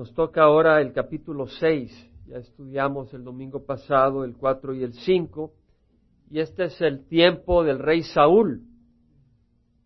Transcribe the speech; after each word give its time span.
Nos 0.00 0.14
toca 0.14 0.44
ahora 0.44 0.80
el 0.80 0.94
capítulo 0.94 1.46
6. 1.46 2.10
Ya 2.26 2.38
estudiamos 2.38 3.12
el 3.12 3.22
domingo 3.22 3.66
pasado 3.66 4.24
el 4.24 4.34
4 4.34 4.74
y 4.74 4.82
el 4.82 4.94
5. 4.94 5.52
Y 6.30 6.40
este 6.40 6.64
es 6.64 6.80
el 6.80 7.04
tiempo 7.06 7.62
del 7.64 7.78
rey 7.78 8.02
Saúl, 8.02 8.62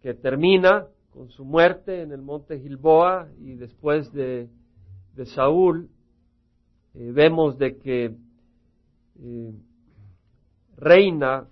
que 0.01 0.15
termina 0.15 0.87
con 1.11 1.31
su 1.31 1.45
muerte 1.45 2.03
en 2.03 2.13
el 2.13 2.23
monte 2.23 2.61
Gilboa 2.61 3.27
y 3.41 3.55
después 3.55 4.13
de, 4.13 4.49
Saúl 5.35 5.89
eh, 6.95 7.11
vemos 7.13 7.59
de 7.59 7.79
que 7.79 8.15
eh, 9.19 9.53
reina 10.77 11.49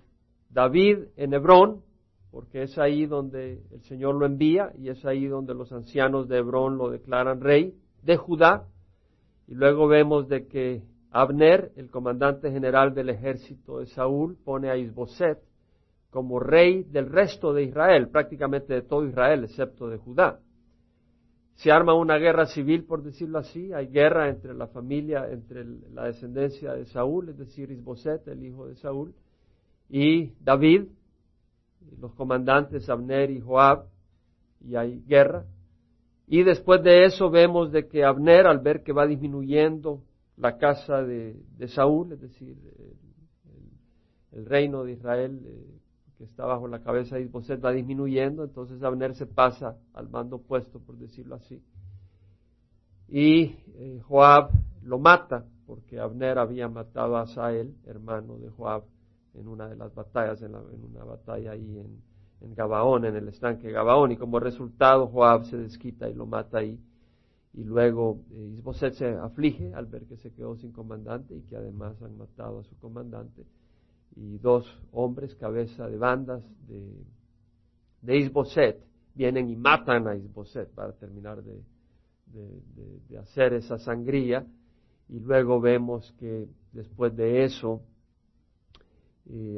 David 0.49 0.99
en 1.17 1.33
Hebrón, 1.33 1.81
porque 2.31 2.63
es 2.63 2.77
ahí 2.77 3.07
donde 3.07 3.61
el 3.73 3.81
Señor 3.81 4.15
lo 4.15 4.25
envía 4.25 4.71
y 4.77 4.87
es 4.87 5.03
ahí 5.03 5.27
donde 5.27 5.53
los 5.53 5.73
ancianos 5.73 6.29
de 6.29 6.37
Hebrón 6.37 6.77
lo 6.77 6.89
declaran 6.89 7.41
rey 7.41 7.75
de 8.03 8.17
Judá. 8.17 8.67
Y 9.47 9.55
luego 9.55 9.87
vemos 9.87 10.27
de 10.27 10.47
que 10.47 10.83
Abner, 11.11 11.71
el 11.75 11.89
comandante 11.89 12.51
general 12.51 12.93
del 12.93 13.09
ejército 13.09 13.79
de 13.79 13.85
Saúl, 13.87 14.37
pone 14.43 14.69
a 14.69 14.77
Isboset 14.77 15.39
como 16.09 16.39
rey 16.39 16.83
del 16.83 17.09
resto 17.09 17.53
de 17.53 17.63
Israel, 17.63 18.09
prácticamente 18.09 18.73
de 18.73 18.81
todo 18.83 19.05
Israel, 19.05 19.43
excepto 19.43 19.89
de 19.89 19.97
Judá. 19.97 20.39
Se 21.55 21.71
arma 21.71 21.93
una 21.93 22.17
guerra 22.17 22.45
civil, 22.45 22.85
por 22.85 23.03
decirlo 23.03 23.39
así, 23.39 23.73
hay 23.73 23.87
guerra 23.87 24.29
entre 24.29 24.53
la 24.53 24.67
familia, 24.67 25.27
entre 25.29 25.65
la 25.65 26.05
descendencia 26.05 26.73
de 26.73 26.85
Saúl, 26.85 27.29
es 27.29 27.37
decir, 27.37 27.71
Isboset, 27.71 28.27
el 28.27 28.43
hijo 28.43 28.67
de 28.67 28.75
Saúl, 28.75 29.13
y 29.89 30.33
David, 30.39 30.85
los 31.99 32.13
comandantes 32.13 32.89
Abner 32.89 33.29
y 33.29 33.39
Joab, 33.39 33.85
y 34.61 34.75
hay 34.75 35.03
guerra. 35.07 35.45
Y 36.27 36.43
después 36.43 36.81
de 36.83 37.05
eso 37.05 37.29
vemos 37.29 37.71
de 37.71 37.87
que 37.87 38.03
Abner, 38.03 38.47
al 38.47 38.59
ver 38.59 38.83
que 38.83 38.93
va 38.93 39.05
disminuyendo 39.05 40.01
la 40.37 40.57
casa 40.57 41.03
de, 41.03 41.35
Saúl, 41.67 42.13
es 42.13 42.21
decir, 42.21 42.57
el, 44.31 44.45
reino 44.45 44.83
de 44.83 44.93
Israel 44.93 45.39
eh, 45.45 45.79
que 46.17 46.23
está 46.23 46.45
bajo 46.45 46.67
la 46.67 46.81
cabeza 46.81 47.15
de 47.15 47.23
Isboset 47.23 47.63
va 47.63 47.71
disminuyendo, 47.71 48.43
entonces 48.43 48.81
Abner 48.81 49.13
se 49.15 49.27
pasa 49.27 49.77
al 49.93 50.09
mando 50.09 50.37
opuesto, 50.37 50.79
por 50.79 50.97
decirlo 50.97 51.35
así. 51.35 51.61
Y 53.07 53.55
eh, 53.75 54.01
Joab 54.07 54.49
lo 54.81 54.97
mata, 54.97 55.45
porque 55.67 55.99
Abner 55.99 56.39
había 56.39 56.67
matado 56.67 57.17
a 57.17 57.27
Sael, 57.27 57.75
hermano 57.85 58.37
de 58.37 58.49
Joab, 58.49 58.83
en 59.35 59.47
una 59.47 59.67
de 59.67 59.75
las 59.75 59.93
batallas, 59.93 60.41
en, 60.41 60.55
una 60.55 61.03
batalla 61.03 61.51
ahí 61.51 61.79
en, 61.79 62.01
en, 62.43 62.53
Gabaón, 62.53 63.05
en 63.05 63.15
el 63.15 63.27
estanque 63.29 63.67
de 63.67 63.73
Gabaón, 63.73 64.11
y 64.11 64.17
como 64.17 64.39
resultado 64.39 65.07
Joab 65.07 65.45
se 65.45 65.57
desquita 65.57 66.09
y 66.09 66.13
lo 66.13 66.25
mata 66.25 66.59
ahí. 66.59 66.79
Y 67.53 67.63
luego 67.63 68.19
eh, 68.31 68.55
Isboset 68.57 68.93
se 68.95 69.07
aflige 69.07 69.73
al 69.73 69.85
ver 69.85 70.05
que 70.05 70.17
se 70.17 70.31
quedó 70.31 70.55
sin 70.57 70.71
comandante 70.71 71.35
y 71.35 71.41
que 71.41 71.55
además 71.55 72.01
han 72.01 72.17
matado 72.17 72.59
a 72.59 72.63
su 72.63 72.77
comandante. 72.77 73.45
Y 74.15 74.37
dos 74.39 74.65
hombres, 74.91 75.35
cabeza 75.35 75.87
de 75.87 75.97
bandas 75.97 76.43
de, 76.67 77.05
de 78.01 78.17
Isboset, 78.17 78.83
vienen 79.15 79.49
y 79.49 79.55
matan 79.55 80.07
a 80.07 80.15
Isboset 80.15 80.69
para 80.69 80.93
terminar 80.93 81.43
de, 81.43 81.61
de 83.07 83.17
hacer 83.17 83.53
esa 83.53 83.77
sangría. 83.77 84.45
Y 85.09 85.19
luego 85.19 85.61
vemos 85.61 86.11
que 86.19 86.47
después 86.71 87.15
de 87.15 87.43
eso, 87.43 87.81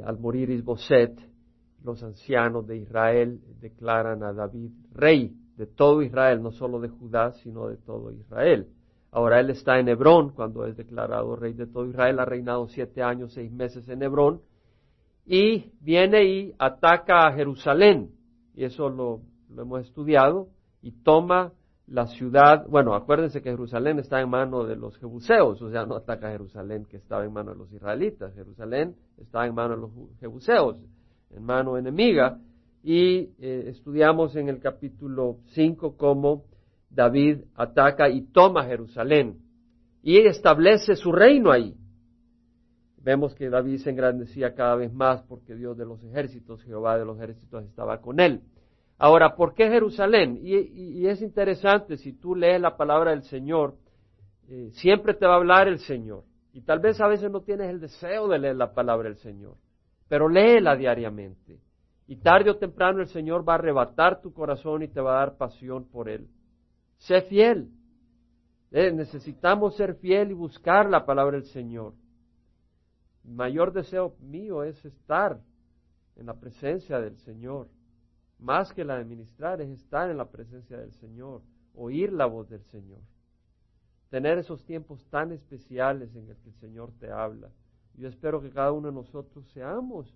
al 0.03 0.19
morir 0.19 0.49
Isboset, 0.49 1.17
los 1.85 2.03
ancianos 2.03 2.67
de 2.67 2.77
Israel 2.77 3.39
declaran 3.61 4.23
a 4.23 4.33
David 4.33 4.71
rey 4.93 5.33
de 5.55 5.67
todo 5.67 6.01
Israel, 6.01 6.41
no 6.41 6.51
solo 6.51 6.79
de 6.79 6.89
Judá, 6.89 7.31
sino 7.33 7.67
de 7.67 7.77
todo 7.77 8.11
Israel. 8.11 8.67
Ahora 9.11 9.39
él 9.39 9.49
está 9.49 9.79
en 9.79 9.87
Hebrón 9.87 10.31
cuando 10.31 10.65
es 10.65 10.75
declarado 10.75 11.35
rey 11.37 11.53
de 11.53 11.67
todo 11.67 11.85
Israel, 11.87 12.19
ha 12.19 12.25
reinado 12.25 12.67
siete 12.67 13.01
años, 13.01 13.33
seis 13.33 13.51
meses 13.51 13.87
en 13.87 14.03
Hebrón, 14.03 14.41
y 15.25 15.71
viene 15.79 16.25
y 16.25 16.55
ataca 16.59 17.27
a 17.27 17.33
Jerusalén, 17.33 18.11
y 18.53 18.65
eso 18.65 18.89
lo, 18.89 19.21
hemos 19.57 19.85
estudiado, 19.85 20.49
y 20.81 20.91
toma 20.91 21.53
la 21.87 22.07
ciudad, 22.07 22.67
bueno, 22.67 22.93
acuérdense 22.93 23.41
que 23.41 23.51
Jerusalén 23.51 23.99
está 23.99 24.19
en 24.19 24.29
manos 24.29 24.67
de 24.67 24.75
los 24.75 24.97
jebuseos, 24.97 25.61
o 25.61 25.69
sea, 25.69 25.85
no 25.85 25.95
ataca 25.95 26.27
a 26.27 26.31
Jerusalén 26.31 26.85
que 26.85 26.97
estaba 26.97 27.23
en 27.23 27.31
manos 27.31 27.53
de 27.53 27.59
los 27.59 27.71
israelitas, 27.71 28.33
Jerusalén 28.33 28.95
está 29.17 29.45
en 29.45 29.55
manos 29.55 29.77
de 29.77 29.81
los 29.81 30.19
jebuseos, 30.19 30.77
en 31.35 31.43
mano 31.43 31.77
enemiga, 31.77 32.39
y 32.83 33.31
eh, 33.39 33.65
estudiamos 33.67 34.35
en 34.35 34.49
el 34.49 34.59
capítulo 34.59 35.37
5 35.53 35.97
cómo 35.97 36.45
David 36.89 37.39
ataca 37.55 38.09
y 38.09 38.21
toma 38.21 38.65
Jerusalén 38.65 39.39
y 40.05 40.19
establece 40.19 40.95
su 40.95 41.11
reino 41.11 41.51
ahí. 41.51 41.75
Vemos 42.97 43.33
que 43.33 43.49
David 43.49 43.79
se 43.79 43.89
engrandecía 43.89 44.53
cada 44.53 44.75
vez 44.75 44.93
más 44.93 45.23
porque 45.23 45.55
Dios 45.55 45.75
de 45.77 45.85
los 45.85 46.03
ejércitos, 46.03 46.61
Jehová 46.63 46.97
de 46.97 47.05
los 47.05 47.17
ejércitos 47.17 47.63
estaba 47.65 48.01
con 48.01 48.19
él. 48.19 48.41
Ahora, 48.97 49.35
¿por 49.35 49.55
qué 49.55 49.67
Jerusalén? 49.67 50.39
Y, 50.43 51.07
es 51.07 51.21
interesante, 51.21 51.97
si 51.97 52.13
tú 52.13 52.35
lees 52.35 52.61
la 52.61 52.77
palabra 52.77 53.11
del 53.11 53.23
Señor, 53.23 53.75
eh, 54.47 54.69
siempre 54.73 55.15
te 55.15 55.25
va 55.25 55.33
a 55.33 55.37
hablar 55.37 55.67
el 55.67 55.79
Señor. 55.79 56.23
Y 56.53 56.61
tal 56.61 56.79
vez 56.79 57.01
a 57.01 57.07
veces 57.07 57.29
no 57.31 57.41
tienes 57.41 57.69
el 57.69 57.79
deseo 57.79 58.27
de 58.27 58.39
leer 58.39 58.55
la 58.55 58.73
palabra 58.73 59.09
del 59.09 59.17
Señor, 59.17 59.55
pero 60.07 60.29
léela 60.29 60.75
diariamente. 60.75 61.59
Y 62.07 62.17
tarde 62.17 62.51
o 62.51 62.57
temprano 62.57 63.01
el 63.01 63.07
Señor 63.07 63.47
va 63.47 63.53
a 63.53 63.55
arrebatar 63.57 64.21
tu 64.21 64.33
corazón 64.33 64.83
y 64.83 64.87
te 64.87 65.01
va 65.01 65.15
a 65.15 65.19
dar 65.25 65.37
pasión 65.37 65.85
por 65.85 66.07
Él. 66.07 66.27
Sé 66.97 67.21
fiel. 67.23 67.71
Eh, 68.71 68.91
necesitamos 68.91 69.75
ser 69.75 69.95
fiel 69.95 70.31
y 70.31 70.33
buscar 70.33 70.89
la 70.89 71.05
palabra 71.05 71.37
del 71.37 71.45
Señor. 71.45 71.93
El 73.23 73.31
mayor 73.31 73.73
deseo 73.73 74.15
mío 74.19 74.63
es 74.63 74.83
estar 74.85 75.39
en 76.15 76.27
la 76.27 76.35
presencia 76.35 76.99
del 76.99 77.17
Señor 77.17 77.67
más 78.39 78.73
que 78.73 78.83
la 78.83 78.97
de 78.97 79.05
ministrar, 79.05 79.61
es 79.61 79.69
estar 79.69 80.09
en 80.09 80.17
la 80.17 80.29
presencia 80.29 80.77
del 80.77 80.91
Señor, 80.93 81.41
oír 81.73 82.11
la 82.11 82.25
voz 82.25 82.49
del 82.49 82.63
Señor, 82.65 82.99
tener 84.09 84.37
esos 84.37 84.63
tiempos 84.65 85.05
tan 85.09 85.31
especiales 85.31 86.15
en 86.15 86.29
el 86.29 86.37
que 86.37 86.49
el 86.49 86.55
Señor 86.55 86.91
te 86.99 87.11
habla. 87.11 87.49
Yo 87.97 88.09
espero 88.09 88.41
que 88.41 88.49
cada 88.49 88.71
uno 88.71 88.89
de 88.89 88.93
nosotros 88.93 89.45
seamos 89.53 90.13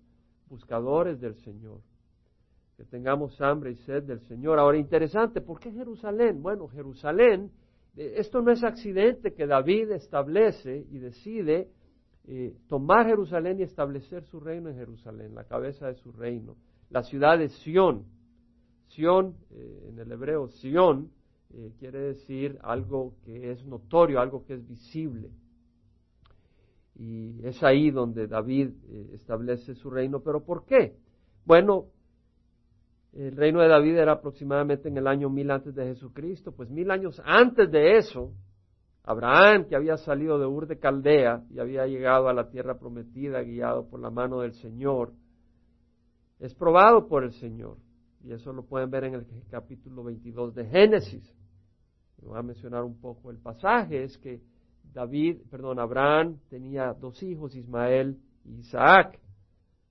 buscadores 0.48 1.20
del 1.20 1.34
Señor, 1.36 1.80
que 2.76 2.84
tengamos 2.84 3.40
hambre 3.40 3.70
y 3.72 3.76
sed 3.76 4.02
del 4.02 4.20
Señor. 4.22 4.58
Ahora, 4.58 4.76
interesante, 4.76 5.40
¿por 5.40 5.60
qué 5.60 5.72
Jerusalén? 5.72 6.42
Bueno, 6.42 6.68
Jerusalén, 6.68 7.50
eh, 7.96 8.14
esto 8.16 8.42
no 8.42 8.50
es 8.50 8.62
accidente 8.62 9.32
que 9.32 9.46
David 9.46 9.92
establece 9.92 10.86
y 10.90 10.98
decide 10.98 11.70
eh, 12.26 12.54
tomar 12.68 13.06
Jerusalén 13.06 13.60
y 13.60 13.62
establecer 13.62 14.24
su 14.24 14.40
reino 14.40 14.68
en 14.68 14.76
Jerusalén, 14.76 15.34
la 15.34 15.44
cabeza 15.44 15.86
de 15.86 15.94
su 15.94 16.12
reino 16.12 16.56
la 16.90 17.04
ciudad 17.04 17.38
de 17.38 17.48
Sión. 17.48 18.04
Sión, 18.88 19.36
eh, 19.52 19.90
en 19.90 19.98
el 20.00 20.10
hebreo, 20.10 20.48
Sión, 20.48 21.12
quiere 21.78 21.98
decir 22.00 22.58
algo 22.62 23.14
que 23.24 23.50
es 23.50 23.64
notorio, 23.64 24.20
algo 24.20 24.44
que 24.44 24.54
es 24.54 24.66
visible. 24.66 25.30
Y 27.00 27.46
es 27.46 27.62
ahí 27.62 27.90
donde 27.90 28.26
David 28.26 28.72
eh, 28.90 29.12
establece 29.14 29.74
su 29.74 29.88
reino. 29.88 30.20
¿Pero 30.20 30.44
por 30.44 30.66
qué? 30.66 30.98
Bueno, 31.46 31.86
el 33.14 33.34
reino 33.34 33.62
de 33.62 33.68
David 33.68 33.96
era 33.96 34.12
aproximadamente 34.12 34.90
en 34.90 34.98
el 34.98 35.06
año 35.06 35.30
mil 35.30 35.50
antes 35.50 35.74
de 35.74 35.86
Jesucristo. 35.86 36.52
Pues 36.52 36.68
mil 36.68 36.90
años 36.90 37.18
antes 37.24 37.70
de 37.70 37.96
eso, 37.96 38.34
Abraham, 39.02 39.64
que 39.66 39.76
había 39.76 39.96
salido 39.96 40.38
de 40.38 40.44
Ur 40.44 40.66
de 40.66 40.78
Caldea 40.78 41.42
y 41.48 41.58
había 41.58 41.86
llegado 41.86 42.28
a 42.28 42.34
la 42.34 42.50
tierra 42.50 42.78
prometida 42.78 43.40
guiado 43.40 43.88
por 43.88 43.98
la 43.98 44.10
mano 44.10 44.40
del 44.40 44.52
Señor, 44.52 45.14
es 46.38 46.54
probado 46.54 47.08
por 47.08 47.24
el 47.24 47.32
Señor. 47.32 47.78
Y 48.22 48.32
eso 48.32 48.52
lo 48.52 48.66
pueden 48.66 48.90
ver 48.90 49.04
en 49.04 49.14
el 49.14 49.26
capítulo 49.48 50.04
22 50.04 50.54
de 50.54 50.66
Génesis. 50.66 51.34
Voy 52.18 52.38
a 52.38 52.42
mencionar 52.42 52.84
un 52.84 53.00
poco 53.00 53.30
el 53.30 53.38
pasaje. 53.38 54.02
Es 54.02 54.18
que 54.18 54.42
David, 54.92 55.42
perdón, 55.50 55.78
Abraham 55.78 56.38
tenía 56.48 56.92
dos 56.92 57.22
hijos, 57.22 57.54
Ismael 57.54 58.18
y 58.44 58.58
Isaac. 58.58 59.20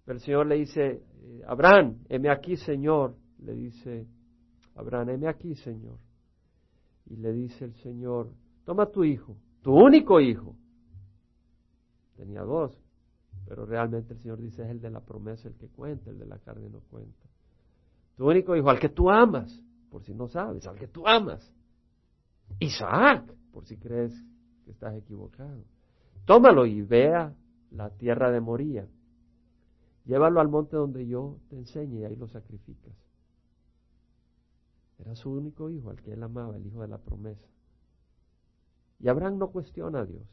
Pero 0.05 0.17
el 0.17 0.23
Señor 0.23 0.47
le 0.47 0.55
dice, 0.55 1.03
eh, 1.21 1.41
Abraham, 1.47 1.99
heme 2.09 2.29
aquí, 2.29 2.57
Señor. 2.57 3.15
Le 3.39 3.53
dice, 3.53 4.07
Abraham, 4.75 5.09
heme 5.09 5.27
aquí, 5.27 5.55
Señor. 5.55 5.97
Y 7.05 7.15
le 7.15 7.31
dice 7.31 7.65
el 7.65 7.73
Señor, 7.75 8.31
toma 8.65 8.87
tu 8.87 9.03
hijo, 9.03 9.37
tu 9.61 9.73
único 9.73 10.19
hijo. 10.19 10.55
Tenía 12.15 12.41
dos, 12.41 12.77
pero 13.47 13.65
realmente 13.65 14.13
el 14.13 14.19
Señor 14.19 14.39
dice 14.39 14.63
es 14.63 14.69
el 14.69 14.81
de 14.81 14.91
la 14.91 14.99
promesa 14.99 15.47
el 15.47 15.55
que 15.55 15.69
cuenta, 15.69 16.09
el 16.09 16.19
de 16.19 16.25
la 16.25 16.37
carne 16.39 16.69
no 16.69 16.81
cuenta. 16.81 17.25
Tu 18.15 18.29
único 18.29 18.55
hijo, 18.55 18.69
al 18.69 18.79
que 18.79 18.89
tú 18.89 19.09
amas, 19.09 19.63
por 19.89 20.03
si 20.03 20.13
no 20.13 20.27
sabes, 20.27 20.67
al 20.67 20.77
que 20.77 20.87
tú 20.87 21.07
amas. 21.07 21.53
Isaac, 22.59 23.33
por 23.51 23.65
si 23.65 23.77
crees 23.77 24.13
estás 24.71 24.95
equivocado. 24.95 25.63
Tómalo 26.25 26.65
y 26.65 26.81
vea 26.81 27.35
la 27.71 27.89
tierra 27.91 28.31
de 28.31 28.39
Moría. 28.39 28.87
Llévalo 30.05 30.39
al 30.39 30.49
monte 30.49 30.75
donde 30.75 31.07
yo 31.07 31.37
te 31.49 31.55
enseñe 31.55 31.99
y 31.99 32.05
ahí 32.05 32.15
lo 32.15 32.27
sacrificas. 32.27 32.93
Era 34.99 35.15
su 35.15 35.31
único 35.31 35.69
hijo, 35.69 35.89
al 35.89 36.01
que 36.01 36.13
él 36.13 36.23
amaba, 36.23 36.57
el 36.57 36.65
hijo 36.65 36.81
de 36.81 36.87
la 36.87 36.97
promesa. 36.97 37.47
Y 38.99 39.07
Abraham 39.07 39.37
no 39.37 39.51
cuestiona 39.51 40.01
a 40.01 40.05
Dios. 40.05 40.27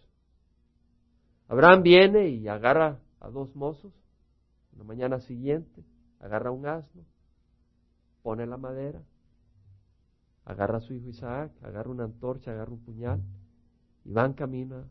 Abraham 1.49 1.83
viene 1.83 2.29
y 2.29 2.49
agarra 2.49 2.99
a 3.21 3.31
dos 3.31 3.55
mozos, 3.55 3.93
la 4.77 4.83
mañana 4.83 5.21
siguiente, 5.21 5.85
agarra 6.21 6.51
un 6.51 6.67
asno, 6.67 7.05
pone 8.23 8.47
la 8.47 8.57
madera, 8.57 9.03
agarra 10.45 10.79
a 10.79 10.81
su 10.81 10.95
hijo 10.95 11.09
Isaac, 11.09 11.53
agarra 11.63 11.91
una 11.91 12.05
antorcha, 12.05 12.51
agarra 12.51 12.73
un 12.73 12.81
puñal 12.81 13.23
y 14.07 14.13
van 14.13 14.35
camino 14.35 14.77
a 14.77 14.89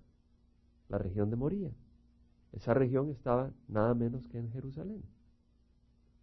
la 0.89 0.97
región 0.97 1.29
de 1.29 1.37
Moría. 1.37 1.71
Esa 2.51 2.73
región 2.73 3.09
estaba 3.09 3.51
nada 3.67 3.93
menos 3.93 4.27
que 4.27 4.37
en 4.37 4.51
Jerusalén. 4.51 5.03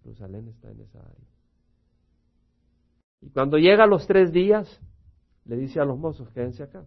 Jerusalén 0.03 0.49
está 0.49 0.71
en 0.71 0.81
esa 0.81 1.01
área. 1.01 1.29
Y 3.23 3.31
cuando 3.31 3.57
llega 3.57 3.85
a 3.85 3.87
los 3.87 4.07
tres 4.07 4.31
días, 4.31 4.81
le 5.45 5.57
dice 5.57 5.81
a 5.81 5.85
los 5.85 5.99
mozos, 5.99 6.29
quédense 6.31 6.63
acá. 6.63 6.85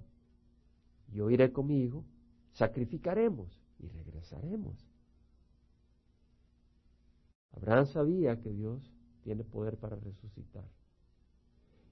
Yo 1.12 1.30
iré 1.32 1.52
con 1.52 1.68
mi 1.68 1.82
hijo, 1.82 2.06
sacrificaremos 2.54 3.60
y 3.80 3.88
regresaremos. 3.88 4.88
Abraham 7.52 7.88
sabía 7.88 8.40
que 8.42 8.52
Dios 8.52 8.92
tiene 9.24 9.44
poder 9.44 9.78
para 9.78 9.96
resucitar. 9.96 10.66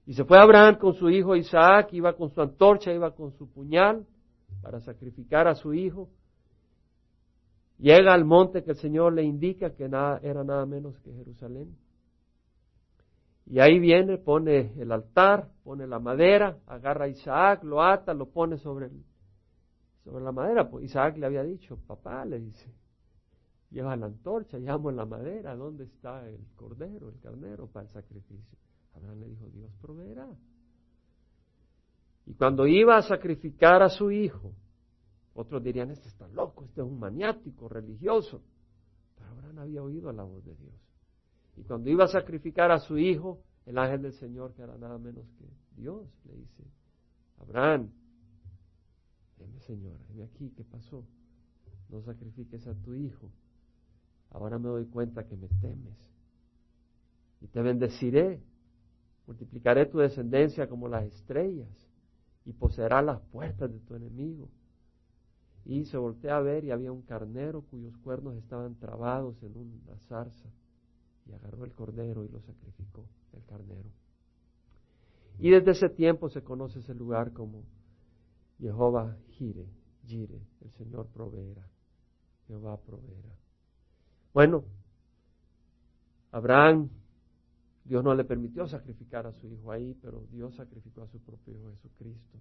Y 0.06 0.14
se 0.14 0.24
fue 0.24 0.38
Abraham 0.38 0.76
con 0.78 0.94
su 0.94 1.08
hijo 1.08 1.34
Isaac, 1.34 1.92
iba 1.92 2.14
con 2.14 2.30
su 2.30 2.40
antorcha, 2.40 2.92
iba 2.92 3.14
con 3.14 3.32
su 3.32 3.50
puñal 3.50 4.06
para 4.62 4.80
sacrificar 4.80 5.48
a 5.48 5.54
su 5.54 5.72
hijo. 5.72 6.10
Llega 7.78 8.12
al 8.12 8.24
monte 8.24 8.62
que 8.62 8.72
el 8.72 8.76
Señor 8.76 9.14
le 9.14 9.22
indica 9.22 9.74
que 9.74 9.88
nada, 9.88 10.20
era 10.22 10.44
nada 10.44 10.66
menos 10.66 10.98
que 11.00 11.12
Jerusalén. 11.12 11.76
Y 13.46 13.60
ahí 13.60 13.78
viene, 13.78 14.16
pone 14.18 14.72
el 14.80 14.92
altar, 14.92 15.50
pone 15.64 15.86
la 15.86 15.98
madera, 15.98 16.58
agarra 16.66 17.06
a 17.06 17.08
Isaac, 17.08 17.62
lo 17.64 17.82
ata, 17.82 18.14
lo 18.14 18.26
pone 18.26 18.56
sobre, 18.58 18.90
sobre 20.02 20.24
la 20.24 20.32
madera. 20.32 20.68
Pues 20.68 20.84
Isaac 20.84 21.16
le 21.18 21.26
había 21.26 21.42
dicho, 21.42 21.78
papá, 21.86 22.24
le 22.24 22.40
dice, 22.40 22.72
lleva 23.70 23.96
la 23.96 24.06
antorcha, 24.06 24.58
llevamos 24.58 24.94
la 24.94 25.04
madera, 25.04 25.56
¿dónde 25.56 25.84
está 25.84 26.26
el 26.28 26.46
cordero, 26.56 27.08
el 27.08 27.20
carnero 27.20 27.66
para 27.66 27.86
el 27.86 27.92
sacrificio? 27.92 28.63
Abraham 28.94 29.20
le 29.20 29.28
dijo, 29.28 29.48
Dios 29.50 29.72
proveerá. 29.80 30.28
Y 32.26 32.34
cuando 32.34 32.66
iba 32.66 32.96
a 32.96 33.02
sacrificar 33.02 33.82
a 33.82 33.90
su 33.90 34.10
hijo, 34.10 34.52
otros 35.34 35.62
dirían, 35.62 35.90
este 35.90 36.08
está 36.08 36.28
loco, 36.28 36.64
este 36.64 36.80
es 36.80 36.86
un 36.86 36.98
maniático 36.98 37.68
religioso. 37.68 38.40
Pero 39.16 39.30
Abraham 39.30 39.58
había 39.58 39.82
oído 39.82 40.12
la 40.12 40.22
voz 40.22 40.44
de 40.44 40.54
Dios. 40.54 40.74
Y 41.56 41.62
cuando 41.62 41.90
iba 41.90 42.04
a 42.04 42.08
sacrificar 42.08 42.70
a 42.70 42.78
su 42.78 42.98
hijo, 42.98 43.40
el 43.66 43.78
ángel 43.78 44.02
del 44.02 44.12
Señor, 44.14 44.54
que 44.54 44.62
era 44.62 44.76
nada 44.78 44.98
menos 44.98 45.26
que 45.38 45.44
Dios, 45.76 46.06
le 46.24 46.36
dice, 46.36 46.64
Abraham, 47.40 47.90
dime 49.38 49.60
Señor, 49.60 49.98
dime 50.08 50.24
aquí, 50.24 50.50
¿qué 50.56 50.64
pasó? 50.64 51.04
No 51.90 52.00
sacrifiques 52.02 52.66
a 52.66 52.74
tu 52.74 52.94
hijo. 52.94 53.30
Ahora 54.30 54.58
me 54.58 54.68
doy 54.68 54.86
cuenta 54.86 55.26
que 55.26 55.36
me 55.36 55.48
temes. 55.60 55.96
Y 57.40 57.46
te 57.48 57.62
bendeciré. 57.62 58.40
Multiplicaré 59.26 59.86
tu 59.86 59.98
descendencia 59.98 60.68
como 60.68 60.88
las 60.88 61.04
estrellas 61.04 61.68
y 62.44 62.52
poseerá 62.52 63.02
las 63.02 63.20
puertas 63.20 63.72
de 63.72 63.80
tu 63.80 63.94
enemigo. 63.94 64.48
Y 65.64 65.86
se 65.86 65.96
voltea 65.96 66.36
a 66.36 66.40
ver 66.40 66.64
y 66.64 66.70
había 66.70 66.92
un 66.92 67.02
carnero 67.02 67.62
cuyos 67.62 67.96
cuernos 67.98 68.36
estaban 68.36 68.74
trabados 68.74 69.42
en 69.42 69.56
una 69.56 69.98
zarza 70.08 70.50
y 71.26 71.32
agarró 71.32 71.64
el 71.64 71.72
cordero 71.72 72.24
y 72.24 72.28
lo 72.28 72.40
sacrificó, 72.40 73.06
el 73.32 73.44
carnero. 73.46 73.88
Y 75.38 75.50
desde 75.50 75.72
ese 75.72 75.88
tiempo 75.88 76.28
se 76.28 76.42
conoce 76.42 76.80
ese 76.80 76.94
lugar 76.94 77.32
como 77.32 77.64
Jehová 78.58 79.16
Gire, 79.30 79.66
Gire, 80.06 80.40
el 80.60 80.70
Señor 80.72 81.08
proveerá, 81.08 81.66
Jehová 82.46 82.76
proveerá. 82.76 83.34
Bueno, 84.32 84.64
Abraham, 86.30 86.90
Dios 87.84 88.02
no 88.02 88.14
le 88.14 88.24
permitió 88.24 88.66
sacrificar 88.66 89.26
a 89.26 89.32
su 89.32 89.46
hijo 89.46 89.70
ahí, 89.70 89.94
pero 90.00 90.24
Dios 90.30 90.54
sacrificó 90.56 91.02
a 91.02 91.08
su 91.08 91.20
propio 91.20 91.54
hijo 91.54 91.70
Jesucristo. 91.72 92.38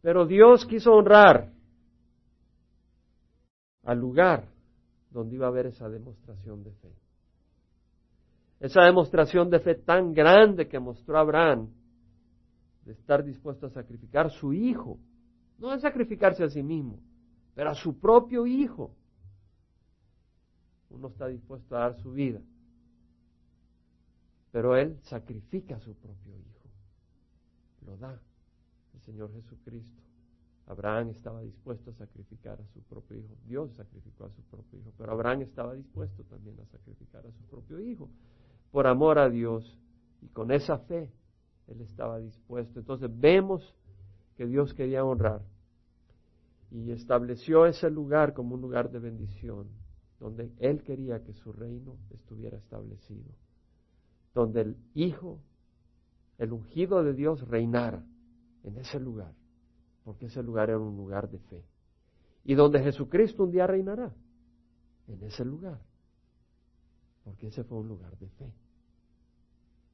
Pero 0.00 0.26
Dios 0.26 0.64
quiso 0.64 0.92
honrar 0.92 1.52
al 3.84 3.98
lugar 3.98 4.48
donde 5.10 5.34
iba 5.34 5.46
a 5.46 5.50
haber 5.50 5.66
esa 5.66 5.88
demostración 5.88 6.64
de 6.64 6.72
fe. 6.72 6.92
Esa 8.60 8.82
demostración 8.82 9.50
de 9.50 9.60
fe 9.60 9.74
tan 9.74 10.14
grande 10.14 10.66
que 10.66 10.78
mostró 10.78 11.18
Abraham, 11.18 11.68
de 12.84 12.92
estar 12.92 13.22
dispuesto 13.22 13.66
a 13.66 13.70
sacrificar 13.70 14.30
su 14.30 14.54
hijo, 14.54 14.98
no 15.58 15.70
a 15.70 15.78
sacrificarse 15.78 16.42
a 16.42 16.48
sí 16.48 16.62
mismo, 16.62 17.00
pero 17.54 17.70
a 17.70 17.74
su 17.74 17.98
propio 17.98 18.46
hijo. 18.46 18.94
Uno 20.88 21.08
está 21.08 21.26
dispuesto 21.26 21.76
a 21.76 21.80
dar 21.80 21.96
su 21.96 22.12
vida, 22.12 22.40
pero 24.52 24.76
él 24.76 24.98
sacrifica 25.02 25.76
a 25.76 25.80
su 25.80 25.94
propio 25.94 26.36
hijo, 26.36 26.68
lo 27.84 27.96
da 27.96 28.20
el 28.94 29.00
Señor 29.02 29.32
Jesucristo. 29.32 30.02
Abraham 30.66 31.10
estaba 31.10 31.42
dispuesto 31.42 31.90
a 31.90 31.94
sacrificar 31.94 32.60
a 32.60 32.66
su 32.66 32.80
propio 32.82 33.18
hijo. 33.18 33.34
Dios 33.46 33.72
sacrificó 33.74 34.24
a 34.24 34.30
su 34.30 34.42
propio 34.42 34.80
hijo, 34.80 34.92
pero 34.98 35.12
Abraham 35.12 35.42
estaba 35.42 35.74
dispuesto 35.74 36.24
también 36.24 36.58
a 36.60 36.66
sacrificar 36.66 37.24
a 37.24 37.32
su 37.32 37.44
propio 37.44 37.78
hijo 37.78 38.08
por 38.72 38.86
amor 38.86 39.18
a 39.18 39.30
Dios. 39.30 39.78
Y 40.22 40.28
con 40.28 40.50
esa 40.50 40.78
fe 40.78 41.12
él 41.68 41.80
estaba 41.82 42.18
dispuesto. 42.18 42.80
Entonces 42.80 43.10
vemos 43.12 43.74
que 44.36 44.46
Dios 44.46 44.74
quería 44.74 45.04
honrar 45.04 45.42
y 46.70 46.90
estableció 46.90 47.66
ese 47.66 47.90
lugar 47.90 48.34
como 48.34 48.54
un 48.54 48.60
lugar 48.60 48.90
de 48.90 48.98
bendición, 48.98 49.68
donde 50.18 50.52
él 50.58 50.82
quería 50.82 51.22
que 51.22 51.32
su 51.32 51.52
reino 51.52 51.96
estuviera 52.10 52.58
establecido, 52.58 53.30
donde 54.36 54.60
el 54.60 54.76
Hijo, 54.94 55.40
el 56.38 56.52
ungido 56.52 57.02
de 57.02 57.12
Dios, 57.12 57.40
reinara 57.48 58.04
en 58.62 58.76
ese 58.76 59.00
lugar, 59.00 59.34
porque 60.04 60.26
ese 60.26 60.42
lugar 60.44 60.70
era 60.70 60.78
un 60.78 60.96
lugar 60.96 61.28
de 61.28 61.40
fe. 61.40 61.64
Y 62.44 62.54
donde 62.54 62.80
Jesucristo 62.80 63.42
un 63.42 63.50
día 63.50 63.66
reinará, 63.66 64.14
en 65.08 65.22
ese 65.24 65.44
lugar 65.44 65.80
porque 67.26 67.48
ese 67.48 67.64
fue 67.64 67.78
un 67.78 67.88
lugar 67.88 68.16
de 68.18 68.28
fe. 68.28 68.52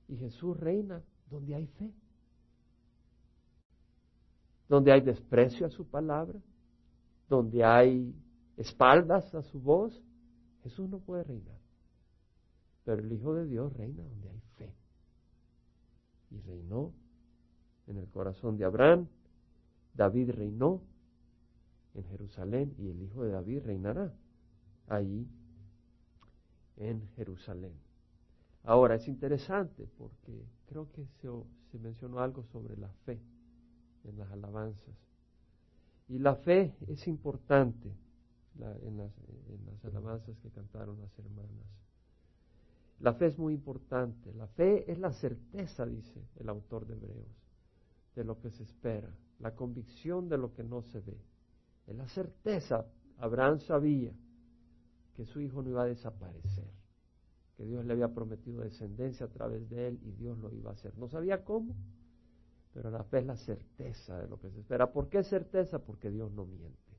Y 0.07 0.19
Jesús 0.19 0.55
reina 0.55 1.03
donde 1.31 1.55
hay 1.55 1.67
fe, 1.67 1.91
donde 4.69 4.93
hay 4.93 5.01
desprecio 5.01 5.65
a 5.65 5.71
su 5.71 5.87
palabra, 5.87 6.39
donde 7.31 7.65
hay 7.65 8.15
espaldas 8.59 9.35
a 9.35 9.41
su 9.45 9.59
voz, 9.59 9.99
Jesús 10.63 10.91
no 10.91 10.99
puede 10.99 11.25
reinar. 11.25 11.62
Pero 12.85 13.03
el 13.03 13.13
Hijo 13.13 13.35
de 13.35 13.47
Dios 13.47 13.73
reina 13.75 14.03
donde 14.03 14.29
hay 14.29 14.41
fe. 14.57 14.75
Y 16.31 16.41
reinó 16.41 16.93
en 17.87 17.99
el 17.99 18.09
corazón 18.09 18.57
de 18.57 18.65
Abraham, 18.65 19.09
David 19.95 20.31
reinó 20.31 20.83
en 21.95 22.05
Jerusalén 22.05 22.75
y 22.79 22.89
el 22.89 23.03
Hijo 23.03 23.25
de 23.25 23.33
David 23.33 23.63
reinará 23.65 24.15
ahí 24.89 25.29
en 26.77 27.07
Jerusalén. 27.17 27.75
Ahora, 28.65 28.95
es 28.95 29.09
interesante 29.09 29.89
porque 29.99 30.47
creo 30.67 30.91
que 30.93 31.05
se, 31.21 31.79
mencionó 31.79 32.21
algo 32.21 32.45
sobre 32.45 32.77
la 32.77 32.89
fe 33.05 33.21
en 34.05 34.19
las 34.19 34.31
alabanzas. 34.31 34.95
Y 36.09 36.19
la 36.19 36.37
fe 36.37 36.75
es 36.87 37.09
importante 37.09 37.89
en, 38.59 38.97
las, 38.97 39.13
en 39.49 39.67
las 39.67 39.85
alabanzas 39.85 40.37
que 40.39 40.51
cantaron 40.51 41.01
las 41.01 41.19
hermanas. 41.19 41.82
La 43.03 43.15
fe 43.15 43.27
es 43.27 43.39
muy 43.39 43.53
importante. 43.53 44.33
La 44.33 44.47
fe 44.47 44.91
es 44.91 44.99
la 44.99 45.13
certeza, 45.13 45.85
dice 45.85 46.23
el 46.37 46.49
autor 46.49 46.87
de 46.87 46.95
Hebreos, 46.95 47.27
de 48.15 48.25
lo 48.25 48.39
que 48.39 48.51
se 48.51 48.63
espera, 48.63 49.13
la 49.41 49.57
convicción 49.57 50.29
de 50.29 50.39
lo 50.39 50.55
que 50.55 50.63
no 50.63 50.83
se 50.83 51.01
ve. 51.01 51.21
Es 51.89 51.97
la 51.97 52.07
certeza. 52.09 52.87
Abraham 53.19 53.59
sabía 53.59 54.13
que 55.15 55.25
su 55.25 55.41
hijo 55.41 55.63
no 55.63 55.71
iba 55.71 55.83
a 55.83 55.87
desaparecer, 55.87 56.71
que 57.57 57.65
Dios 57.65 57.85
le 57.85 57.93
había 57.93 58.15
prometido 58.15 58.63
descendencia 58.63 59.27
a 59.27 59.31
través 59.31 59.69
de 59.69 59.89
él 59.89 60.01
y 60.05 60.13
Dios 60.13 60.39
lo 60.39 60.53
iba 60.53 60.71
a 60.71 60.75
hacer. 60.75 60.97
No 60.97 61.09
sabía 61.09 61.45
cómo, 61.45 61.75
pero 62.73 62.89
la 62.89 63.03
fe 63.03 63.19
es 63.19 63.27
la 63.27 63.37
certeza 63.37 64.17
de 64.19 64.29
lo 64.29 64.39
que 64.39 64.49
se 64.51 64.61
espera. 64.61 64.93
¿Por 64.93 65.09
qué 65.09 65.25
certeza? 65.25 65.81
Porque 65.81 66.09
Dios 66.09 66.31
no 66.31 66.47
miente. 66.47 66.92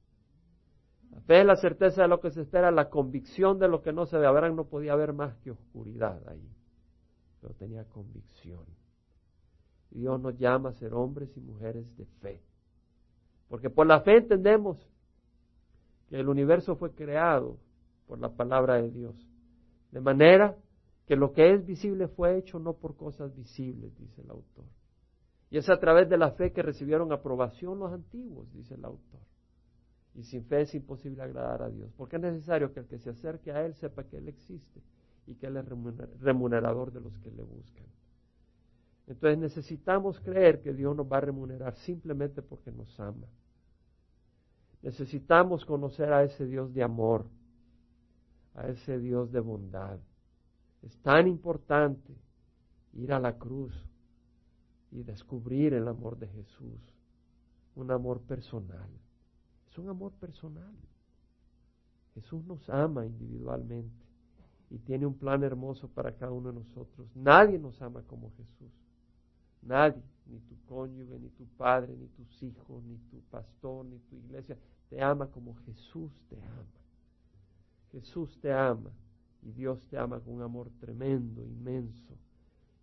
La 1.13 1.21
fe 1.21 1.41
es 1.41 1.45
la 1.45 1.55
certeza 1.55 2.01
de 2.01 2.07
lo 2.07 2.19
que 2.19 2.31
se 2.31 2.41
espera, 2.41 2.71
la 2.71 2.89
convicción 2.89 3.59
de 3.59 3.67
lo 3.67 3.81
que 3.81 3.93
no 3.93 4.05
se 4.05 4.17
ve. 4.17 4.25
Abraham 4.25 4.55
no 4.55 4.65
podía 4.65 4.93
haber 4.93 5.13
más 5.13 5.35
que 5.37 5.51
oscuridad 5.51 6.27
ahí, 6.27 6.49
pero 7.39 7.53
tenía 7.53 7.83
convicción. 7.85 8.65
Dios 9.91 10.19
nos 10.19 10.35
llama 10.39 10.69
a 10.69 10.73
ser 10.73 10.93
hombres 10.95 11.29
y 11.37 11.39
mujeres 11.39 11.85
de 11.97 12.05
fe. 12.21 12.41
Porque 13.47 13.69
por 13.69 13.85
la 13.85 14.01
fe 14.01 14.17
entendemos 14.17 14.89
que 16.09 16.19
el 16.19 16.27
universo 16.27 16.75
fue 16.75 16.93
creado 16.95 17.59
por 18.07 18.17
la 18.17 18.29
palabra 18.29 18.81
de 18.81 18.89
Dios. 18.89 19.15
De 19.91 20.01
manera 20.01 20.57
que 21.05 21.15
lo 21.15 21.31
que 21.31 21.53
es 21.53 21.63
visible 21.63 22.07
fue 22.07 22.39
hecho 22.39 22.57
no 22.57 22.73
por 22.73 22.95
cosas 22.95 23.35
visibles, 23.35 23.95
dice 23.99 24.21
el 24.21 24.31
autor. 24.31 24.65
Y 25.51 25.57
es 25.57 25.69
a 25.69 25.77
través 25.77 26.09
de 26.09 26.17
la 26.17 26.31
fe 26.31 26.51
que 26.51 26.63
recibieron 26.63 27.11
aprobación 27.11 27.77
los 27.77 27.93
antiguos, 27.93 28.51
dice 28.51 28.73
el 28.73 28.85
autor. 28.85 29.21
Y 30.15 30.23
sin 30.23 30.45
fe 30.45 30.61
es 30.61 30.75
imposible 30.75 31.23
agradar 31.23 31.63
a 31.63 31.69
Dios, 31.69 31.91
porque 31.97 32.17
es 32.17 32.21
necesario 32.21 32.71
que 32.71 32.81
el 32.81 32.85
que 32.85 32.99
se 32.99 33.09
acerque 33.09 33.51
a 33.51 33.65
Él 33.65 33.73
sepa 33.75 34.03
que 34.03 34.17
Él 34.17 34.27
existe 34.27 34.81
y 35.25 35.35
que 35.35 35.47
Él 35.47 35.57
es 35.57 35.65
remunerador 36.19 36.91
de 36.91 37.01
los 37.01 37.17
que 37.19 37.31
le 37.31 37.43
buscan. 37.43 37.85
Entonces 39.07 39.37
necesitamos 39.37 40.19
creer 40.19 40.61
que 40.61 40.73
Dios 40.73 40.95
nos 40.95 41.11
va 41.11 41.17
a 41.17 41.21
remunerar 41.21 41.75
simplemente 41.75 42.41
porque 42.41 42.71
nos 42.71 42.99
ama. 42.99 43.27
Necesitamos 44.81 45.65
conocer 45.65 46.13
a 46.13 46.23
ese 46.23 46.45
Dios 46.45 46.73
de 46.73 46.83
amor, 46.83 47.25
a 48.53 48.67
ese 48.67 48.99
Dios 48.99 49.31
de 49.31 49.39
bondad. 49.39 49.99
Es 50.81 50.95
tan 50.99 51.27
importante 51.27 52.13
ir 52.93 53.13
a 53.13 53.19
la 53.19 53.37
cruz 53.37 53.73
y 54.91 55.03
descubrir 55.03 55.73
el 55.73 55.87
amor 55.87 56.17
de 56.19 56.27
Jesús, 56.27 56.79
un 57.75 57.91
amor 57.91 58.21
personal. 58.21 58.89
Es 59.73 59.79
un 59.79 59.89
amor 59.89 60.11
personal. 60.11 60.71
Jesús 62.13 62.45
nos 62.45 62.69
ama 62.69 63.07
individualmente 63.07 64.05
y 64.69 64.77
tiene 64.77 65.07
un 65.07 65.15
plan 65.15 65.41
hermoso 65.41 65.87
para 65.87 66.15
cada 66.15 66.31
uno 66.31 66.49
de 66.49 66.59
nosotros. 66.59 67.07
Nadie 67.15 67.57
nos 67.57 67.81
ama 67.81 68.03
como 68.03 68.31
Jesús. 68.37 68.71
Nadie, 69.63 70.03
ni 70.27 70.37
tu 70.41 70.55
cónyuge, 70.67 71.17
ni 71.17 71.29
tu 71.29 71.47
padre, 71.57 71.97
ni 71.97 72.05
tus 72.09 72.43
hijos, 72.43 72.83
ni 72.83 72.97
tu 73.09 73.19
pastor, 73.31 73.83
ni 73.87 73.97
tu 73.97 74.15
iglesia, 74.15 74.55
te 74.89 75.01
ama 75.01 75.25
como 75.31 75.55
Jesús 75.65 76.11
te 76.29 76.35
ama. 76.35 76.67
Jesús 77.93 78.39
te 78.41 78.53
ama 78.53 78.91
y 79.41 79.53
Dios 79.53 79.87
te 79.87 79.97
ama 79.97 80.19
con 80.19 80.35
un 80.35 80.43
amor 80.43 80.69
tremendo, 80.81 81.43
inmenso. 81.43 82.13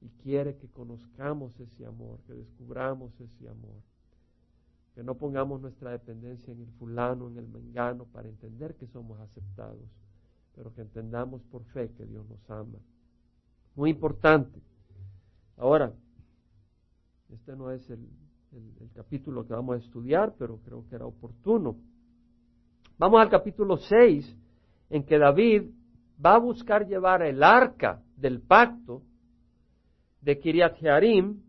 Y 0.01 0.09
quiere 0.25 0.57
que 0.57 0.69
conozcamos 0.69 1.53
ese 1.61 1.87
amor, 1.87 2.19
que 2.27 2.35
descubramos 2.35 3.13
ese 3.21 3.49
amor. 3.49 3.81
Que 4.95 5.03
no 5.03 5.15
pongamos 5.15 5.61
nuestra 5.61 5.93
dependencia 5.93 6.53
en 6.53 6.61
el 6.61 6.71
fulano, 6.73 7.29
en 7.29 7.39
el 7.39 7.49
mengano, 7.49 8.07
para 8.07 8.29
entender 8.29 8.75
que 8.75 8.87
somos 8.89 9.21
aceptados, 9.21 9.89
pero 10.55 10.75
que 10.75 10.83
entendamos 10.83 11.43
por 11.45 11.65
fe 11.67 11.91
que 11.97 12.05
Dios 12.07 12.29
nos 12.29 12.51
ama. 12.51 12.79
Muy 13.77 13.91
importante. 13.91 14.61
Ahora, 15.57 15.93
este 17.33 17.55
no 17.55 17.71
es 17.71 17.89
el, 17.91 18.09
capítulo 18.95 19.47
que 19.47 19.53
vamos 19.53 19.77
a 19.77 19.85
estudiar, 19.85 20.35
pero 20.39 20.59
creo 20.59 20.85
que 20.89 20.97
era 20.97 21.07
oportuno. 21.07 21.77
Vamos 22.99 23.21
al 23.21 23.31
capítulo 23.31 23.77
6, 23.77 24.37
en 24.91 25.05
que 25.05 25.19
David 25.19 25.71
va 26.25 26.35
a 26.35 26.39
buscar 26.39 26.87
llevar 26.87 27.23
el 27.23 27.43
arca 27.43 28.03
del 28.17 28.41
pacto 28.41 29.03
de 30.21 30.39
Kiriat 30.39 30.77
Jearim 30.79 31.41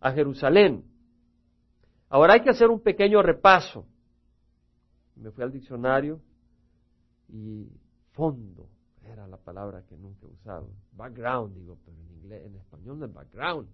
a 0.00 0.12
Jerusalén. 0.12 0.84
Ahora 2.12 2.34
hay 2.34 2.42
que 2.42 2.50
hacer 2.50 2.68
un 2.68 2.78
pequeño 2.78 3.22
repaso. 3.22 3.86
Me 5.16 5.30
fui 5.30 5.42
al 5.42 5.50
diccionario 5.50 6.20
y 7.30 7.66
fondo 8.10 8.68
era 9.10 9.26
la 9.26 9.38
palabra 9.38 9.82
que 9.88 9.96
nunca 9.96 10.26
he 10.26 10.28
usado. 10.28 10.68
Background, 10.92 11.56
digo, 11.56 11.78
pero 11.82 11.96
en 11.96 12.10
inglés, 12.18 12.44
en 12.44 12.56
español 12.56 12.98
no 12.98 13.06
es 13.06 13.14
background. 13.14 13.66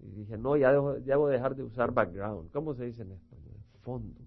Y 0.00 0.06
dije, 0.12 0.38
no, 0.38 0.56
ya 0.56 0.72
debo 0.72 1.28
dejar 1.28 1.54
de 1.54 1.64
usar 1.64 1.92
background. 1.92 2.50
¿Cómo 2.50 2.72
se 2.72 2.86
dice 2.86 3.02
en 3.02 3.12
español? 3.12 3.56
Fondo. 3.82 4.22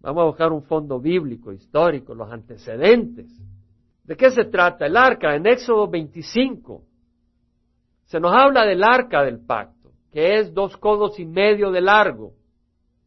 Vamos 0.00 0.22
a 0.22 0.26
buscar 0.28 0.50
un 0.50 0.62
fondo 0.62 0.98
bíblico, 0.98 1.52
histórico, 1.52 2.14
los 2.14 2.32
antecedentes. 2.32 3.30
¿De 4.02 4.16
qué 4.16 4.30
se 4.30 4.46
trata? 4.46 4.86
El 4.86 4.96
arca 4.96 5.36
en 5.36 5.46
Éxodo 5.46 5.88
25. 5.88 6.86
Se 8.06 8.18
nos 8.18 8.32
habla 8.32 8.64
del 8.64 8.82
arca 8.82 9.22
del 9.22 9.40
pacto, 9.40 9.71
que 10.12 10.38
es 10.38 10.52
dos 10.52 10.76
codos 10.76 11.18
y 11.18 11.24
medio 11.24 11.70
de 11.70 11.80
largo. 11.80 12.34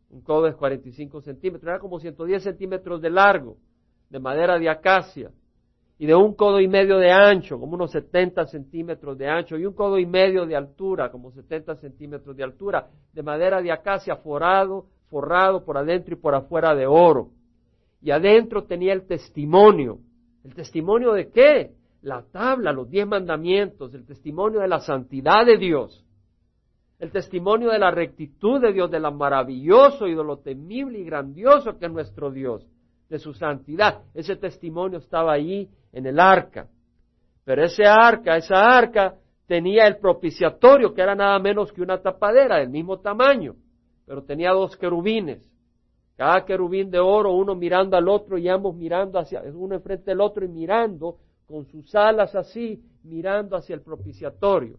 Un 0.09 0.21
codo 0.21 0.47
es 0.47 0.55
45 0.55 1.21
centímetros, 1.21 1.69
era 1.69 1.79
como 1.79 1.99
110 1.99 2.43
centímetros 2.43 3.01
de 3.01 3.09
largo, 3.09 3.57
de 4.09 4.19
madera 4.19 4.57
de 4.57 4.69
acacia. 4.69 5.31
Y 5.97 6.07
de 6.07 6.15
un 6.15 6.33
codo 6.33 6.59
y 6.59 6.67
medio 6.67 6.97
de 6.97 7.11
ancho, 7.11 7.57
como 7.57 7.75
unos 7.75 7.91
70 7.91 8.47
centímetros 8.47 9.17
de 9.17 9.29
ancho, 9.29 9.57
y 9.57 9.65
un 9.65 9.73
codo 9.73 9.97
y 9.97 10.05
medio 10.05 10.45
de 10.45 10.55
altura, 10.55 11.09
como 11.09 11.31
70 11.31 11.75
centímetros 11.75 12.35
de 12.35 12.43
altura, 12.43 12.89
de 13.13 13.23
madera 13.23 13.61
de 13.61 13.71
acacia 13.71 14.17
forado 14.17 14.87
forrado 15.09 15.63
por 15.63 15.77
adentro 15.77 16.15
y 16.15 16.19
por 16.19 16.35
afuera 16.35 16.75
de 16.75 16.87
oro. 16.87 17.29
Y 18.01 18.11
adentro 18.11 18.65
tenía 18.65 18.93
el 18.93 19.07
testimonio. 19.07 19.99
¿El 20.43 20.53
testimonio 20.53 21.13
de 21.13 21.29
qué? 21.29 21.71
La 22.01 22.23
tabla, 22.23 22.71
los 22.71 22.89
diez 22.89 23.07
mandamientos, 23.07 23.93
el 23.93 24.05
testimonio 24.05 24.59
de 24.59 24.67
la 24.67 24.79
santidad 24.79 25.45
de 25.45 25.57
Dios, 25.57 26.04
el 26.99 27.11
testimonio 27.11 27.71
de 27.71 27.79
la 27.79 27.91
rectitud 27.91 28.61
de 28.61 28.73
Dios, 28.73 28.89
de 28.89 28.99
lo 28.99 29.11
maravilloso 29.11 30.07
y 30.07 30.15
de 30.15 30.23
lo 30.23 30.37
temible 30.37 30.99
y 30.99 31.03
grandioso 31.03 31.77
que 31.77 31.85
es 31.85 31.91
nuestro 31.91 32.31
Dios, 32.31 32.65
de 33.09 33.19
su 33.19 33.33
santidad. 33.33 34.03
Ese 34.13 34.35
testimonio 34.35 34.99
estaba 34.99 35.33
allí 35.33 35.69
en 35.91 36.05
el 36.05 36.19
arca. 36.19 36.67
Pero 37.43 37.63
ese 37.63 37.85
arca, 37.85 38.37
esa 38.37 38.55
arca 38.55 39.15
tenía 39.45 39.87
el 39.87 39.97
propiciatorio, 39.97 40.93
que 40.93 41.01
era 41.01 41.15
nada 41.15 41.37
menos 41.39 41.71
que 41.71 41.81
una 41.81 42.01
tapadera 42.01 42.57
del 42.57 42.69
mismo 42.69 42.99
tamaño 42.99 43.55
pero 44.05 44.23
tenía 44.23 44.51
dos 44.51 44.77
querubines. 44.77 45.51
Cada 46.15 46.45
querubín 46.45 46.89
de 46.91 46.99
oro, 46.99 47.33
uno 47.33 47.55
mirando 47.55 47.97
al 47.97 48.07
otro 48.07 48.37
y 48.37 48.47
ambos 48.47 48.75
mirando 48.75 49.19
hacia, 49.19 49.41
uno 49.53 49.75
enfrente 49.75 50.11
del 50.11 50.21
otro 50.21 50.45
y 50.45 50.47
mirando 50.47 51.17
con 51.45 51.65
sus 51.65 51.93
alas 51.93 52.35
así, 52.35 52.81
mirando 53.03 53.57
hacia 53.57 53.75
el 53.75 53.81
propiciatorio. 53.81 54.77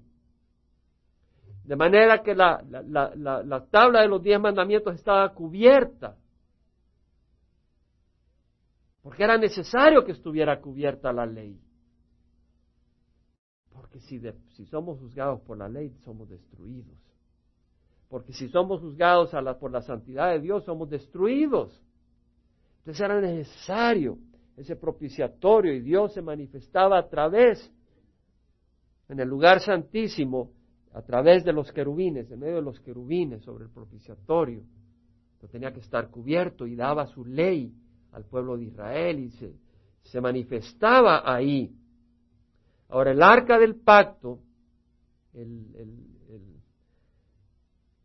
De 1.66 1.74
manera 1.74 2.22
que 2.22 2.32
la, 2.34 2.62
la, 2.68 3.12
la, 3.16 3.42
la 3.42 3.66
tabla 3.66 4.02
de 4.02 4.08
los 4.08 4.22
diez 4.22 4.40
mandamientos 4.40 4.94
estaba 4.94 5.28
cubierta. 5.34 6.16
Porque 9.02 9.24
era 9.24 9.36
necesario 9.36 10.04
que 10.04 10.12
estuviera 10.12 10.60
cubierta 10.60 11.12
la 11.12 11.26
ley. 11.26 11.60
Porque 13.72 13.98
si, 14.00 14.20
si 14.54 14.64
somos 14.66 15.00
juzgados 15.00 15.40
por 15.40 15.58
la 15.58 15.68
ley, 15.68 15.90
somos 16.04 16.28
destruidos. 16.28 16.96
Porque 18.08 18.32
si 18.32 18.48
somos 18.48 18.80
juzgados 18.80 19.30
por 19.58 19.72
la 19.72 19.82
santidad 19.82 20.30
de 20.30 20.40
Dios, 20.40 20.64
somos 20.64 20.88
destruidos. 20.88 21.82
Entonces 22.78 23.00
era 23.00 23.20
necesario 23.20 24.18
ese 24.56 24.76
propiciatorio 24.76 25.74
y 25.74 25.80
Dios 25.80 26.14
se 26.14 26.22
manifestaba 26.22 26.96
a 26.96 27.08
través, 27.08 27.72
en 29.08 29.18
el 29.18 29.28
lugar 29.28 29.60
santísimo, 29.60 30.52
a 30.92 31.02
través 31.02 31.44
de 31.44 31.52
los 31.52 31.72
querubines, 31.72 32.30
en 32.30 32.40
medio 32.40 32.56
de 32.56 32.62
los 32.62 32.80
querubines 32.80 33.42
sobre 33.42 33.64
el 33.64 33.70
propiciatorio. 33.70 34.62
Pero 35.38 35.50
tenía 35.50 35.72
que 35.72 35.80
estar 35.80 36.10
cubierto 36.10 36.66
y 36.66 36.74
daba 36.74 37.06
su 37.06 37.24
ley 37.24 37.72
al 38.12 38.24
pueblo 38.24 38.56
de 38.56 38.64
Israel 38.64 39.18
y 39.18 39.30
se, 39.32 39.52
se 40.02 40.20
manifestaba 40.20 41.22
ahí. 41.30 41.74
Ahora, 42.88 43.10
el 43.10 43.22
arca 43.22 43.58
del 43.58 43.74
pacto, 43.76 44.40
el, 45.34 45.66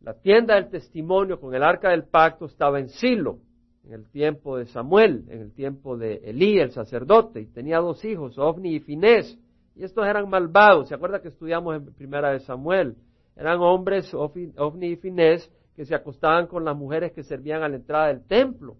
la 0.02 0.14
tienda 0.14 0.56
del 0.56 0.68
testimonio 0.68 1.40
con 1.40 1.54
el 1.54 1.62
arca 1.62 1.90
del 1.90 2.04
pacto 2.04 2.46
estaba 2.46 2.80
en 2.80 2.88
Silo, 2.88 3.38
en 3.84 3.92
el 3.92 4.10
tiempo 4.10 4.58
de 4.58 4.66
Samuel, 4.66 5.24
en 5.28 5.40
el 5.40 5.52
tiempo 5.52 5.96
de 5.96 6.16
Elí, 6.24 6.58
el 6.58 6.72
sacerdote, 6.72 7.40
y 7.40 7.46
tenía 7.46 7.78
dos 7.78 8.04
hijos, 8.04 8.36
Ofni 8.36 8.74
y 8.74 8.80
Finés, 8.80 9.38
y 9.74 9.84
estos 9.84 10.06
eran 10.06 10.28
malvados, 10.28 10.88
¿se 10.88 10.94
acuerda 10.94 11.20
que 11.20 11.28
estudiamos 11.28 11.76
en 11.76 11.94
primera 11.94 12.30
de 12.30 12.40
Samuel? 12.40 12.96
Eran 13.36 13.60
hombres, 13.60 14.12
Ofni 14.14 14.86
y 14.86 14.96
Finés, 14.96 15.50
que 15.74 15.86
se 15.86 15.94
acostaban 15.94 16.46
con 16.46 16.64
las 16.64 16.76
mujeres 16.76 17.12
que 17.12 17.22
servían 17.22 17.62
a 17.62 17.68
la 17.68 17.76
entrada 17.76 18.08
del 18.08 18.26
templo, 18.26 18.76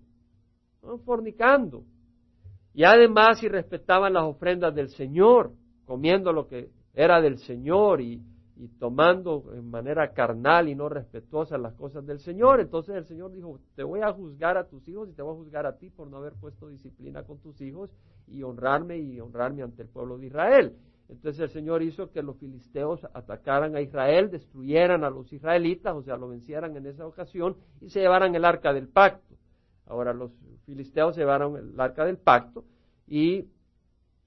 fornicando. 1.04 1.84
Y 2.74 2.84
además, 2.84 3.42
y 3.42 3.48
respetaban 3.48 4.12
las 4.12 4.24
ofrendas 4.24 4.74
del 4.74 4.88
Señor, 4.90 5.52
comiendo 5.86 6.32
lo 6.32 6.46
que 6.48 6.70
era 6.94 7.20
del 7.20 7.38
Señor 7.38 8.00
y 8.00 8.20
y 8.62 8.68
tomando 8.68 9.52
en 9.54 9.68
manera 9.68 10.12
carnal 10.12 10.68
y 10.68 10.76
no 10.76 10.88
respetuosa 10.88 11.58
las 11.58 11.74
cosas 11.74 12.06
del 12.06 12.20
Señor. 12.20 12.60
Entonces 12.60 12.94
el 12.94 13.04
Señor 13.06 13.32
dijo, 13.32 13.58
te 13.74 13.82
voy 13.82 14.02
a 14.02 14.12
juzgar 14.12 14.56
a 14.56 14.68
tus 14.68 14.86
hijos 14.86 15.08
y 15.08 15.12
te 15.14 15.22
voy 15.22 15.34
a 15.34 15.38
juzgar 15.38 15.66
a 15.66 15.78
ti 15.78 15.90
por 15.90 16.06
no 16.06 16.18
haber 16.18 16.34
puesto 16.34 16.68
disciplina 16.68 17.24
con 17.24 17.38
tus 17.38 17.60
hijos 17.60 17.90
y 18.28 18.44
honrarme 18.44 18.98
y 18.98 19.18
honrarme 19.20 19.62
ante 19.62 19.82
el 19.82 19.88
pueblo 19.88 20.16
de 20.16 20.26
Israel. 20.26 20.76
Entonces 21.08 21.40
el 21.40 21.50
Señor 21.50 21.82
hizo 21.82 22.12
que 22.12 22.22
los 22.22 22.36
filisteos 22.38 23.04
atacaran 23.12 23.74
a 23.74 23.80
Israel, 23.80 24.30
destruyeran 24.30 25.02
a 25.02 25.10
los 25.10 25.32
israelitas, 25.32 25.96
o 25.96 26.02
sea, 26.04 26.16
lo 26.16 26.28
vencieran 26.28 26.76
en 26.76 26.86
esa 26.86 27.04
ocasión 27.04 27.56
y 27.80 27.90
se 27.90 27.98
llevaran 27.98 28.36
el 28.36 28.44
arca 28.44 28.72
del 28.72 28.86
pacto. 28.86 29.34
Ahora 29.86 30.12
los 30.12 30.30
filisteos 30.66 31.16
llevaron 31.16 31.56
el 31.56 31.80
arca 31.80 32.04
del 32.04 32.16
pacto 32.16 32.64
y 33.08 33.48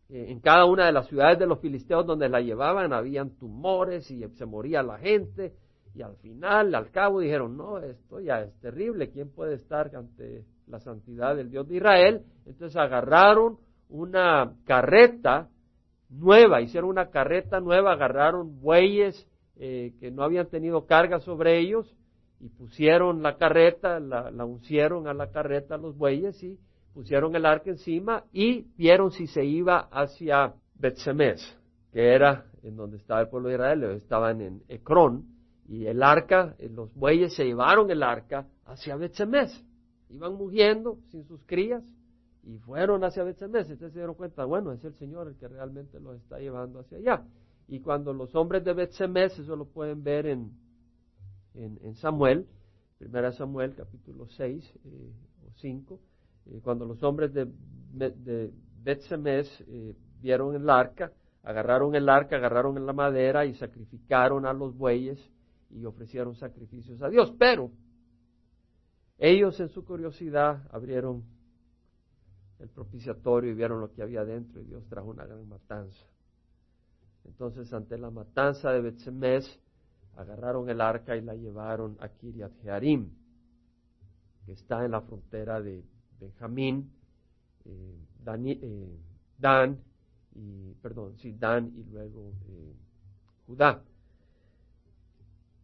en 0.10 0.40
cada 0.40 0.66
una 0.66 0.86
de 0.86 0.92
las 0.92 1.08
ciudades 1.08 1.40
de 1.40 1.48
los 1.48 1.60
filisteos 1.60 2.06
donde 2.06 2.30
la 2.30 2.40
llevaban 2.40 2.94
habían 2.94 3.32
tumores 3.32 4.10
y 4.12 4.24
se 4.36 4.46
moría 4.46 4.84
la 4.84 4.98
gente 5.00 5.54
y 5.96 6.02
al 6.02 6.18
final, 6.18 6.76
al 6.76 6.92
cabo 6.92 7.22
dijeron, 7.22 7.56
no, 7.56 7.78
esto 7.80 8.20
ya 8.20 8.42
es 8.42 8.54
terrible, 8.60 9.12
¿quién 9.12 9.30
puede 9.30 9.56
estar 9.56 9.96
ante 9.96 10.44
la 10.68 10.82
santidad 10.82 11.38
del 11.38 11.50
Dios 11.50 11.70
de 11.70 11.78
Israel? 11.78 12.22
Entonces 12.46 12.76
agarraron 12.76 13.58
una 13.88 14.54
carreta 14.66 15.48
nueva, 16.10 16.62
hicieron 16.62 16.90
una 16.90 17.10
carreta 17.12 17.62
nueva, 17.62 17.94
agarraron 17.94 18.60
bueyes 18.60 19.26
eh, 19.56 19.94
que 20.02 20.12
no 20.12 20.24
habían 20.24 20.48
tenido 20.48 20.86
carga 20.86 21.20
sobre 21.20 21.60
ellos 21.60 21.96
y 22.42 22.50
pusieron 22.50 23.24
la 23.24 23.38
carreta, 23.38 24.02
la, 24.02 24.32
la 24.32 24.44
uncieron 24.44 25.08
a 25.08 25.14
la 25.14 25.32
carreta 25.32 25.78
los 25.78 25.98
bueyes 25.98 26.44
y 26.44 26.60
pusieron 26.96 27.36
el 27.36 27.46
arca 27.46 27.70
encima 27.70 28.24
y 28.32 28.62
vieron 28.78 29.12
si 29.12 29.28
se 29.28 29.44
iba 29.44 29.90
hacia 29.92 30.54
Betsemes, 30.76 31.42
que 31.92 32.16
era 32.16 32.46
en 32.64 32.78
donde 32.78 32.98
estaba 32.98 33.20
el 33.20 33.28
pueblo 33.28 33.50
de 33.50 33.56
Israel, 33.56 33.84
estaban 33.84 34.40
en 34.40 34.64
Ecrón, 34.70 35.26
y 35.68 35.88
el 35.88 36.02
arca, 36.02 36.56
eh, 36.58 36.70
los 36.70 36.94
bueyes 36.96 37.36
se 37.36 37.44
llevaron 37.44 37.92
el 37.92 38.02
arca 38.02 38.48
hacia 38.66 38.96
Betsemes. 38.96 39.64
Iban 40.10 40.36
mugiendo 40.36 41.00
sin 41.10 41.26
sus 41.26 41.44
crías 41.44 41.84
y 42.44 42.58
fueron 42.60 43.04
hacia 43.04 43.24
Betsemes. 43.24 43.70
Entonces 43.70 43.92
se 43.92 44.00
dieron 44.00 44.16
cuenta, 44.16 44.46
bueno, 44.46 44.72
es 44.72 44.84
el 44.86 44.94
Señor 44.94 45.28
el 45.28 45.36
que 45.36 45.48
realmente 45.50 46.00
los 46.00 46.16
está 46.16 46.40
llevando 46.40 46.80
hacia 46.80 47.00
allá. 47.00 47.24
Y 47.68 47.82
cuando 47.82 48.14
los 48.14 48.34
hombres 48.36 48.64
de 48.64 48.74
Betsemes, 48.74 49.38
eso 49.38 49.56
lo 49.56 49.66
pueden 49.66 50.04
ver 50.04 50.28
en, 50.28 50.52
en, 51.56 51.96
Samuel, 51.96 52.48
primera 53.00 53.32
Samuel 53.32 53.74
capítulo 53.76 54.28
6 54.28 54.74
eh, 54.86 55.12
o 55.46 55.52
5, 55.56 56.00
cuando 56.62 56.86
los 56.86 57.02
hombres 57.04 57.34
de, 57.34 57.46
de 57.94 58.52
Bet-Semes 58.84 59.64
eh, 59.68 59.96
vieron 60.22 60.56
el 60.56 60.70
arca, 60.70 61.12
agarraron 61.44 61.96
el 61.96 62.08
arca, 62.10 62.36
agarraron 62.36 62.86
la 62.86 62.94
madera 62.94 63.46
y 63.46 63.54
sacrificaron 63.56 64.46
a 64.46 64.54
los 64.54 64.76
bueyes 64.76 65.20
y 65.70 65.86
ofrecieron 65.86 66.36
sacrificios 66.36 67.02
a 67.02 67.10
Dios. 67.10 67.34
Pero 67.38 67.72
ellos 69.18 69.60
en 69.60 69.70
su 69.70 69.86
curiosidad 69.86 70.68
abrieron 70.72 71.24
el 72.60 72.70
propiciatorio 72.70 73.52
y 73.52 73.56
vieron 73.56 73.82
lo 73.82 73.92
que 73.92 74.02
había 74.02 74.24
dentro 74.24 74.62
y 74.62 74.66
Dios 74.66 74.86
trajo 74.88 75.10
una 75.10 75.26
gran 75.26 75.48
matanza. 75.48 76.06
Entonces, 77.26 77.74
ante 77.74 77.98
la 77.98 78.12
matanza 78.12 78.72
de 78.72 78.82
Bet-Semes, 78.82 79.60
agarraron 80.16 80.70
el 80.70 80.80
arca 80.80 81.18
y 81.18 81.22
la 81.22 81.36
llevaron 81.36 81.98
a 82.00 82.10
Kiriat 82.10 82.52
Jearim, 82.62 83.10
que 84.46 84.54
está 84.54 84.86
en 84.86 84.92
la 84.92 85.02
frontera 85.02 85.60
de 85.60 85.84
Benjamín, 86.20 86.92
eh, 87.66 87.98
eh, 88.28 88.98
Dan, 89.38 89.78
y, 90.36 90.74
perdón, 90.82 91.18
sí, 91.18 91.34
Dan 91.38 91.72
y 91.76 91.84
luego 91.92 92.32
eh, 92.50 92.74
Judá. 93.48 93.82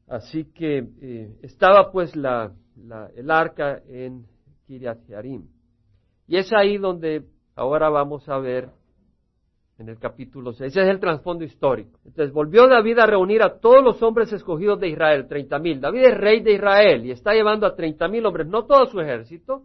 Así 0.08 0.46
que 0.46 1.38
estaba 1.42 1.90
pues 1.92 2.16
la, 2.18 2.54
el 3.16 3.32
arca 3.32 3.82
en 3.88 4.26
Kiriat 4.68 5.06
Jearim. 5.08 5.48
Y 6.28 6.38
es 6.38 6.52
ahí 6.52 6.78
donde 6.78 7.26
ahora 7.56 7.90
vamos 7.90 8.28
a 8.28 8.38
ver 8.38 8.70
en 9.82 9.90
el 9.90 9.98
capítulo 9.98 10.54
6. 10.54 10.72
Ese 10.72 10.84
es 10.84 10.90
el 10.90 11.00
trasfondo 11.00 11.44
histórico. 11.44 12.00
Entonces 12.06 12.34
volvió 12.34 12.68
David 12.68 13.00
a 13.00 13.06
reunir 13.06 13.42
a 13.42 13.60
todos 13.60 13.84
los 13.84 14.02
hombres 14.04 14.32
escogidos 14.32 14.80
de 14.80 14.90
Israel, 14.90 15.28
treinta 15.28 15.60
mil. 15.60 15.82
David 15.82 16.04
es 16.04 16.18
rey 16.18 16.42
de 16.42 16.54
Israel 16.54 17.06
y 17.06 17.12
está 17.12 17.34
llevando 17.34 17.66
a 17.66 17.76
treinta 17.76 18.08
mil 18.08 18.26
hombres, 18.26 18.48
no 18.48 18.66
todo 18.66 18.86
su 18.86 19.00
ejército, 19.00 19.64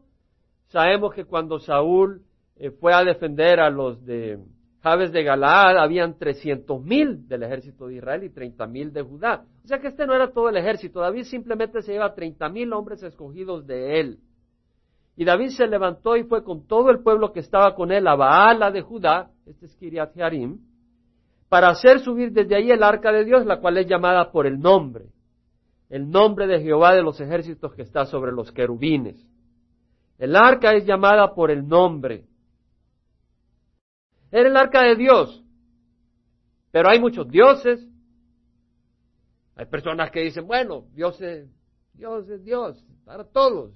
Sabemos 0.77 1.15
que 1.15 1.25
cuando 1.25 1.59
Saúl 1.59 2.21
eh, 2.57 2.71
fue 2.71 2.93
a 2.93 3.03
defender 3.03 3.61
a 3.61 3.71
los 3.71 4.05
de 4.05 4.39
Jabes 4.83 5.11
de 5.11 5.23
Galaad, 5.23 5.79
habían 5.79 6.19
trescientos 6.19 6.85
mil 6.85 7.27
del 7.27 7.45
ejército 7.45 7.87
de 7.87 7.95
Israel 7.95 8.25
y 8.25 8.29
treinta 8.29 8.67
mil 8.67 8.93
de 8.93 9.01
Judá. 9.01 9.47
O 9.65 9.67
sea 9.67 9.79
que 9.79 9.89
este 9.89 10.07
no 10.07 10.15
era 10.15 10.33
todo 10.33 10.51
el 10.51 10.57
ejército. 10.59 11.01
David 11.01 11.23
simplemente 11.23 11.81
se 11.81 11.93
lleva 11.93 12.15
treinta 12.15 12.51
mil 12.51 12.75
hombres 12.75 13.03
escogidos 13.03 13.67
de 13.67 14.01
él. 14.01 14.19
Y 15.17 15.25
David 15.25 15.49
se 15.57 15.67
levantó 15.67 16.15
y 16.15 16.25
fue 16.25 16.45
con 16.45 16.67
todo 16.67 16.91
el 16.91 17.03
pueblo 17.03 17.33
que 17.33 17.41
estaba 17.41 17.75
con 17.75 17.91
él 17.91 18.07
a 18.07 18.15
Baala 18.15 18.71
de 18.71 18.83
Judá, 18.83 19.31
este 19.47 19.65
es 19.65 19.75
Kiriat 19.77 20.13
Jearim, 20.13 20.59
para 21.49 21.71
hacer 21.71 22.01
subir 22.01 22.33
desde 22.33 22.55
ahí 22.55 22.71
el 22.71 22.83
arca 22.83 23.13
de 23.13 23.25
Dios, 23.25 23.47
la 23.47 23.61
cual 23.61 23.79
es 23.79 23.87
llamada 23.87 24.31
por 24.31 24.47
el 24.47 24.61
nombre, 24.61 25.07
el 25.89 26.11
nombre 26.11 26.47
de 26.47 26.61
Jehová 26.61 26.95
de 26.95 27.03
los 27.03 27.19
ejércitos 27.19 27.73
que 27.73 27.81
está 27.81 28.05
sobre 28.05 28.31
los 28.31 28.53
querubines. 28.53 29.27
El 30.19 30.35
arca 30.35 30.75
es 30.75 30.87
llamada 30.87 31.35
por 31.35 31.51
el 31.51 31.67
nombre. 31.67 32.25
Era 34.31 34.49
el 34.49 34.57
arca 34.57 34.83
de 34.83 34.97
Dios. 34.97 35.43
Pero 36.71 36.89
hay 36.89 37.01
muchos 37.01 37.29
dioses. 37.29 37.87
Hay 39.55 39.67
personas 39.67 40.11
que 40.11 40.21
dicen, 40.21 40.47
bueno, 40.47 40.87
Dios 40.93 41.21
es 41.21 41.49
Dios, 41.95 42.29
es 42.29 42.45
Dios 42.45 42.85
para 43.05 43.25
todos. 43.25 43.73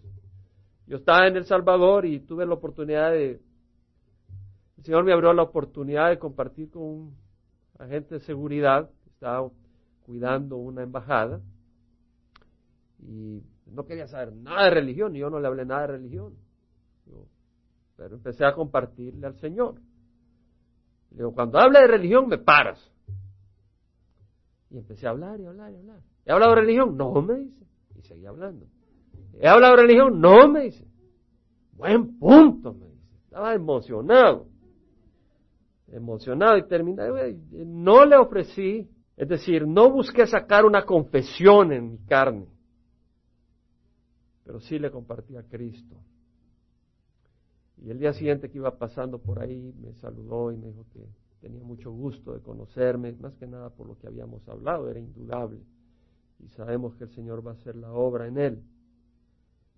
Yo 0.87 0.97
estaba 0.97 1.27
en 1.27 1.37
El 1.37 1.45
Salvador 1.45 2.05
y 2.05 2.21
tuve 2.21 2.45
la 2.45 2.55
oportunidad 2.55 3.13
de... 3.13 3.41
El 4.77 4.85
Señor 4.85 5.05
me 5.05 5.13
abrió 5.13 5.33
la 5.33 5.43
oportunidad 5.43 6.09
de 6.09 6.19
compartir 6.19 6.71
con 6.71 6.83
un 6.83 7.17
agente 7.79 8.17
de 8.17 8.21
seguridad 8.21 8.91
que 9.05 9.11
estaba 9.11 9.49
cuidando 10.05 10.57
una 10.57 10.83
embajada. 10.83 11.41
Y 12.99 13.43
no 13.73 13.85
quería 13.85 14.07
saber 14.07 14.33
nada 14.33 14.65
de 14.65 14.71
religión, 14.71 15.15
y 15.15 15.21
yo 15.21 15.31
no 15.31 15.41
le 15.41 15.47
hablé 15.47 15.65
nada 15.65 15.83
de 15.83 15.87
religión. 15.89 16.35
pero 17.97 18.17
empecé 18.17 18.45
a 18.45 18.55
compartirle 18.55 19.27
al 19.27 19.37
Señor. 19.37 19.75
Le 21.11 21.19
digo, 21.19 21.35
cuando 21.35 21.59
hable 21.59 21.81
de 21.81 21.87
religión, 21.87 22.29
me 22.29 22.39
paras. 22.39 22.81
Y 24.71 24.79
empecé 24.79 25.07
a 25.07 25.11
hablar 25.11 25.41
y 25.41 25.47
hablar 25.47 25.73
y 25.73 25.77
hablar. 25.77 26.01
¿He 26.25 26.33
hablado 26.33 26.55
de 26.55 26.61
religión? 26.63 26.97
No, 26.97 27.21
me 27.21 27.35
dice. 27.41 27.67
Y 27.97 28.03
seguí 28.03 28.25
hablando. 28.27 28.67
¿He 29.39 29.49
hablado 29.49 29.77
de 29.77 29.83
religión? 29.83 30.21
No, 30.21 30.49
me 30.49 30.65
dice. 30.65 30.87
Buen 31.73 32.19
punto, 32.19 32.73
me 32.73 32.87
dice. 32.87 33.17
Estaba 33.25 33.55
emocionado. 33.55 34.47
Emocionado 35.89 36.57
y 36.57 36.67
terminé. 36.69 37.03
No 37.51 38.05
le 38.05 38.17
ofrecí, 38.17 38.89
es 39.17 39.29
decir, 39.29 39.67
no 39.67 39.91
busqué 39.91 40.27
sacar 40.27 40.65
una 40.65 40.85
confesión 40.85 41.73
en 41.73 41.91
mi 41.91 41.99
carne 41.99 42.47
pero 44.51 44.59
sí 44.59 44.81
le 44.81 44.91
compartí 44.91 45.37
a 45.37 45.45
Cristo. 45.45 45.95
Y 47.77 47.89
el 47.89 48.01
día 48.01 48.13
siguiente 48.13 48.51
que 48.51 48.59
iba 48.59 48.77
pasando 48.77 49.21
por 49.21 49.39
ahí, 49.39 49.73
me 49.81 49.95
saludó 49.95 50.51
y 50.51 50.57
me 50.57 50.67
dijo 50.67 50.87
que 50.93 51.07
tenía 51.41 51.63
mucho 51.63 51.93
gusto 51.93 52.33
de 52.33 52.41
conocerme, 52.41 53.13
más 53.13 53.33
que 53.37 53.47
nada 53.47 53.71
por 53.71 53.87
lo 53.87 53.97
que 53.97 54.09
habíamos 54.09 54.49
hablado, 54.49 54.91
era 54.91 54.99
indudable. 54.99 55.61
Y 56.41 56.49
sabemos 56.49 56.97
que 56.97 57.05
el 57.05 57.11
Señor 57.11 57.47
va 57.47 57.53
a 57.53 57.55
hacer 57.55 57.77
la 57.77 57.93
obra 57.93 58.27
en 58.27 58.39
él. 58.39 58.63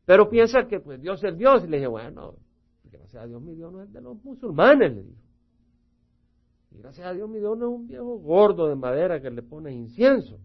Pero 0.06 0.30
piensa 0.30 0.66
que 0.66 0.80
pues 0.80 0.98
Dios 1.02 1.22
es 1.22 1.36
Dios. 1.36 1.64
Y 1.64 1.66
le 1.66 1.76
dije, 1.76 1.88
bueno, 1.88 2.36
gracias 2.84 3.22
a 3.22 3.26
Dios 3.26 3.42
mi 3.42 3.54
Dios 3.54 3.70
no 3.70 3.82
es 3.82 3.92
de 3.92 4.00
los 4.00 4.24
musulmanes, 4.24 4.90
le 4.94 5.02
dijo. 5.02 5.22
Y 6.70 6.78
gracias 6.78 7.06
a 7.08 7.12
Dios 7.12 7.28
mi 7.28 7.40
Dios 7.40 7.58
no 7.58 7.66
es 7.66 7.74
un 7.74 7.86
viejo 7.86 8.18
gordo 8.20 8.68
de 8.68 8.74
madera 8.74 9.20
que 9.20 9.30
le 9.30 9.42
pone 9.42 9.70
incienso. 9.70 10.40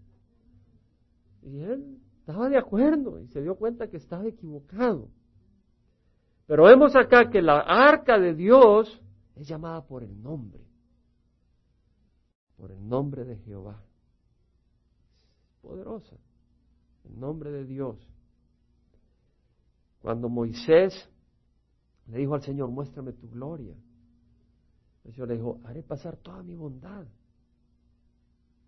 Y 1.44 1.60
él 1.60 1.97
estaba 2.28 2.50
de 2.50 2.58
acuerdo 2.58 3.22
y 3.22 3.28
se 3.30 3.42
dio 3.42 3.56
cuenta 3.56 3.88
que 3.88 3.96
estaba 3.96 4.28
equivocado. 4.28 5.08
Pero 6.46 6.66
vemos 6.66 6.94
acá 6.94 7.30
que 7.30 7.42
la 7.42 7.60
arca 7.60 8.20
de 8.20 8.34
Dios 8.34 9.02
es 9.36 9.48
llamada 9.48 9.86
por 9.86 10.04
el 10.04 10.22
nombre, 10.22 10.62
por 12.58 12.72
el 12.72 12.86
nombre 12.86 13.24
de 13.24 13.38
Jehová. 13.38 13.82
Poderosa, 15.62 16.18
el 17.06 17.18
nombre 17.18 17.50
de 17.50 17.64
Dios. 17.64 17.98
Cuando 20.02 20.28
Moisés 20.28 21.10
le 22.08 22.18
dijo 22.18 22.36
al 22.36 22.42
Señor, 22.42 22.70
muéstrame 22.72 23.14
tu 23.14 23.30
gloria, 23.30 23.78
el 25.06 25.14
Señor 25.14 25.30
le 25.30 25.36
dijo, 25.36 25.62
haré 25.64 25.82
pasar 25.82 26.18
toda 26.18 26.44
mi 26.44 26.56
bondad 26.56 27.08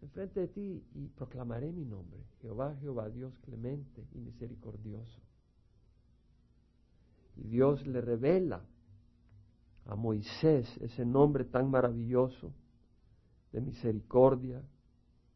enfrente 0.01 0.39
de 0.39 0.47
ti 0.47 0.83
y 0.95 1.07
proclamaré 1.09 1.71
mi 1.71 1.85
nombre, 1.85 2.19
Jehová, 2.41 2.75
Jehová, 2.81 3.09
Dios 3.09 3.38
clemente 3.39 4.05
y 4.13 4.19
misericordioso. 4.19 5.19
Y 7.35 7.47
Dios 7.47 7.85
le 7.85 8.01
revela 8.01 8.62
a 9.85 9.95
Moisés 9.95 10.67
ese 10.81 11.05
nombre 11.05 11.45
tan 11.45 11.69
maravilloso 11.69 12.53
de 13.51 13.62
misericordia, 13.62 14.62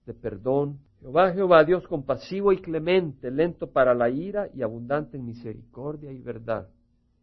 de 0.06 0.14
perdón. 0.14 0.80
Jehová, 1.00 1.34
Jehová, 1.34 1.64
Dios 1.64 1.88
compasivo 1.88 2.52
y 2.52 2.62
clemente, 2.62 3.32
lento 3.32 3.72
para 3.72 3.94
la 3.94 4.10
ira 4.10 4.50
y 4.54 4.62
abundante 4.62 5.18
en 5.18 5.26
misericordia 5.26 6.12
y 6.12 6.22
verdad. 6.22 6.70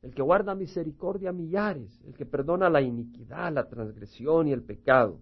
El 0.03 0.15
que 0.15 0.23
guarda 0.23 0.55
misericordia 0.55 1.31
a 1.31 1.35
millares, 1.35 2.01
el 2.07 2.15
que 2.15 2.25
perdona 2.27 2.71
la 2.71 2.81
iniquidad, 2.81 3.53
la 3.53 3.69
transgresión 3.69 4.49
y 4.49 4.53
el 4.53 4.63
pecado 4.63 5.21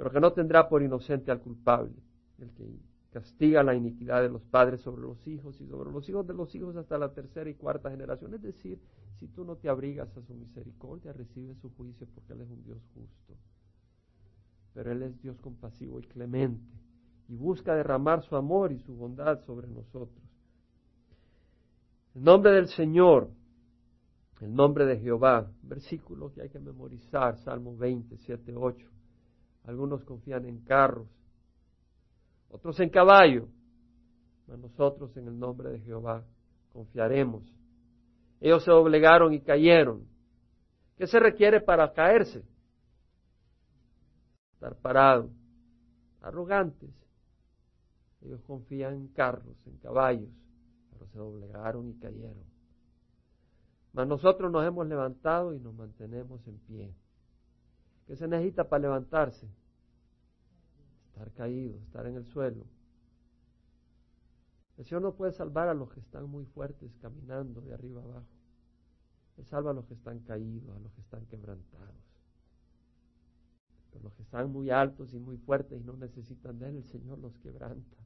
pero 0.00 0.10
que 0.10 0.20
no 0.20 0.32
tendrá 0.32 0.66
por 0.66 0.82
inocente 0.82 1.30
al 1.30 1.42
culpable, 1.42 1.92
el 2.38 2.50
que 2.54 2.64
castiga 3.10 3.62
la 3.62 3.74
iniquidad 3.74 4.22
de 4.22 4.30
los 4.30 4.40
padres 4.44 4.80
sobre 4.80 5.02
los 5.02 5.26
hijos 5.26 5.60
y 5.60 5.66
sobre 5.66 5.90
los 5.90 6.08
hijos 6.08 6.26
de 6.26 6.32
los 6.32 6.54
hijos 6.54 6.74
hasta 6.74 6.96
la 6.96 7.12
tercera 7.12 7.50
y 7.50 7.54
cuarta 7.54 7.90
generación. 7.90 8.32
Es 8.32 8.40
decir, 8.40 8.80
si 9.18 9.28
tú 9.28 9.44
no 9.44 9.56
te 9.56 9.68
abrigas 9.68 10.08
a 10.16 10.22
su 10.22 10.32
misericordia, 10.32 11.12
recibes 11.12 11.58
su 11.58 11.68
juicio 11.74 12.06
porque 12.14 12.32
Él 12.32 12.40
es 12.40 12.48
un 12.48 12.64
Dios 12.64 12.78
justo. 12.94 13.36
Pero 14.72 14.90
Él 14.90 15.02
es 15.02 15.20
Dios 15.20 15.38
compasivo 15.42 16.00
y 16.00 16.04
clemente 16.04 16.64
y 17.28 17.36
busca 17.36 17.74
derramar 17.74 18.22
su 18.22 18.36
amor 18.36 18.72
y 18.72 18.78
su 18.78 18.94
bondad 18.96 19.44
sobre 19.44 19.68
nosotros. 19.68 20.24
El 22.14 22.24
nombre 22.24 22.52
del 22.52 22.68
Señor, 22.68 23.28
el 24.40 24.54
nombre 24.54 24.86
de 24.86 24.98
Jehová, 24.98 25.52
versículo 25.60 26.32
que 26.32 26.40
hay 26.40 26.48
que 26.48 26.58
memorizar, 26.58 27.36
Salmo 27.36 27.76
20, 27.76 28.16
7, 28.16 28.54
8. 28.56 28.99
Algunos 29.64 30.04
confían 30.04 30.46
en 30.46 30.60
carros, 30.64 31.08
otros 32.50 32.78
en 32.80 32.90
caballo, 32.90 33.48
mas 34.46 34.58
nosotros 34.58 35.16
en 35.16 35.28
el 35.28 35.38
nombre 35.38 35.70
de 35.70 35.80
Jehová 35.80 36.24
confiaremos. 36.72 37.44
Ellos 38.40 38.64
se 38.64 38.70
doblegaron 38.70 39.32
y 39.32 39.40
cayeron. 39.40 40.06
¿Qué 40.96 41.06
se 41.06 41.20
requiere 41.20 41.60
para 41.60 41.92
caerse? 41.92 42.42
Estar 44.54 44.76
parado, 44.76 45.30
arrogantes. 46.20 46.90
Ellos 48.22 48.42
confían 48.42 48.94
en 48.94 49.08
carros, 49.08 49.56
en 49.66 49.78
caballos, 49.78 50.30
pero 50.90 51.06
se 51.06 51.18
doblegaron 51.18 51.88
y 51.88 51.94
cayeron. 51.94 52.44
Mas 53.92 54.06
nosotros 54.06 54.50
nos 54.52 54.64
hemos 54.66 54.86
levantado 54.86 55.54
y 55.54 55.58
nos 55.58 55.74
mantenemos 55.74 56.46
en 56.46 56.58
pie. 56.58 56.94
¿Qué 58.10 58.16
se 58.16 58.26
necesita 58.26 58.68
para 58.68 58.82
levantarse? 58.82 59.46
Estar 61.06 61.30
caído, 61.30 61.78
estar 61.78 62.04
en 62.08 62.16
el 62.16 62.26
suelo. 62.26 62.66
El 64.76 64.84
Señor 64.84 65.02
no 65.02 65.14
puede 65.14 65.30
salvar 65.30 65.68
a 65.68 65.74
los 65.74 65.92
que 65.92 66.00
están 66.00 66.28
muy 66.28 66.44
fuertes 66.44 66.90
caminando 67.00 67.60
de 67.60 67.72
arriba 67.72 68.02
abajo. 68.02 68.26
Él 69.36 69.46
salva 69.46 69.70
a 69.70 69.74
los 69.74 69.86
que 69.86 69.94
están 69.94 70.18
caídos, 70.24 70.76
a 70.76 70.80
los 70.80 70.92
que 70.92 71.02
están 71.02 71.24
quebrantados. 71.26 72.02
Pero 73.92 74.02
los 74.02 74.14
que 74.14 74.22
están 74.22 74.50
muy 74.50 74.70
altos 74.70 75.14
y 75.14 75.20
muy 75.20 75.36
fuertes 75.36 75.80
y 75.80 75.84
no 75.84 75.92
necesitan 75.92 76.58
de 76.58 76.68
Él, 76.68 76.76
el 76.78 76.86
Señor 76.86 77.20
los 77.20 77.38
quebranta. 77.38 77.96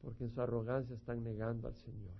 Porque 0.00 0.22
en 0.22 0.30
su 0.30 0.40
arrogancia 0.40 0.94
están 0.94 1.24
negando 1.24 1.66
al 1.66 1.74
Señor. 1.74 2.14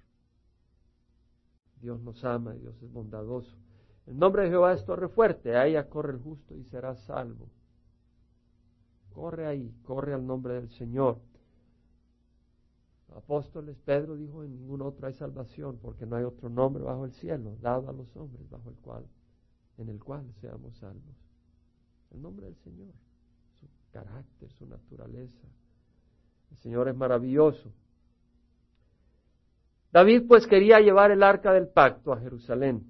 Dios 1.80 2.00
nos 2.00 2.24
ama, 2.24 2.54
Dios 2.54 2.74
es 2.82 2.92
bondadoso. 2.92 3.56
El 4.06 4.18
nombre 4.18 4.42
de 4.42 4.50
Jehová 4.50 4.74
es 4.74 4.84
torre 4.84 5.08
fuerte, 5.08 5.56
a 5.56 5.66
ella 5.66 5.88
corre 5.88 6.12
el 6.12 6.18
justo 6.18 6.54
y 6.54 6.64
será 6.64 6.94
salvo. 6.94 7.48
Corre 9.12 9.46
ahí, 9.46 9.74
corre 9.84 10.12
al 10.12 10.26
nombre 10.26 10.54
del 10.54 10.70
Señor 10.70 11.18
apóstoles, 13.16 13.76
Pedro 13.84 14.16
dijo, 14.16 14.42
en 14.44 14.52
ningún 14.52 14.82
otro 14.82 15.06
hay 15.06 15.14
salvación, 15.14 15.78
porque 15.80 16.06
no 16.06 16.16
hay 16.16 16.24
otro 16.24 16.48
nombre 16.48 16.82
bajo 16.82 17.04
el 17.04 17.12
cielo, 17.12 17.56
dado 17.60 17.88
a 17.88 17.92
los 17.92 18.14
hombres, 18.16 18.48
bajo 18.50 18.68
el 18.70 18.76
cual, 18.76 19.06
en 19.78 19.88
el 19.88 20.02
cual 20.02 20.24
seamos 20.40 20.76
salvos. 20.78 21.16
El 22.10 22.22
nombre 22.22 22.46
del 22.46 22.56
Señor, 22.56 22.92
su 23.60 23.66
carácter, 23.92 24.50
su 24.52 24.66
naturaleza. 24.66 25.46
El 26.50 26.56
Señor 26.58 26.88
es 26.88 26.96
maravilloso. 26.96 27.72
David 29.92 30.24
pues 30.26 30.46
quería 30.46 30.80
llevar 30.80 31.12
el 31.12 31.22
arca 31.22 31.52
del 31.52 31.68
pacto 31.68 32.12
a 32.12 32.20
Jerusalén. 32.20 32.84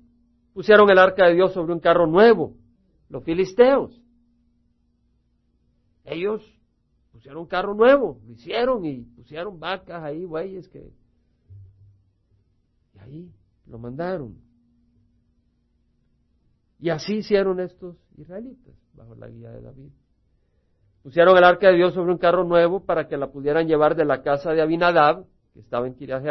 Pusieron 0.55 0.88
el 0.88 0.99
arca 0.99 1.27
de 1.27 1.35
Dios 1.35 1.53
sobre 1.53 1.73
un 1.73 1.81
carro 1.81 2.07
nuevo, 2.07 2.55
los 3.09 3.25
filisteos. 3.25 4.01
Ellos 6.05 6.43
pusieron 7.11 7.43
un 7.43 7.49
carro 7.49 7.75
nuevo, 7.75 8.21
lo 8.25 8.33
hicieron 8.33 8.85
y 8.85 9.03
pusieron 9.03 9.59
vacas 9.59 10.03
ahí, 10.03 10.25
bueyes 10.25 10.69
que... 10.69 10.93
Y 12.95 12.99
ahí 13.01 13.33
lo 13.67 13.79
mandaron. 13.79 14.37
Y 16.79 16.90
así 16.90 17.17
hicieron 17.17 17.59
estos 17.61 17.97
israelitas, 18.17 18.75
bajo 18.93 19.14
la 19.17 19.29
guía 19.29 19.51
de 19.51 19.61
David. 19.61 19.90
Pusieron 21.03 21.37
el 21.37 21.45
arca 21.45 21.69
de 21.69 21.77
Dios 21.77 21.95
sobre 21.95 22.12
un 22.12 22.19
carro 22.19 22.45
nuevo 22.45 22.85
para 22.85 23.09
que 23.09 23.17
la 23.17 23.31
pudieran 23.31 23.67
llevar 23.67 23.97
de 23.97 24.05
la 24.05 24.23
casa 24.23 24.53
de 24.53 24.62
Abinadab, 24.62 25.27
que 25.53 25.61
estaba 25.61 25.87
en 25.87 25.95
Kiriat 25.95 26.23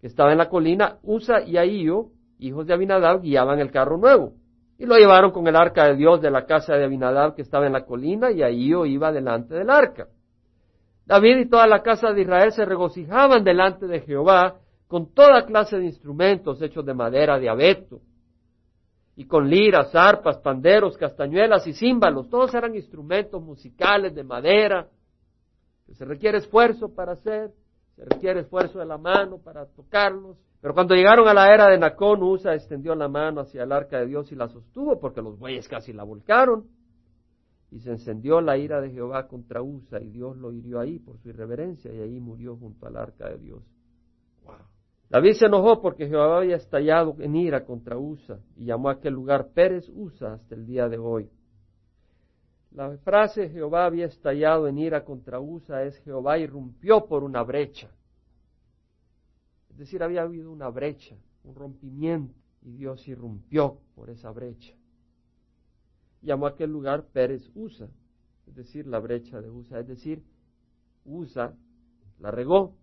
que 0.00 0.06
estaba 0.06 0.32
en 0.32 0.38
la 0.38 0.48
colina. 0.48 0.98
Usa 1.02 1.42
y 1.42 1.56
Ahío, 1.56 2.10
hijos 2.38 2.66
de 2.66 2.74
Abinadab, 2.74 3.22
guiaban 3.22 3.60
el 3.60 3.70
carro 3.70 3.96
nuevo. 3.98 4.32
Y 4.78 4.86
lo 4.86 4.96
llevaron 4.96 5.32
con 5.32 5.46
el 5.48 5.56
arca 5.56 5.86
de 5.86 5.96
Dios 5.96 6.20
de 6.20 6.30
la 6.30 6.46
casa 6.46 6.74
de 6.74 6.84
Abinadab 6.84 7.34
que 7.34 7.42
estaba 7.42 7.66
en 7.66 7.72
la 7.72 7.84
colina 7.84 8.30
y 8.30 8.42
ahí 8.42 8.72
iba 8.72 9.12
delante 9.12 9.54
del 9.54 9.70
arca. 9.70 10.06
David 11.04 11.38
y 11.38 11.48
toda 11.48 11.66
la 11.66 11.82
casa 11.82 12.12
de 12.12 12.22
Israel 12.22 12.52
se 12.52 12.64
regocijaban 12.64 13.42
delante 13.42 13.86
de 13.86 14.00
Jehová 14.00 14.56
con 14.86 15.12
toda 15.12 15.46
clase 15.46 15.78
de 15.78 15.86
instrumentos 15.86 16.60
hechos 16.62 16.84
de 16.84 16.94
madera 16.94 17.38
de 17.38 17.48
abeto 17.48 18.00
y 19.16 19.26
con 19.26 19.50
liras, 19.50 19.92
arpas, 19.96 20.38
panderos, 20.38 20.96
castañuelas 20.96 21.66
y 21.66 21.72
címbalos. 21.72 22.28
Todos 22.30 22.54
eran 22.54 22.76
instrumentos 22.76 23.42
musicales 23.42 24.14
de 24.14 24.22
madera 24.22 24.86
que 25.86 25.94
se 25.94 26.04
requiere 26.04 26.38
esfuerzo 26.38 26.94
para 26.94 27.12
hacer, 27.12 27.50
se 27.96 28.04
requiere 28.04 28.40
esfuerzo 28.40 28.78
de 28.78 28.86
la 28.86 28.96
mano 28.96 29.38
para 29.38 29.66
tocarlos. 29.66 30.36
Pero 30.60 30.74
cuando 30.74 30.94
llegaron 30.94 31.28
a 31.28 31.34
la 31.34 31.54
era 31.54 31.68
de 31.68 31.78
Nacón, 31.78 32.22
Usa 32.22 32.54
extendió 32.54 32.94
la 32.94 33.08
mano 33.08 33.42
hacia 33.42 33.62
el 33.62 33.72
arca 33.72 34.00
de 34.00 34.06
Dios 34.06 34.32
y 34.32 34.34
la 34.34 34.48
sostuvo, 34.48 34.98
porque 34.98 35.22
los 35.22 35.38
bueyes 35.38 35.68
casi 35.68 35.92
la 35.92 36.02
volcaron. 36.02 36.66
Y 37.70 37.80
se 37.80 37.90
encendió 37.90 38.40
la 38.40 38.56
ira 38.56 38.80
de 38.80 38.90
Jehová 38.90 39.28
contra 39.28 39.62
Usa, 39.62 40.00
y 40.00 40.08
Dios 40.08 40.36
lo 40.36 40.52
hirió 40.52 40.80
ahí 40.80 40.98
por 40.98 41.18
su 41.18 41.28
irreverencia, 41.28 41.92
y 41.92 42.00
ahí 42.00 42.18
murió 42.18 42.56
junto 42.56 42.86
al 42.86 42.96
arca 42.96 43.28
de 43.28 43.38
Dios. 43.38 43.62
David 45.10 45.34
se 45.34 45.46
enojó 45.46 45.80
porque 45.80 46.06
Jehová 46.08 46.38
había 46.38 46.56
estallado 46.56 47.16
en 47.20 47.36
ira 47.36 47.64
contra 47.64 47.96
Usa, 47.96 48.40
y 48.56 48.64
llamó 48.64 48.88
a 48.88 48.92
aquel 48.92 49.14
lugar 49.14 49.48
Pérez 49.54 49.88
Usa 49.94 50.34
hasta 50.34 50.54
el 50.54 50.66
día 50.66 50.88
de 50.88 50.98
hoy. 50.98 51.30
La 52.72 52.96
frase 52.98 53.48
Jehová 53.48 53.86
había 53.86 54.06
estallado 54.06 54.68
en 54.68 54.78
ira 54.78 55.04
contra 55.04 55.40
Usa 55.40 55.84
es 55.84 55.96
Jehová 56.00 56.38
irrumpió 56.38 57.06
por 57.06 57.24
una 57.24 57.42
brecha. 57.42 57.90
Decir, 59.78 60.02
había 60.02 60.22
habido 60.22 60.50
una 60.50 60.68
brecha, 60.70 61.16
un 61.44 61.54
rompimiento, 61.54 62.34
y 62.62 62.72
Dios 62.72 63.06
irrumpió 63.06 63.78
por 63.94 64.10
esa 64.10 64.32
brecha. 64.32 64.74
Llamó 66.20 66.46
a 66.46 66.50
aquel 66.50 66.70
lugar 66.70 67.06
Pérez 67.12 67.48
Usa, 67.54 67.88
es 68.48 68.56
decir, 68.56 68.88
la 68.88 68.98
brecha 68.98 69.40
de 69.40 69.48
Usa, 69.48 69.78
es 69.78 69.86
decir, 69.86 70.24
Usa 71.04 71.54
la 72.18 72.32
regó. 72.32 72.74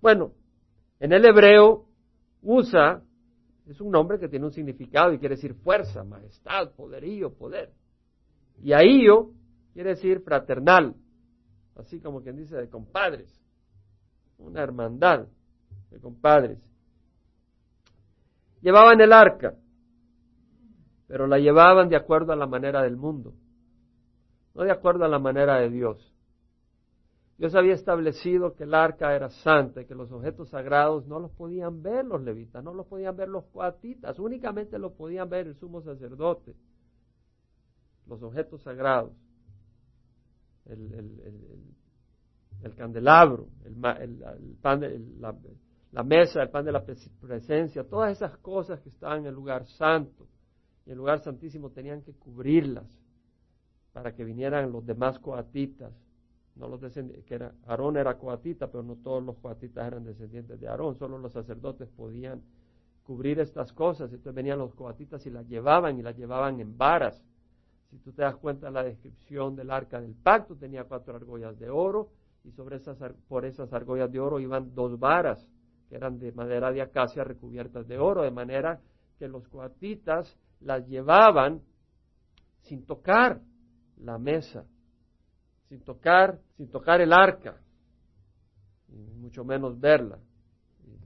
Bueno, 0.00 0.32
en 1.00 1.12
el 1.12 1.24
hebreo, 1.24 1.88
Usa 2.40 3.02
es 3.66 3.80
un 3.80 3.90
nombre 3.90 4.20
que 4.20 4.28
tiene 4.28 4.46
un 4.46 4.52
significado 4.52 5.12
y 5.12 5.18
quiere 5.18 5.34
decir 5.34 5.54
fuerza, 5.54 6.04
majestad, 6.04 6.72
poderío, 6.76 7.34
poder. 7.34 7.72
Y 8.62 8.72
Ahío 8.74 9.32
quiere 9.72 9.90
decir 9.90 10.20
fraternal, 10.20 10.94
así 11.74 11.98
como 11.98 12.22
quien 12.22 12.36
dice 12.36 12.54
de 12.54 12.68
compadres, 12.68 13.42
una 14.38 14.62
hermandad 14.62 15.26
compadres. 16.00 16.58
Llevaban 18.60 19.00
el 19.00 19.12
arca, 19.12 19.54
pero 21.06 21.26
la 21.26 21.38
llevaban 21.38 21.88
de 21.88 21.96
acuerdo 21.96 22.32
a 22.32 22.36
la 22.36 22.46
manera 22.46 22.82
del 22.82 22.96
mundo, 22.96 23.34
no 24.54 24.62
de 24.62 24.70
acuerdo 24.70 25.04
a 25.04 25.08
la 25.08 25.18
manera 25.18 25.56
de 25.60 25.70
Dios. 25.70 26.14
Dios 27.36 27.54
había 27.56 27.74
establecido 27.74 28.54
que 28.54 28.62
el 28.64 28.74
arca 28.74 29.14
era 29.14 29.28
santa 29.28 29.82
y 29.82 29.86
que 29.86 29.94
los 29.94 30.10
objetos 30.12 30.50
sagrados 30.50 31.06
no 31.06 31.18
los 31.18 31.32
podían 31.32 31.82
ver 31.82 32.04
los 32.04 32.22
levitas, 32.22 32.62
no 32.62 32.72
los 32.72 32.86
podían 32.86 33.16
ver 33.16 33.28
los 33.28 33.44
coatitas, 33.46 34.18
únicamente 34.18 34.78
los 34.78 34.92
podían 34.92 35.28
ver 35.28 35.48
el 35.48 35.56
sumo 35.56 35.82
sacerdote, 35.82 36.54
los 38.06 38.22
objetos 38.22 38.62
sagrados, 38.62 39.12
el, 40.66 41.64
candelabro, 42.76 43.48
el, 43.64 43.74
pan, 44.62 44.80
la, 45.20 45.34
la 45.94 46.02
mesa, 46.02 46.42
el 46.42 46.50
pan 46.50 46.64
de 46.64 46.72
la 46.72 46.84
presencia, 47.20 47.84
todas 47.84 48.16
esas 48.16 48.36
cosas 48.38 48.80
que 48.80 48.88
estaban 48.88 49.20
en 49.20 49.26
el 49.26 49.34
lugar 49.34 49.64
santo. 49.64 50.26
Y 50.84 50.90
el 50.90 50.98
lugar 50.98 51.20
santísimo 51.20 51.70
tenían 51.70 52.02
que 52.02 52.12
cubrirlas 52.14 52.90
para 53.92 54.12
que 54.12 54.24
vinieran 54.24 54.72
los 54.72 54.84
demás 54.84 55.20
coatitas, 55.20 55.92
no 56.56 56.66
los 56.66 56.80
descendientes, 56.80 57.24
que 57.24 57.36
era, 57.36 57.54
Aarón 57.66 57.96
era 57.96 58.18
coatita, 58.18 58.66
pero 58.66 58.82
no 58.82 58.96
todos 58.96 59.22
los 59.22 59.38
coatitas 59.38 59.86
eran 59.86 60.04
descendientes 60.04 60.58
de 60.58 60.66
Aarón, 60.66 60.96
solo 60.96 61.16
los 61.16 61.32
sacerdotes 61.32 61.88
podían 61.90 62.42
cubrir 63.04 63.38
estas 63.38 63.72
cosas, 63.72 64.10
entonces 64.10 64.34
venían 64.34 64.58
los 64.58 64.74
coatitas 64.74 65.24
y 65.26 65.30
las 65.30 65.46
llevaban 65.46 65.96
y 65.96 66.02
las 66.02 66.16
llevaban 66.16 66.58
en 66.58 66.76
varas. 66.76 67.22
Si 67.90 67.98
tú 67.98 68.12
te 68.12 68.22
das 68.22 68.34
cuenta 68.34 68.68
la 68.68 68.82
descripción 68.82 69.54
del 69.54 69.70
arca 69.70 70.00
del 70.00 70.14
pacto, 70.14 70.56
tenía 70.56 70.82
cuatro 70.82 71.14
argollas 71.14 71.56
de 71.56 71.70
oro 71.70 72.08
y 72.42 72.50
sobre 72.50 72.76
esas, 72.76 72.98
por 73.28 73.44
esas 73.44 73.72
argollas 73.72 74.10
de 74.10 74.18
oro 74.18 74.40
iban 74.40 74.74
dos 74.74 74.98
varas 74.98 75.48
eran 75.94 76.18
de 76.18 76.32
madera 76.32 76.72
de 76.72 76.82
acacia 76.82 77.24
recubiertas 77.24 77.86
de 77.86 77.98
oro, 77.98 78.22
de 78.22 78.30
manera 78.30 78.80
que 79.18 79.28
los 79.28 79.46
coatitas 79.48 80.36
las 80.60 80.86
llevaban 80.88 81.62
sin 82.62 82.84
tocar 82.84 83.40
la 83.98 84.18
mesa, 84.18 84.64
sin 85.68 85.80
tocar, 85.80 86.40
sin 86.56 86.68
tocar 86.68 87.00
el 87.00 87.12
arca, 87.12 87.60
mucho 89.16 89.44
menos 89.44 89.78
verla. 89.78 90.18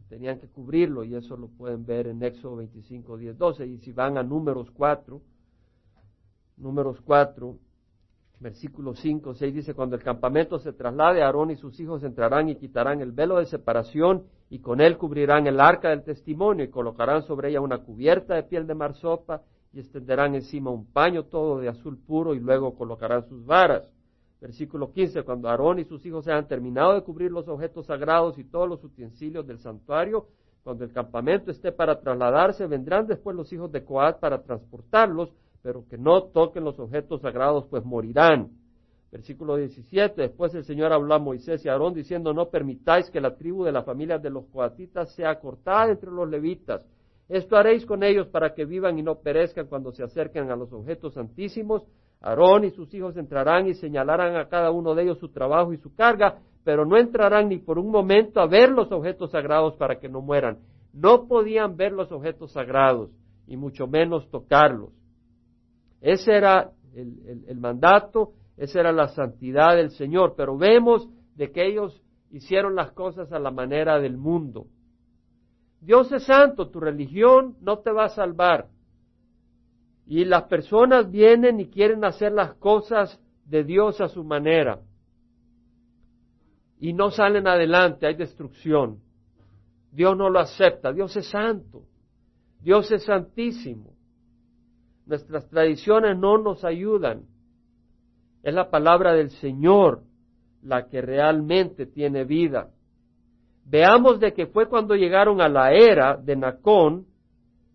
Tenían 0.09 0.39
que 0.39 0.49
cubrirlo 0.49 1.05
y 1.05 1.15
eso 1.15 1.37
lo 1.37 1.49
pueden 1.49 1.85
ver 1.85 2.07
en 2.07 2.23
Éxodo 2.23 2.57
25, 2.57 3.19
10, 3.19 3.37
12. 3.37 3.67
Y 3.67 3.79
si 3.79 3.93
van 3.93 4.17
a 4.17 4.23
números 4.23 4.71
4, 4.71 5.21
números 6.57 6.99
4, 7.03 7.59
Versículo 8.41 8.95
5, 8.95 9.35
6 9.35 9.53
dice, 9.55 9.75
cuando 9.75 9.97
el 9.97 10.03
campamento 10.03 10.61
se 10.61 10.73
traslade, 10.73 11.23
Aarón 11.23 11.51
y 11.51 11.57
sus 11.57 11.79
hijos 11.81 12.05
entrarán 12.05 12.49
y 12.49 12.55
quitarán 12.55 13.01
el 13.01 13.11
velo 13.11 13.39
de 13.39 13.47
separación 13.47 14.27
y 14.51 14.61
con 14.61 14.81
él 14.81 14.97
cubrirán 14.97 15.47
el 15.47 15.61
arca 15.61 15.91
del 15.91 16.03
testimonio 16.03 16.65
y 16.65 16.71
colocarán 16.71 17.23
sobre 17.23 17.51
ella 17.51 17.61
una 17.61 17.79
cubierta 17.79 18.35
de 18.35 18.45
piel 18.45 18.67
de 18.67 18.75
marsopa 18.75 19.43
y 19.73 19.81
extenderán 19.81 20.35
encima 20.35 20.71
un 20.71 20.87
paño 20.87 21.25
todo 21.25 21.61
de 21.61 21.69
azul 21.69 21.99
puro 21.99 22.35
y 22.35 22.41
luego 22.41 22.75
colocarán 22.75 23.29
sus 23.29 23.45
varas. 23.45 23.91
Versículo 24.41 24.93
15, 24.93 25.23
cuando 25.25 25.49
Aarón 25.49 25.81
y 25.81 25.85
sus 25.85 26.05
hijos 26.07 26.27
hayan 26.29 26.47
terminado 26.47 26.95
de 26.95 27.03
cubrir 27.03 27.31
los 27.31 27.49
objetos 27.49 27.87
sagrados 27.87 28.39
y 28.39 28.45
todos 28.45 28.69
los 28.69 28.83
utensilios 28.85 29.47
del 29.47 29.59
santuario, 29.59 30.29
cuando 30.63 30.85
el 30.85 30.93
campamento 30.93 31.51
esté 31.51 31.73
para 31.73 32.01
trasladarse, 32.01 32.67
vendrán 32.67 33.07
después 33.07 33.37
los 33.37 33.53
hijos 33.53 33.73
de 33.73 33.85
Coat 33.85 34.21
para 34.21 34.43
transportarlos, 34.43 35.31
pero 35.63 35.85
que 35.89 35.99
no 35.99 36.25
toquen 36.25 36.65
los 36.65 36.79
objetos 36.79 37.21
sagrados, 37.21 37.67
pues 37.69 37.85
morirán. 37.85 38.51
Versículo 39.11 39.57
17. 39.57 40.21
Después 40.21 40.55
el 40.55 40.65
Señor 40.65 40.93
habló 40.93 41.15
a 41.15 41.19
Moisés 41.19 41.65
y 41.65 41.69
a 41.69 41.73
Aarón 41.73 41.95
diciendo, 41.95 42.35
no 42.35 42.51
permitáis 42.51 43.11
que 43.11 43.21
la 43.21 43.37
tribu 43.37 43.65
de 43.65 43.73
la 43.73 43.83
familia 43.83 44.19
de 44.19 44.31
los 44.31 44.45
coatitas 44.47 45.15
sea 45.15 45.39
cortada 45.41 45.91
entre 45.91 46.11
los 46.11 46.29
levitas. 46.29 46.87
Esto 47.29 47.57
haréis 47.57 47.87
con 47.87 48.03
ellos 48.03 48.27
para 48.29 48.55
que 48.55 48.65
vivan 48.65 48.99
y 48.99 49.03
no 49.03 49.17
perezcan 49.17 49.67
cuando 49.67 49.93
se 49.93 50.03
acerquen 50.03 50.51
a 50.51 50.57
los 50.57 50.73
objetos 50.73 51.15
santísimos. 51.15 51.85
Aarón 52.21 52.65
y 52.65 52.71
sus 52.71 52.93
hijos 52.95 53.17
entrarán 53.17 53.67
y 53.67 53.75
señalarán 53.75 54.37
a 54.37 54.49
cada 54.49 54.71
uno 54.71 54.95
de 54.95 55.05
ellos 55.05 55.19
su 55.19 55.29
trabajo 55.29 55.73
y 55.73 55.79
su 55.79 55.95
carga, 55.95 56.39
pero 56.65 56.85
no 56.85 56.99
entrarán 56.99 57.49
ni 57.49 57.59
por 57.59 57.79
un 57.79 57.91
momento 57.91 58.41
a 58.41 58.47
ver 58.47 58.71
los 58.71 58.91
objetos 58.93 59.31
sagrados 59.31 59.75
para 59.77 59.99
que 59.99 60.09
no 60.09 60.21
mueran. 60.21 60.59
No 60.93 61.29
podían 61.29 61.77
ver 61.77 61.93
los 61.93 62.11
objetos 62.13 62.53
sagrados 62.53 63.11
y 63.47 63.57
mucho 63.57 63.87
menos 63.87 64.29
tocarlos. 64.31 64.91
Ese 66.01 66.33
era 66.35 66.73
el, 66.95 67.45
el 67.47 67.59
mandato 67.59 68.33
esa 68.59 68.81
era 68.81 68.93
la 68.93 69.09
santidad 69.09 69.77
del 69.77 69.91
Señor, 69.91 70.35
pero 70.37 70.59
vemos 70.59 71.09
de 71.37 71.53
que 71.53 71.67
ellos 71.67 72.03
hicieron 72.31 72.75
las 72.75 72.91
cosas 72.93 73.33
a 73.33 73.39
la 73.39 73.53
manera 73.53 74.01
del 74.01 74.17
mundo. 74.19 74.67
Dios 75.81 76.11
es 76.11 76.25
santo, 76.25 76.69
tu 76.69 76.81
religión 76.81 77.57
no 77.61 77.79
te 77.79 77.93
va 77.93 78.07
a 78.07 78.09
salvar. 78.09 78.69
Y 80.07 80.25
las 80.25 80.45
personas 80.45 81.11
vienen 81.11 81.61
y 81.61 81.69
quieren 81.69 82.05
hacer 82.05 82.33
las 82.33 82.55
cosas 82.55 83.21
de 83.45 83.63
Dios 83.63 84.01
a 84.01 84.09
su 84.09 84.25
manera. 84.25 84.81
Y 86.81 86.93
no 86.93 87.11
salen 87.11 87.47
adelante, 87.47 88.07
hay 88.07 88.15
destrucción. 88.15 89.01
Dios 89.93 90.17
no 90.17 90.31
lo 90.31 90.41
acepta, 90.41 90.93
Dios 90.93 91.17
es 91.17 91.29
santo, 91.31 91.85
Dios 92.61 92.91
es 92.91 93.05
santísimo. 93.05 93.95
Nuestras 95.07 95.49
tradiciones 95.49 96.19
no 96.19 96.39
nos 96.39 96.65
ayudan. 96.65 97.23
Es 98.49 98.55
la 98.55 98.71
palabra 98.71 99.13
del 99.13 99.29
Señor 99.29 100.05
la 100.63 100.89
que 100.89 101.03
realmente 101.03 101.85
tiene 101.85 102.25
vida. 102.25 102.71
Veamos 103.67 104.21
de 104.21 104.33
que 104.33 104.47
fue 104.47 104.71
cuando 104.71 104.95
llegaron 104.95 105.43
a 105.43 105.51
la 105.51 105.75
era 105.75 106.17
de 106.17 106.35
Nacón 106.35 107.05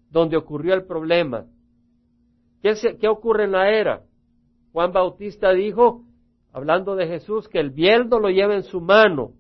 donde 0.09 0.36
ocurrió 0.36 0.73
el 0.73 0.88
problema. 0.88 1.45
¿Qué, 2.63 2.73
¿Qué, 2.99 3.07
ocurre 3.07 3.43
en 3.43 3.51
la 3.51 3.69
era? 3.69 4.01
Juan 4.71 4.91
Bautista 4.91 5.53
dijo, 5.53 6.05
hablando 6.51 6.95
de 6.95 7.05
Jesús, 7.05 7.47
que 7.47 7.59
el 7.59 7.69
bieldo 7.69 8.17
lo 8.17 8.29
lleva 8.29 8.55
en 8.55 8.63
su 8.63 8.81
mano 8.81 9.33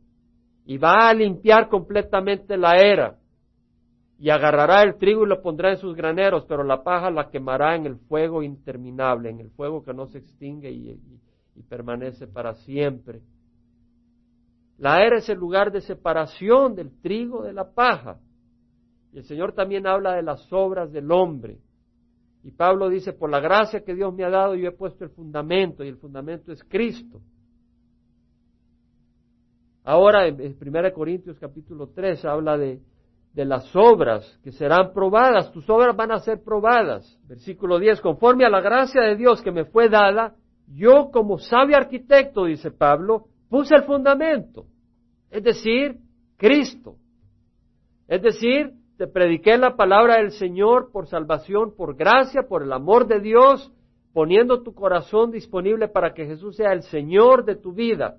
y 0.67 0.77
va 0.77 1.09
a 1.09 1.15
limpiar 1.15 1.67
completamente 1.67 2.57
la 2.57 2.77
era 2.77 3.17
y 4.23 4.29
agarrará 4.29 4.83
el 4.83 4.95
trigo 4.95 5.25
y 5.25 5.27
lo 5.27 5.41
pondrá 5.41 5.71
en 5.71 5.77
sus 5.77 5.97
graneros, 5.97 6.45
pero 6.45 6.63
la 6.63 6.81
paja 6.81 7.11
la 7.11 7.29
quemará 7.29 7.75
en 7.75 7.85
el 7.85 7.97
fuego 7.97 8.41
interminable, 8.41 9.29
en 9.29 9.41
el 9.41 9.49
fuego 9.49 9.83
que 9.83 9.93
no 9.93 10.05
se 10.05 10.19
extingue 10.19 10.71
y, 10.71 10.97
permanece 11.61 12.27
para 12.27 12.55
siempre. 12.55 13.21
La 14.77 15.05
era 15.05 15.17
es 15.17 15.29
el 15.29 15.37
lugar 15.37 15.71
de 15.71 15.81
separación 15.81 16.73
del 16.75 16.99
trigo 17.01 17.43
de 17.43 17.53
la 17.53 17.71
paja. 17.71 18.19
Y 19.11 19.19
el 19.19 19.23
Señor 19.25 19.53
también 19.53 19.85
habla 19.85 20.15
de 20.15 20.23
las 20.23 20.51
obras 20.51 20.91
del 20.91 21.11
hombre. 21.11 21.59
Y 22.43 22.51
Pablo 22.51 22.89
dice, 22.89 23.13
por 23.13 23.29
la 23.29 23.39
gracia 23.39 23.83
que 23.83 23.93
Dios 23.93 24.13
me 24.13 24.23
ha 24.23 24.29
dado, 24.29 24.55
yo 24.55 24.67
he 24.67 24.71
puesto 24.71 25.03
el 25.03 25.11
fundamento, 25.11 25.83
y 25.83 25.87
el 25.87 25.97
fundamento 25.97 26.51
es 26.51 26.63
Cristo. 26.63 27.21
Ahora, 29.83 30.27
en 30.27 30.57
1 30.59 30.93
Corintios 30.93 31.37
capítulo 31.37 31.89
3 31.93 32.25
habla 32.25 32.57
de 32.57 32.81
de 33.33 33.45
las 33.45 33.75
obras 33.75 34.39
que 34.43 34.51
serán 34.51 34.93
probadas. 34.93 35.51
Tus 35.51 35.67
obras 35.69 35.95
van 35.95 36.11
a 36.11 36.19
ser 36.19 36.43
probadas. 36.43 37.19
Versículo 37.27 37.79
10, 37.79 37.99
conforme 38.01 38.45
a 38.45 38.49
la 38.49 38.61
gracia 38.61 39.01
de 39.01 39.15
Dios 39.15 39.41
que 39.41 39.51
me 39.51 39.65
fue 39.65 39.89
dada, 39.89 40.35
yo 40.73 41.11
como 41.11 41.37
sabio 41.37 41.77
arquitecto, 41.77 42.45
dice 42.45 42.71
Pablo, 42.71 43.27
puse 43.49 43.75
el 43.75 43.83
fundamento. 43.83 44.65
Es 45.29 45.43
decir, 45.43 45.97
Cristo. 46.37 46.95
Es 48.07 48.21
decir, 48.21 48.73
te 48.97 49.07
prediqué 49.07 49.57
la 49.57 49.75
palabra 49.75 50.17
del 50.17 50.31
Señor 50.31 50.91
por 50.91 51.07
salvación, 51.07 51.75
por 51.75 51.95
gracia, 51.95 52.43
por 52.47 52.63
el 52.63 52.73
amor 52.73 53.07
de 53.07 53.19
Dios, 53.19 53.71
poniendo 54.13 54.61
tu 54.61 54.73
corazón 54.73 55.31
disponible 55.31 55.87
para 55.87 56.13
que 56.13 56.25
Jesús 56.25 56.55
sea 56.55 56.73
el 56.73 56.83
Señor 56.83 57.45
de 57.45 57.55
tu 57.55 57.73
vida. 57.73 58.17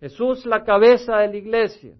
Jesús 0.00 0.44
la 0.44 0.64
cabeza 0.64 1.16
de 1.18 1.28
la 1.28 1.36
iglesia 1.36 1.94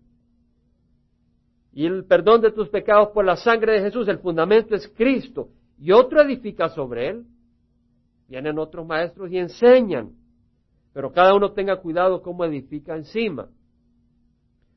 y 1.77 1.85
el 1.85 2.07
perdón 2.07 2.41
de 2.41 2.53
tus 2.53 2.71
pecados 2.71 3.09
por 3.13 3.25
la 3.27 3.37
sangre 3.37 3.73
de 3.75 3.83
Jesús. 3.83 4.09
El 4.09 4.19
fundamento 4.19 4.75
es 4.75 4.89
Cristo. 4.97 5.51
Y 5.79 5.93
otro 5.93 6.23
edifica 6.23 6.71
sobre 6.71 7.11
él. 7.11 7.27
Vienen 8.29 8.59
otros 8.59 8.87
maestros 8.87 9.31
y 9.31 9.39
enseñan. 9.39 10.13
Pero 10.93 11.13
cada 11.13 11.35
uno 11.35 11.53
tenga 11.53 11.77
cuidado 11.77 12.23
cómo 12.23 12.45
edifica 12.45 12.97
encima. 12.97 13.49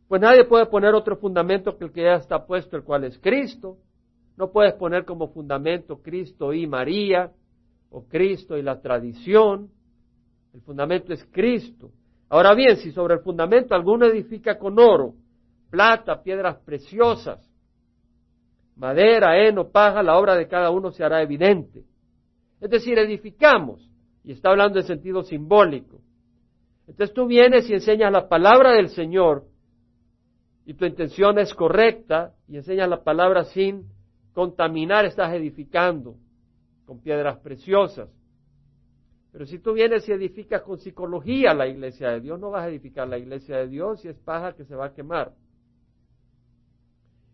Pues 0.07 0.21
nadie 0.21 0.43
puede 0.45 0.65
poner 0.65 0.93
otro 0.93 1.17
fundamento 1.17 1.77
que 1.77 1.85
el 1.85 1.91
que 1.91 2.03
ya 2.03 2.15
está 2.15 2.45
puesto, 2.45 2.75
el 2.75 2.83
cual 2.83 3.03
es 3.03 3.17
Cristo. 3.19 3.77
No 4.37 4.51
puedes 4.51 4.73
poner 4.73 5.05
como 5.05 5.29
fundamento 5.29 6.01
Cristo 6.01 6.53
y 6.53 6.65
María, 6.65 7.31
o 7.91 8.07
Cristo 8.07 8.57
y 8.57 8.61
la 8.61 8.81
tradición. 8.81 9.69
El 10.53 10.61
fundamento 10.61 11.13
es 11.13 11.23
Cristo. 11.31 11.91
Ahora 12.29 12.53
bien, 12.53 12.77
si 12.77 12.91
sobre 12.91 13.15
el 13.15 13.21
fundamento 13.21 13.73
alguno 13.73 14.05
edifica 14.05 14.57
con 14.57 14.79
oro, 14.79 15.13
plata, 15.69 16.21
piedras 16.21 16.57
preciosas, 16.63 17.39
madera, 18.75 19.37
heno, 19.39 19.69
paja, 19.69 20.03
la 20.03 20.17
obra 20.17 20.35
de 20.35 20.47
cada 20.47 20.69
uno 20.69 20.91
se 20.91 21.03
hará 21.03 21.21
evidente. 21.21 21.83
Es 22.61 22.69
decir, 22.69 22.97
edificamos, 22.97 23.89
y 24.23 24.33
está 24.33 24.49
hablando 24.49 24.79
en 24.79 24.85
sentido 24.85 25.23
simbólico. 25.23 26.01
Entonces 26.87 27.13
tú 27.13 27.27
vienes 27.27 27.69
y 27.69 27.73
enseñas 27.73 28.11
la 28.11 28.27
palabra 28.27 28.73
del 28.73 28.89
Señor, 28.89 29.45
y 30.65 30.73
tu 30.73 30.85
intención 30.85 31.39
es 31.39 31.53
correcta, 31.53 32.33
y 32.47 32.57
enseñas 32.57 32.89
la 32.89 33.03
palabra 33.03 33.43
sin 33.45 33.85
contaminar, 34.33 35.05
estás 35.05 35.33
edificando 35.33 36.15
con 36.85 36.99
piedras 36.99 37.37
preciosas. 37.39 38.09
Pero 39.31 39.45
si 39.45 39.59
tú 39.59 39.73
vienes 39.73 40.07
y 40.09 40.11
edificas 40.11 40.63
con 40.63 40.79
psicología 40.79 41.53
la 41.53 41.67
iglesia 41.67 42.09
de 42.09 42.21
Dios, 42.21 42.39
no 42.39 42.49
vas 42.49 42.63
a 42.63 42.69
edificar 42.69 43.07
la 43.07 43.17
iglesia 43.17 43.57
de 43.57 43.67
Dios 43.67 44.03
y 44.03 44.07
es 44.07 44.17
paja 44.17 44.53
que 44.53 44.65
se 44.65 44.75
va 44.75 44.87
a 44.87 44.93
quemar. 44.93 45.33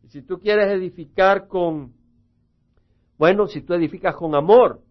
Y 0.03 0.09
si 0.09 0.21
tú 0.21 0.39
quieres 0.39 0.67
edificar 0.67 1.47
con, 1.47 1.93
bueno, 3.17 3.47
si 3.47 3.61
tú 3.61 3.73
edificas 3.73 4.15
con 4.15 4.35
amor, 4.35 4.81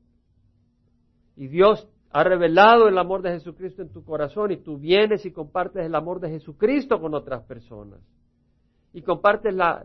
y 1.37 1.49
Dios 1.49 1.88
ha 2.11 2.23
revelado 2.23 2.87
el 2.87 2.97
amor 2.97 3.23
de 3.23 3.33
Jesucristo 3.33 3.83
en 3.83 3.90
tu 3.90 4.05
corazón, 4.05 4.53
y 4.53 4.59
tú 4.59 4.79
vienes 4.79 5.27
y 5.27 5.33
compartes 5.33 5.85
el 5.85 5.94
amor 5.94 6.20
de 6.20 6.31
Jesucristo 6.31 7.01
con 7.01 7.14
otras 7.14 7.42
personas, 7.42 8.01
y 8.92 9.03
compartes 9.03 9.53
la, 9.53 9.83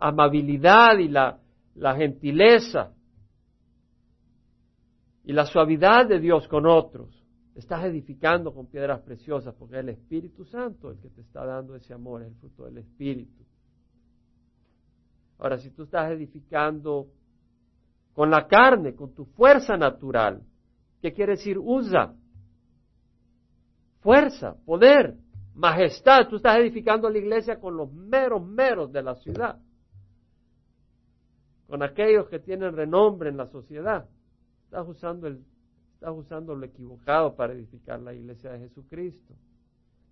amabilidad 0.00 0.98
y 0.98 1.08
la, 1.08 1.38
la 1.74 1.96
gentileza 1.96 2.92
y 5.24 5.32
la 5.32 5.46
suavidad 5.46 6.06
de 6.06 6.20
Dios 6.20 6.46
con 6.48 6.66
otros, 6.66 7.24
estás 7.54 7.84
edificando 7.84 8.52
con 8.52 8.66
piedras 8.66 9.00
preciosas, 9.00 9.54
porque 9.54 9.76
es 9.76 9.80
el 9.80 9.88
Espíritu 9.90 10.44
Santo 10.44 10.90
el 10.90 10.98
que 10.98 11.08
te 11.08 11.22
está 11.22 11.44
dando 11.46 11.74
ese 11.74 11.94
amor, 11.94 12.22
es 12.22 12.28
el 12.28 12.34
fruto 12.34 12.64
del 12.64 12.78
Espíritu. 12.78 13.42
Ahora, 15.38 15.58
si 15.58 15.70
tú 15.70 15.84
estás 15.84 16.10
edificando 16.12 17.08
con 18.12 18.30
la 18.30 18.46
carne, 18.46 18.94
con 18.94 19.14
tu 19.14 19.24
fuerza 19.24 19.76
natural, 19.76 20.42
¿qué 21.02 21.12
quiere 21.12 21.32
decir 21.32 21.58
usa? 21.58 22.14
Fuerza, 24.00 24.56
poder, 24.64 25.16
majestad. 25.54 26.28
Tú 26.28 26.36
estás 26.36 26.56
edificando 26.58 27.10
la 27.10 27.18
iglesia 27.18 27.60
con 27.60 27.76
los 27.76 27.92
meros 27.92 28.42
meros 28.46 28.90
de 28.92 29.02
la 29.02 29.16
ciudad, 29.16 29.60
con 31.66 31.82
aquellos 31.82 32.28
que 32.28 32.38
tienen 32.38 32.74
renombre 32.74 33.28
en 33.28 33.36
la 33.36 33.46
sociedad. 33.46 34.08
Estás 34.64 34.88
usando, 34.88 35.26
el, 35.26 35.44
estás 35.94 36.14
usando 36.16 36.54
lo 36.54 36.64
equivocado 36.64 37.34
para 37.34 37.52
edificar 37.52 38.00
la 38.00 38.14
iglesia 38.14 38.52
de 38.52 38.60
Jesucristo. 38.60 39.34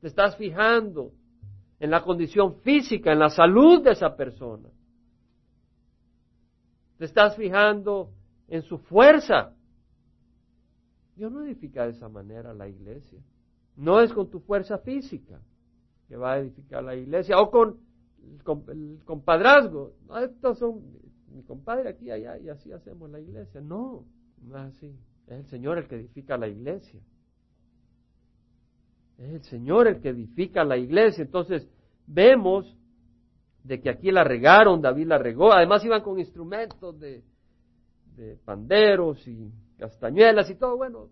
Te 0.01 0.09
estás 0.09 0.37
fijando 0.37 1.13
en 1.79 1.91
la 1.91 2.03
condición 2.03 2.57
física, 2.61 3.13
en 3.13 3.21
la 3.21 3.31
salud 3.31 3.83
de 3.83 3.93
esa 3.93 4.17
persona. 4.17 4.69
Te 6.99 7.07
estás 7.07 7.37
fijando 7.37 8.11
en 8.49 8.63
su 8.63 8.79
fuerza. 8.79 9.55
Dios 11.21 11.31
no 11.31 11.45
edifica 11.45 11.85
de 11.85 11.91
esa 11.91 12.09
manera 12.09 12.55
la 12.55 12.67
iglesia. 12.67 13.21
No 13.77 14.01
es 14.01 14.11
con 14.11 14.31
tu 14.31 14.41
fuerza 14.41 14.79
física 14.79 15.39
que 16.09 16.17
va 16.17 16.33
a 16.33 16.39
edificar 16.39 16.83
la 16.83 16.97
iglesia 16.97 17.39
o 17.39 17.51
con 17.51 17.79
el 18.69 19.05
compadrazgo. 19.05 19.93
No, 20.09 20.17
estos 20.17 20.59
son 20.59 20.81
mi 21.31 21.43
compadre 21.43 21.91
aquí, 21.91 22.11
allá, 22.11 22.39
y 22.39 22.49
así 22.49 22.73
hacemos 22.73 23.11
la 23.11 23.21
iglesia. 23.21 23.61
No, 23.61 24.07
no 24.41 24.57
es 24.57 24.75
así. 24.75 24.99
Es 25.27 25.41
el 25.41 25.47
Señor 25.49 25.77
el 25.77 25.89
que 25.89 25.97
edifica 25.97 26.39
la 26.39 26.49
iglesia. 26.49 27.03
Es 29.19 29.31
el 29.31 29.43
Señor 29.43 29.89
el 29.89 30.01
que 30.01 30.09
edifica 30.09 30.65
la 30.65 30.79
iglesia. 30.79 31.23
Entonces, 31.23 31.69
vemos 32.07 32.79
de 33.63 33.79
que 33.83 33.91
aquí 33.91 34.11
la 34.11 34.25
regaron, 34.25 34.81
David 34.81 35.07
la 35.07 35.19
regó. 35.19 35.53
Además 35.53 35.85
iban 35.85 36.01
con 36.01 36.19
instrumentos 36.19 36.99
de, 36.99 37.23
de 38.17 38.39
panderos 38.43 39.29
y 39.29 39.53
castañuelas 39.81 40.49
y 40.51 40.55
todo. 40.55 40.77
Bueno, 40.77 41.09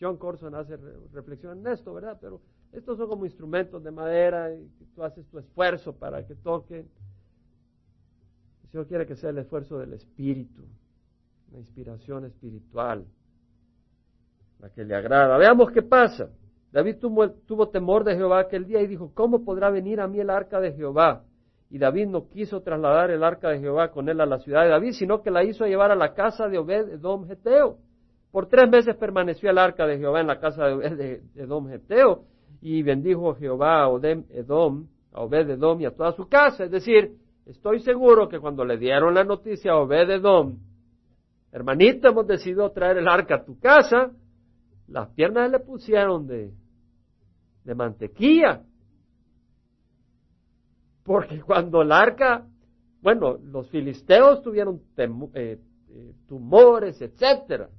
John 0.00 0.16
Corson 0.16 0.54
hace 0.54 0.76
reflexión 1.12 1.58
en 1.58 1.66
esto, 1.72 1.92
¿verdad? 1.92 2.16
Pero 2.20 2.40
estos 2.72 2.96
son 2.96 3.08
como 3.08 3.26
instrumentos 3.26 3.82
de 3.82 3.90
madera 3.90 4.54
y 4.54 4.68
tú 4.94 5.02
haces 5.02 5.26
tu 5.26 5.38
esfuerzo 5.38 5.94
para 5.94 6.24
que 6.24 6.34
toquen. 6.36 6.88
El 8.62 8.70
Señor 8.70 8.86
quiere 8.86 9.06
que 9.06 9.16
sea 9.16 9.30
el 9.30 9.38
esfuerzo 9.38 9.78
del 9.78 9.94
Espíritu, 9.94 10.62
la 11.52 11.58
inspiración 11.58 12.26
espiritual, 12.26 13.06
la 14.60 14.70
que 14.70 14.84
le 14.84 14.94
agrada. 14.94 15.36
Veamos 15.38 15.70
qué 15.72 15.82
pasa. 15.82 16.30
David 16.70 16.96
tuvo, 17.00 17.30
tuvo, 17.30 17.70
temor 17.70 18.04
de 18.04 18.14
Jehová 18.14 18.40
aquel 18.40 18.66
día 18.66 18.82
y 18.82 18.86
dijo, 18.86 19.10
¿cómo 19.14 19.42
podrá 19.42 19.70
venir 19.70 20.00
a 20.00 20.06
mí 20.06 20.20
el 20.20 20.28
arca 20.28 20.60
de 20.60 20.74
Jehová? 20.74 21.24
Y 21.70 21.78
David 21.78 22.08
no 22.08 22.28
quiso 22.28 22.60
trasladar 22.62 23.10
el 23.10 23.24
arca 23.24 23.48
de 23.48 23.60
Jehová 23.60 23.90
con 23.90 24.08
él 24.10 24.20
a 24.20 24.26
la 24.26 24.38
ciudad 24.38 24.64
de 24.64 24.70
David, 24.70 24.92
sino 24.92 25.22
que 25.22 25.30
la 25.30 25.44
hizo 25.44 25.66
llevar 25.66 25.90
a 25.90 25.96
la 25.96 26.12
casa 26.12 26.48
de 26.48 26.58
Obed 26.58 26.90
Edom 26.90 27.26
Geteo. 27.26 27.78
Por 28.30 28.46
tres 28.46 28.68
meses 28.68 28.96
permaneció 28.96 29.50
el 29.50 29.58
arca 29.58 29.86
de 29.86 29.98
Jehová 29.98 30.20
en 30.20 30.26
la 30.26 30.38
casa 30.38 30.66
de 30.66 30.74
Obed 30.74 31.20
Edom 31.34 31.68
Geteo, 31.68 32.24
y 32.60 32.82
bendijo 32.82 33.34
Jehová 33.34 33.84
a 33.84 33.88
Edom, 34.30 34.86
a 35.12 35.22
Obed 35.22 35.50
Edom 35.50 35.80
y 35.80 35.86
a 35.86 35.94
toda 35.94 36.12
su 36.12 36.28
casa. 36.28 36.64
Es 36.64 36.70
decir, 36.70 37.16
estoy 37.46 37.80
seguro 37.80 38.28
que 38.28 38.40
cuando 38.40 38.64
le 38.64 38.78
dieron 38.78 39.14
la 39.14 39.24
noticia 39.24 39.72
a 39.72 39.78
Obed 39.78 40.10
Edom, 40.10 40.58
hermanito, 41.52 42.08
hemos 42.08 42.26
decidido 42.26 42.70
traer 42.72 42.98
el 42.98 43.08
arca 43.08 43.36
a 43.36 43.44
tu 43.44 43.58
casa, 43.58 44.10
las 44.88 45.08
piernas 45.10 45.50
le 45.50 45.60
pusieron 45.60 46.26
de, 46.26 46.52
de 47.64 47.74
mantequilla. 47.74 48.62
Porque 51.04 51.40
cuando 51.40 51.82
el 51.82 51.92
arca, 51.92 52.46
bueno, 53.00 53.38
los 53.42 53.70
filisteos 53.70 54.42
tuvieron 54.42 54.82
eh, 54.96 55.58
eh, 55.90 56.12
tumores, 56.26 57.00
etcétera, 57.00 57.70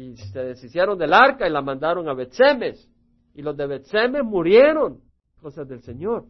y 0.00 0.16
se 0.16 0.40
deshicieron 0.40 0.98
del 0.98 1.12
arca 1.12 1.46
y 1.46 1.50
la 1.50 1.60
mandaron 1.60 2.08
a 2.08 2.14
Betsemes, 2.14 2.90
y 3.34 3.42
los 3.42 3.54
de 3.56 3.66
Betsemes 3.66 4.24
murieron, 4.24 5.00
cosas 5.40 5.68
del 5.68 5.82
Señor. 5.82 6.24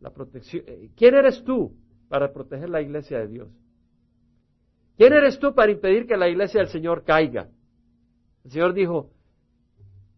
La 0.00 0.10
protección. 0.10 0.62
Eh, 0.66 0.90
¿Quién 0.96 1.16
eres 1.16 1.42
tú 1.42 1.74
para 2.08 2.32
proteger 2.32 2.70
la 2.70 2.80
iglesia 2.80 3.18
de 3.18 3.26
Dios? 3.26 3.48
¿Quién 4.96 5.12
eres 5.12 5.38
tú 5.40 5.52
para 5.52 5.72
impedir 5.72 6.06
que 6.06 6.16
la 6.16 6.28
iglesia 6.28 6.60
del 6.60 6.70
Señor 6.70 7.02
caiga? 7.04 7.48
El 8.44 8.50
Señor 8.52 8.72
dijo, 8.72 9.10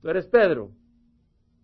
tú 0.02 0.10
eres 0.10 0.26
Pedro, 0.26 0.70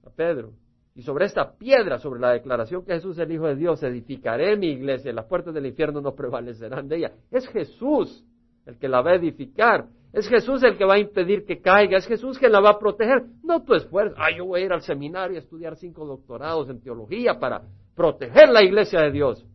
a 0.06 0.10
Pedro, 0.10 0.54
y 0.94 1.02
sobre 1.02 1.26
esta 1.26 1.52
piedra, 1.58 1.98
sobre 1.98 2.20
la 2.20 2.32
declaración 2.32 2.82
que 2.82 2.94
Jesús 2.94 3.18
es 3.18 3.24
el 3.24 3.32
Hijo 3.32 3.46
de 3.46 3.56
Dios, 3.56 3.82
edificaré 3.82 4.56
mi 4.56 4.68
iglesia, 4.68 5.12
las 5.12 5.26
puertas 5.26 5.52
del 5.52 5.66
infierno 5.66 6.00
no 6.00 6.14
prevalecerán 6.14 6.88
de 6.88 6.96
ella. 6.96 7.12
Es 7.30 7.46
Jesús 7.48 8.24
el 8.64 8.78
que 8.78 8.88
la 8.88 9.02
va 9.02 9.12
a 9.12 9.16
edificar. 9.16 9.86
Es 10.16 10.26
Jesús 10.28 10.62
el 10.62 10.78
que 10.78 10.86
va 10.86 10.94
a 10.94 10.98
impedir 10.98 11.44
que 11.44 11.60
caiga. 11.60 11.98
Es 11.98 12.06
Jesús 12.06 12.38
quien 12.38 12.50
la 12.50 12.60
va 12.60 12.70
a 12.70 12.78
proteger. 12.78 13.26
No 13.42 13.62
tu 13.62 13.74
esfuerzo. 13.74 14.16
Ah, 14.16 14.34
yo 14.34 14.46
voy 14.46 14.62
a 14.62 14.64
ir 14.64 14.72
al 14.72 14.80
seminario 14.80 15.36
a 15.36 15.40
estudiar 15.40 15.76
cinco 15.76 16.06
doctorados 16.06 16.70
en 16.70 16.80
teología 16.80 17.38
para 17.38 17.60
proteger 17.94 18.48
la 18.48 18.64
iglesia 18.64 19.02
de 19.02 19.10
Dios. 19.12 19.46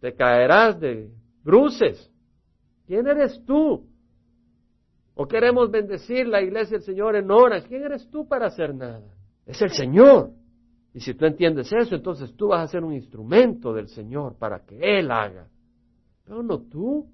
Te 0.00 0.14
caerás 0.14 0.78
de 0.78 1.10
bruces. 1.42 2.12
¿Quién 2.86 3.08
eres 3.08 3.44
tú? 3.44 3.88
O 5.16 5.26
queremos 5.26 5.68
bendecir 5.68 6.28
la 6.28 6.40
iglesia 6.40 6.76
del 6.76 6.86
Señor 6.86 7.16
en 7.16 7.28
horas. 7.28 7.64
¿Quién 7.66 7.82
eres 7.82 8.08
tú 8.08 8.28
para 8.28 8.46
hacer 8.46 8.72
nada? 8.72 9.02
Es 9.46 9.60
el 9.62 9.70
Señor. 9.70 10.30
Y 10.94 11.00
si 11.00 11.12
tú 11.14 11.26
entiendes 11.26 11.72
eso, 11.72 11.96
entonces 11.96 12.32
tú 12.36 12.48
vas 12.50 12.62
a 12.62 12.68
ser 12.70 12.84
un 12.84 12.94
instrumento 12.94 13.74
del 13.74 13.88
Señor 13.88 14.36
para 14.38 14.60
que 14.64 14.78
Él 15.00 15.10
haga. 15.10 15.48
Pero 16.24 16.40
no 16.44 16.60
tú, 16.60 17.08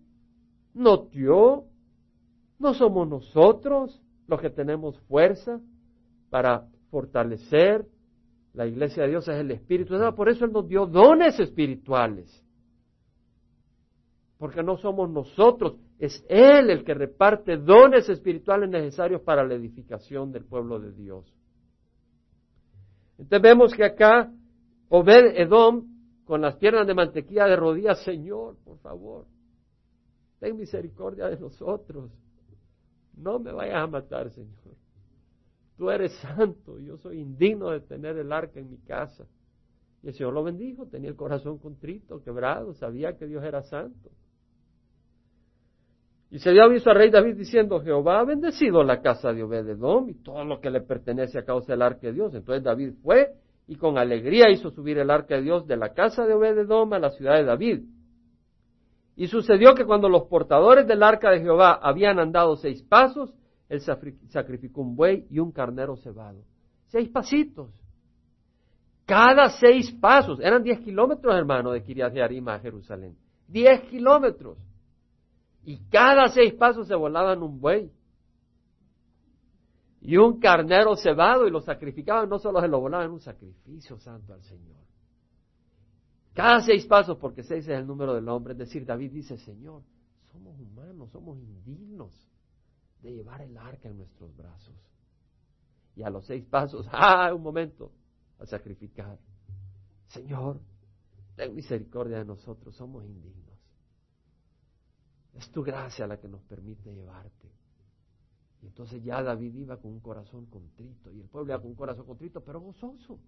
no 0.74 1.10
yo, 1.12 1.64
no 2.58 2.74
somos 2.74 3.08
nosotros 3.08 4.00
los 4.26 4.40
que 4.40 4.50
tenemos 4.50 4.98
fuerza 5.02 5.60
para 6.30 6.66
fortalecer 6.90 7.86
la 8.54 8.66
iglesia 8.66 9.02
de 9.02 9.10
Dios, 9.10 9.28
es 9.28 9.36
el 9.36 9.50
Espíritu. 9.50 9.94
Por 10.16 10.28
eso 10.28 10.46
Él 10.46 10.52
nos 10.52 10.66
dio 10.66 10.86
dones 10.86 11.38
espirituales. 11.38 12.42
Porque 14.38 14.62
no 14.62 14.78
somos 14.78 15.10
nosotros, 15.10 15.76
es 15.98 16.24
Él 16.28 16.70
el 16.70 16.84
que 16.84 16.94
reparte 16.94 17.58
dones 17.58 18.08
espirituales 18.08 18.68
necesarios 18.70 19.20
para 19.22 19.44
la 19.44 19.54
edificación 19.54 20.32
del 20.32 20.44
pueblo 20.44 20.80
de 20.80 20.92
Dios. 20.92 21.32
Entonces 23.18 23.42
vemos 23.42 23.74
que 23.74 23.84
acá 23.84 24.30
Obed 24.88 25.36
Edom, 25.36 25.84
con 26.24 26.40
las 26.40 26.56
piernas 26.56 26.86
de 26.86 26.94
mantequilla 26.94 27.46
de 27.46 27.56
rodillas, 27.56 28.02
Señor, 28.04 28.56
por 28.64 28.78
favor, 28.78 29.26
ten 30.38 30.56
misericordia 30.56 31.28
de 31.28 31.38
nosotros. 31.38 32.10
No 33.16 33.38
me 33.38 33.52
vayas 33.52 33.76
a 33.82 33.86
matar, 33.86 34.30
Señor. 34.30 34.50
Tú 35.76 35.90
eres 35.90 36.12
santo, 36.20 36.78
yo 36.78 36.96
soy 36.98 37.20
indigno 37.20 37.70
de 37.70 37.80
tener 37.80 38.16
el 38.16 38.32
arca 38.32 38.60
en 38.60 38.70
mi 38.70 38.78
casa. 38.78 39.26
Y 40.02 40.08
el 40.08 40.14
Señor 40.14 40.32
lo 40.32 40.42
bendijo, 40.42 40.86
tenía 40.86 41.10
el 41.10 41.16
corazón 41.16 41.58
contrito, 41.58 42.22
quebrado, 42.22 42.74
sabía 42.74 43.16
que 43.16 43.26
Dios 43.26 43.42
era 43.44 43.62
santo. 43.62 44.10
Y 46.30 46.38
se 46.38 46.50
dio 46.50 46.64
aviso 46.64 46.90
al 46.90 46.96
rey 46.96 47.10
David 47.10 47.36
diciendo, 47.36 47.80
Jehová 47.80 48.20
ha 48.20 48.24
bendecido 48.24 48.82
la 48.82 49.00
casa 49.00 49.32
de 49.32 49.42
Obededom 49.42 50.08
y 50.08 50.14
todo 50.14 50.44
lo 50.44 50.60
que 50.60 50.70
le 50.70 50.80
pertenece 50.80 51.38
a 51.38 51.44
causa 51.44 51.72
del 51.72 51.82
arca 51.82 52.08
de 52.08 52.14
Dios. 52.14 52.34
Entonces 52.34 52.64
David 52.64 52.94
fue 53.02 53.32
y 53.68 53.76
con 53.76 53.96
alegría 53.96 54.50
hizo 54.50 54.70
subir 54.70 54.98
el 54.98 55.10
arca 55.10 55.36
de 55.36 55.42
Dios 55.42 55.66
de 55.66 55.76
la 55.76 55.92
casa 55.92 56.26
de 56.26 56.34
Obededom 56.34 56.92
a 56.92 56.98
la 56.98 57.10
ciudad 57.10 57.36
de 57.36 57.44
David. 57.44 57.84
Y 59.16 59.28
sucedió 59.28 59.74
que 59.74 59.86
cuando 59.86 60.10
los 60.10 60.24
portadores 60.24 60.86
del 60.86 61.02
arca 61.02 61.30
de 61.30 61.40
Jehová 61.40 61.80
habían 61.82 62.18
andado 62.18 62.54
seis 62.56 62.82
pasos, 62.82 63.32
él 63.68 63.80
sacrificó 63.80 64.82
un 64.82 64.94
buey 64.94 65.26
y 65.30 65.38
un 65.38 65.50
carnero 65.50 65.96
cebado. 65.96 66.44
Seis 66.88 67.08
pasitos. 67.08 67.70
Cada 69.06 69.48
seis 69.48 69.90
pasos. 69.92 70.38
Eran 70.40 70.62
diez 70.62 70.80
kilómetros, 70.80 71.34
hermano, 71.34 71.72
de 71.72 71.82
Kiriat 71.82 72.16
Arima 72.18 72.54
a 72.54 72.60
Jerusalén. 72.60 73.16
Diez 73.48 73.80
kilómetros. 73.88 74.58
Y 75.64 75.78
cada 75.88 76.28
seis 76.28 76.52
pasos 76.54 76.86
se 76.86 76.94
volaban 76.94 77.42
un 77.42 77.58
buey. 77.58 77.90
Y 80.02 80.18
un 80.18 80.38
carnero 80.38 80.94
cebado 80.94 81.48
y 81.48 81.50
lo 81.50 81.60
sacrificaban, 81.60 82.28
no 82.28 82.38
solo 82.38 82.60
se 82.60 82.68
lo 82.68 82.80
volaban, 82.80 83.10
un 83.10 83.20
sacrificio 83.20 83.98
santo 83.98 84.34
al 84.34 84.42
Señor. 84.42 84.85
Cada 86.36 86.60
seis 86.60 86.84
pasos, 86.84 87.16
porque 87.16 87.42
seis 87.42 87.64
es 87.66 87.70
el 87.70 87.86
número 87.86 88.12
del 88.14 88.28
hombre. 88.28 88.52
Es 88.52 88.58
decir, 88.58 88.84
David 88.84 89.10
dice, 89.10 89.38
Señor, 89.38 89.82
somos 90.30 90.60
humanos, 90.60 91.10
somos 91.10 91.38
indignos 91.38 92.12
de 93.00 93.14
llevar 93.14 93.40
el 93.40 93.56
arca 93.56 93.88
en 93.88 93.96
nuestros 93.96 94.36
brazos. 94.36 94.76
Y 95.94 96.02
a 96.02 96.10
los 96.10 96.26
seis 96.26 96.44
pasos, 96.44 96.86
¡ah! 96.92 97.32
Un 97.34 97.42
momento, 97.42 97.90
a 98.38 98.44
sacrificar. 98.44 99.18
Señor, 100.08 100.60
ten 101.36 101.54
misericordia 101.54 102.18
de 102.18 102.26
nosotros, 102.26 102.76
somos 102.76 103.02
indignos. 103.06 103.58
Es 105.32 105.50
tu 105.50 105.62
gracia 105.62 106.06
la 106.06 106.20
que 106.20 106.28
nos 106.28 106.42
permite 106.42 106.92
llevarte. 106.92 107.50
Y 108.60 108.66
entonces 108.66 109.02
ya 109.02 109.22
David 109.22 109.54
iba 109.54 109.78
con 109.78 109.90
un 109.90 110.00
corazón 110.00 110.44
contrito 110.46 111.10
y 111.14 111.20
el 111.22 111.28
pueblo 111.30 111.54
iba 111.54 111.62
con 111.62 111.70
un 111.70 111.76
corazón 111.76 112.04
contrito, 112.04 112.44
pero 112.44 112.60
gozoso. 112.60 113.18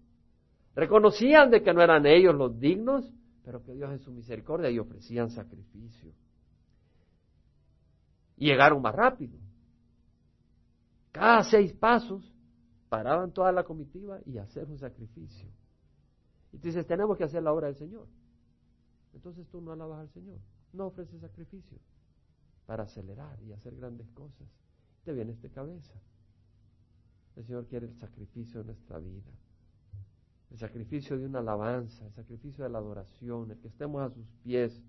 Reconocían 0.79 1.51
de 1.51 1.61
que 1.61 1.73
no 1.73 1.81
eran 1.81 2.05
ellos 2.05 2.33
los 2.33 2.57
dignos, 2.57 3.13
pero 3.43 3.61
que 3.61 3.73
Dios 3.73 3.91
en 3.91 3.99
su 3.99 4.13
misericordia 4.13 4.69
y 4.69 4.79
ofrecían 4.79 5.29
sacrificio. 5.29 6.13
Y 8.37 8.45
llegaron 8.45 8.81
más 8.81 8.95
rápido. 8.95 9.37
Cada 11.11 11.43
seis 11.43 11.73
pasos 11.73 12.33
paraban 12.87 13.33
toda 13.33 13.51
la 13.51 13.65
comitiva 13.65 14.19
y 14.25 14.37
hacer 14.37 14.69
un 14.69 14.77
sacrificio. 14.77 15.49
Y 16.53 16.59
tú 16.59 16.67
dices, 16.69 16.87
tenemos 16.87 17.17
que 17.17 17.25
hacer 17.25 17.43
la 17.43 17.51
obra 17.51 17.67
del 17.67 17.75
Señor. 17.75 18.07
Entonces 19.13 19.49
tú 19.49 19.59
no 19.59 19.73
alabas 19.73 19.99
al 19.99 20.09
Señor, 20.11 20.39
no 20.71 20.85
ofreces 20.85 21.19
sacrificio 21.19 21.77
para 22.65 22.83
acelerar 22.83 23.37
y 23.43 23.51
hacer 23.51 23.75
grandes 23.75 24.09
cosas. 24.11 24.47
Te 25.03 25.11
vienes 25.11 25.41
de 25.41 25.49
cabeza. 25.49 25.99
El 27.35 27.43
Señor 27.43 27.67
quiere 27.67 27.87
el 27.87 27.95
sacrificio 27.95 28.61
de 28.61 28.67
nuestra 28.67 28.97
vida, 28.99 29.29
el 30.51 30.57
sacrificio 30.57 31.17
de 31.17 31.25
una 31.25 31.39
alabanza, 31.39 32.05
el 32.05 32.13
sacrificio 32.13 32.63
de 32.63 32.69
la 32.69 32.79
adoración, 32.79 33.51
el 33.51 33.59
que 33.59 33.67
estemos 33.67 34.01
a 34.01 34.13
sus 34.13 34.25
pies. 34.43 34.81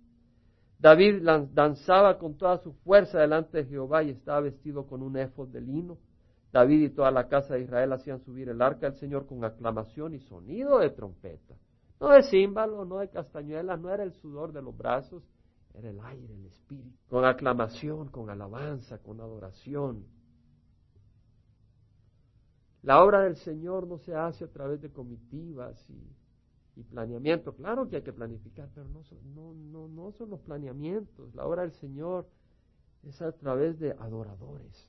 David 0.79 1.23
danzaba 1.53 2.19
con 2.19 2.39
toda 2.39 2.59
su 2.59 2.73
fuerza 2.73 3.19
delante 3.21 3.59
de 3.59 3.67
Jehová 3.67 4.03
y 4.03 4.11
estaba 4.11 4.41
vestido 4.41 4.87
con 4.87 5.03
un 5.03 5.17
éfod 5.17 5.49
de 5.49 5.61
lino. 5.61 5.99
David 6.53 6.83
y 6.83 6.91
toda 6.91 7.11
la 7.11 7.29
casa 7.29 7.55
de 7.55 7.63
Israel 7.63 7.93
hacían 7.93 8.21
subir 8.21 8.49
el 8.49 8.63
arca 8.63 8.91
del 8.91 8.99
Señor 8.99 9.27
con 9.27 9.45
aclamación 9.45 10.15
y 10.15 10.21
sonido 10.21 10.79
de 10.79 10.91
trompeta. 10.91 11.55
No 12.01 12.09
de 12.09 12.23
címbalo, 12.23 12.87
no 12.87 12.99
de 12.99 13.11
castañuelas, 13.11 13.79
no 13.79 13.93
era 13.93 14.03
el 14.03 14.15
sudor 14.15 14.53
de 14.53 14.63
los 14.63 14.77
brazos, 14.77 15.23
era 15.75 15.91
el 15.91 16.01
aire, 16.01 16.35
el 16.35 16.47
espíritu, 16.47 16.97
con 17.09 17.25
aclamación, 17.27 18.09
con 18.09 18.31
alabanza, 18.31 18.99
con 18.99 19.21
adoración. 19.21 20.07
La 22.83 23.03
obra 23.03 23.21
del 23.21 23.37
Señor 23.37 23.87
no 23.87 23.99
se 23.99 24.15
hace 24.15 24.45
a 24.45 24.49
través 24.51 24.81
de 24.81 24.91
comitivas 24.91 25.85
y, 25.91 26.83
planeamiento. 26.85 27.55
Claro 27.55 27.91
que 27.91 27.97
hay 27.97 28.03
que 28.03 28.13
planificar, 28.13 28.71
pero 28.75 28.89
no, 28.89 29.89
no 29.89 30.13
son 30.13 30.31
los 30.31 30.41
planeamientos. 30.41 31.35
La 31.35 31.45
obra 31.45 31.61
del 31.61 31.73
Señor 31.73 32.27
es 33.03 33.21
a 33.21 33.33
través 33.33 33.79
de 33.79 33.93
adoradores. 33.93 34.89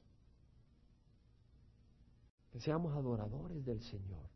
Que 2.52 2.60
seamos 2.60 2.96
adoradores 2.96 3.66
del 3.66 3.82
Señor. 3.82 4.30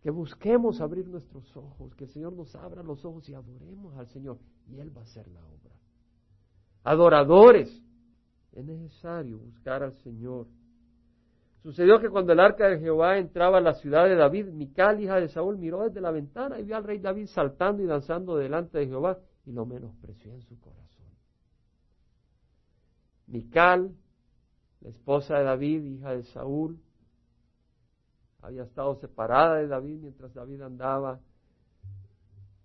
Que 0.00 0.10
busquemos 0.10 0.80
abrir 0.80 1.06
nuestros 1.06 1.56
ojos, 1.56 1.94
que 1.94 2.04
el 2.04 2.10
Señor 2.10 2.32
nos 2.32 2.54
abra 2.56 2.82
los 2.82 3.04
ojos 3.04 3.28
y 3.28 3.34
adoremos 3.34 3.96
al 3.96 4.08
Señor. 4.08 4.38
Y 4.68 4.78
Él 4.78 4.96
va 4.96 5.02
a 5.02 5.04
hacer 5.04 5.28
la 5.28 5.44
obra. 5.44 5.74
Adoradores. 6.84 7.82
Es 8.52 8.64
necesario 8.64 9.38
buscar 9.38 9.82
al 9.82 9.94
Señor. 9.98 10.46
Sucedió 11.62 12.00
que 12.00 12.10
cuando 12.10 12.32
el 12.32 12.40
arca 12.40 12.68
de 12.68 12.80
Jehová 12.80 13.18
entraba 13.18 13.58
a 13.58 13.60
la 13.60 13.74
ciudad 13.74 14.06
de 14.06 14.16
David, 14.16 14.46
Mical, 14.48 15.00
hija 15.00 15.20
de 15.20 15.28
Saúl, 15.28 15.58
miró 15.58 15.84
desde 15.84 16.00
la 16.00 16.10
ventana 16.10 16.58
y 16.58 16.64
vio 16.64 16.76
al 16.76 16.82
rey 16.82 16.98
David 16.98 17.26
saltando 17.28 17.84
y 17.84 17.86
danzando 17.86 18.36
delante 18.36 18.78
de 18.78 18.88
Jehová 18.88 19.18
y 19.46 19.52
lo 19.52 19.64
menospreció 19.64 20.32
en 20.32 20.42
su 20.42 20.60
corazón. 20.60 21.06
Mical, 23.28 23.94
la 24.80 24.90
esposa 24.90 25.38
de 25.38 25.44
David, 25.44 25.84
hija 25.84 26.10
de 26.10 26.24
Saúl, 26.24 26.80
había 28.40 28.64
estado 28.64 28.96
separada 28.96 29.58
de 29.58 29.68
David 29.68 29.98
mientras 29.98 30.34
David 30.34 30.62
andaba 30.62 31.20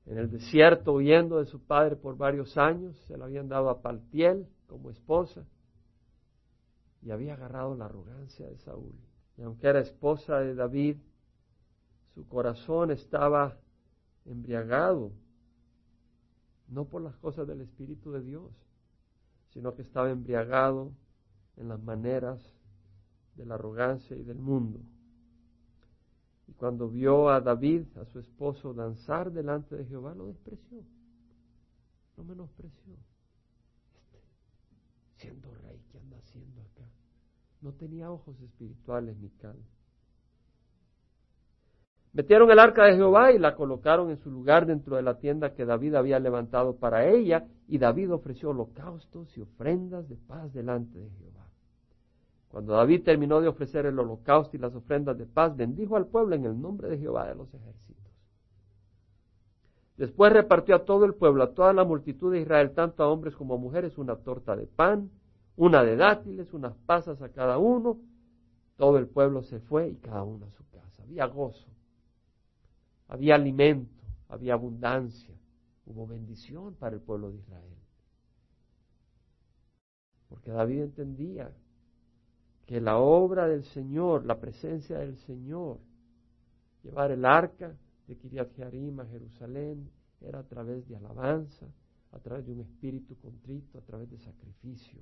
en 0.07 0.17
el 0.17 0.31
desierto 0.31 0.93
huyendo 0.93 1.37
de 1.37 1.45
su 1.45 1.63
padre 1.63 1.97
por 1.97 2.17
varios 2.17 2.57
años. 2.57 2.97
Se 3.05 3.15
la 3.15 3.25
habían 3.25 3.47
dado 3.47 3.69
a 3.69 3.79
Paltiel 3.79 4.47
como 4.65 4.89
esposa 4.89 5.45
y 7.01 7.11
había 7.11 7.33
agarrado 7.33 7.75
la 7.75 7.85
arrogancia 7.85 8.47
de 8.47 8.57
Saúl. 8.57 8.95
Y 9.37 9.43
aunque 9.43 9.67
era 9.67 9.79
esposa 9.79 10.39
de 10.39 10.55
David, 10.55 10.97
su 12.13 12.27
corazón 12.27 12.91
estaba 12.91 13.57
embriagado, 14.25 15.11
no 16.67 16.85
por 16.85 17.01
las 17.01 17.15
cosas 17.17 17.47
del 17.47 17.61
Espíritu 17.61 18.11
de 18.11 18.21
Dios, 18.21 18.51
sino 19.49 19.75
que 19.75 19.83
estaba 19.83 20.09
embriagado 20.09 20.91
en 21.55 21.69
las 21.69 21.81
maneras 21.81 22.39
de 23.35 23.45
la 23.45 23.55
arrogancia 23.55 24.15
y 24.17 24.23
del 24.23 24.39
mundo. 24.39 24.79
Y 26.47 26.53
cuando 26.53 26.89
vio 26.89 27.29
a 27.29 27.41
David, 27.41 27.85
a 27.97 28.05
su 28.05 28.19
esposo, 28.19 28.73
danzar 28.73 29.31
delante 29.31 29.75
de 29.75 29.85
Jehová, 29.85 30.15
lo 30.15 30.27
despreció, 30.27 30.83
lo 32.15 32.23
menospreció. 32.23 32.93
Este, 33.95 34.23
siendo 35.17 35.53
rey, 35.53 35.66
¿qué 35.66 35.66
anda 35.66 35.66
No 37.61 37.73
tenía 37.73 38.11
ojos 38.11 38.39
espirituales, 38.41 39.17
Mical. 39.17 39.55
Metieron 42.13 42.49
el 42.49 42.59
arca 42.59 42.85
de 42.85 42.95
Jehová 42.95 43.31
y 43.31 43.39
la 43.39 43.55
colocaron 43.55 44.09
en 44.09 44.17
su 44.17 44.31
lugar 44.31 44.65
dentro 44.65 44.95
de 44.95 45.01
la 45.01 45.19
tienda 45.19 45.53
que 45.53 45.65
David 45.65 45.95
había 45.95 46.19
levantado 46.19 46.77
para 46.77 47.05
ella, 47.07 47.45
y 47.67 47.77
David 47.77 48.11
ofreció 48.13 48.49
holocaustos 48.49 49.37
y 49.37 49.41
ofrendas 49.41 50.07
de 50.07 50.15
paz 50.15 50.53
delante 50.53 50.97
de 50.97 51.09
Jehová. 51.11 51.47
Cuando 52.49 52.73
David 52.73 53.03
terminó 53.03 53.41
de 53.41 53.49
ofrecer 53.49 53.85
el 53.85 53.99
holocausto 53.99 54.55
y 54.55 54.59
las 54.59 54.73
ofrendas 54.73 55.17
de 55.17 55.25
paz, 55.25 55.55
bendijo 55.55 55.95
al 55.95 56.07
pueblo 56.07 56.35
en 56.35 56.45
el 56.45 56.59
nombre 56.59 56.89
de 56.89 56.97
Jehová 56.97 57.27
de 57.27 57.35
los 57.35 57.53
ejércitos. 57.53 57.97
Después 59.97 60.31
repartió 60.31 60.75
a 60.75 60.85
todo 60.85 61.05
el 61.05 61.13
pueblo, 61.13 61.43
a 61.43 61.53
toda 61.53 61.73
la 61.73 61.83
multitud 61.83 62.31
de 62.31 62.41
Israel, 62.41 62.71
tanto 62.71 63.03
a 63.03 63.09
hombres 63.09 63.35
como 63.35 63.55
a 63.55 63.57
mujeres, 63.57 63.97
una 63.97 64.15
torta 64.15 64.55
de 64.55 64.67
pan, 64.67 65.09
una 65.57 65.83
de 65.83 65.95
dátiles, 65.95 66.53
unas 66.53 66.75
pasas 66.85 67.21
a 67.21 67.29
cada 67.29 67.57
uno. 67.57 67.99
Todo 68.77 68.99
el 68.99 69.07
pueblo 69.07 69.41
se 69.41 69.59
fue 69.59 69.89
y 69.89 69.95
cada 69.95 70.23
uno 70.23 70.45
a 70.45 70.51
su 70.51 70.63
casa. 70.69 71.03
Había 71.03 71.25
gozo, 71.25 71.67
había 73.07 73.35
alimento, 73.35 74.03
había 74.29 74.53
abundancia, 74.53 75.33
hubo 75.85 76.05
bendición 76.05 76.75
para 76.75 76.95
el 76.95 77.01
pueblo 77.01 77.31
de 77.31 77.39
Israel. 77.39 77.75
Porque 80.29 80.51
David 80.51 80.81
entendía 80.81 81.51
que 82.67 82.79
la 82.79 82.97
obra 82.97 83.47
del 83.47 83.63
Señor, 83.63 84.25
la 84.25 84.39
presencia 84.39 84.99
del 84.99 85.17
Señor, 85.17 85.79
llevar 86.83 87.11
el 87.11 87.25
arca 87.25 87.75
de 88.07 88.15
Kiriat 88.15 88.53
Jearim 88.55 88.99
a 88.99 89.05
Jerusalén, 89.07 89.89
era 90.21 90.39
a 90.39 90.43
través 90.43 90.87
de 90.87 90.97
alabanza, 90.97 91.65
a 92.11 92.19
través 92.19 92.45
de 92.45 92.51
un 92.51 92.61
espíritu 92.61 93.17
contrito, 93.17 93.79
a 93.79 93.81
través 93.81 94.09
de 94.11 94.19
sacrificio. 94.19 95.01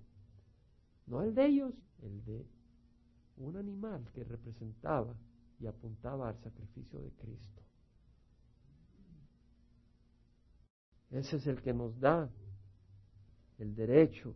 No 1.07 1.21
el 1.21 1.35
de 1.35 1.45
ellos, 1.45 1.73
el 2.01 2.23
de 2.25 2.45
un 3.37 3.57
animal 3.57 4.09
que 4.13 4.23
representaba 4.23 5.15
y 5.59 5.67
apuntaba 5.67 6.29
al 6.29 6.37
sacrificio 6.39 6.99
de 6.99 7.11
Cristo. 7.11 7.61
Ese 11.11 11.37
es 11.37 11.47
el 11.47 11.61
que 11.61 11.73
nos 11.73 11.99
da 11.99 12.29
el 13.59 13.75
derecho 13.75 14.35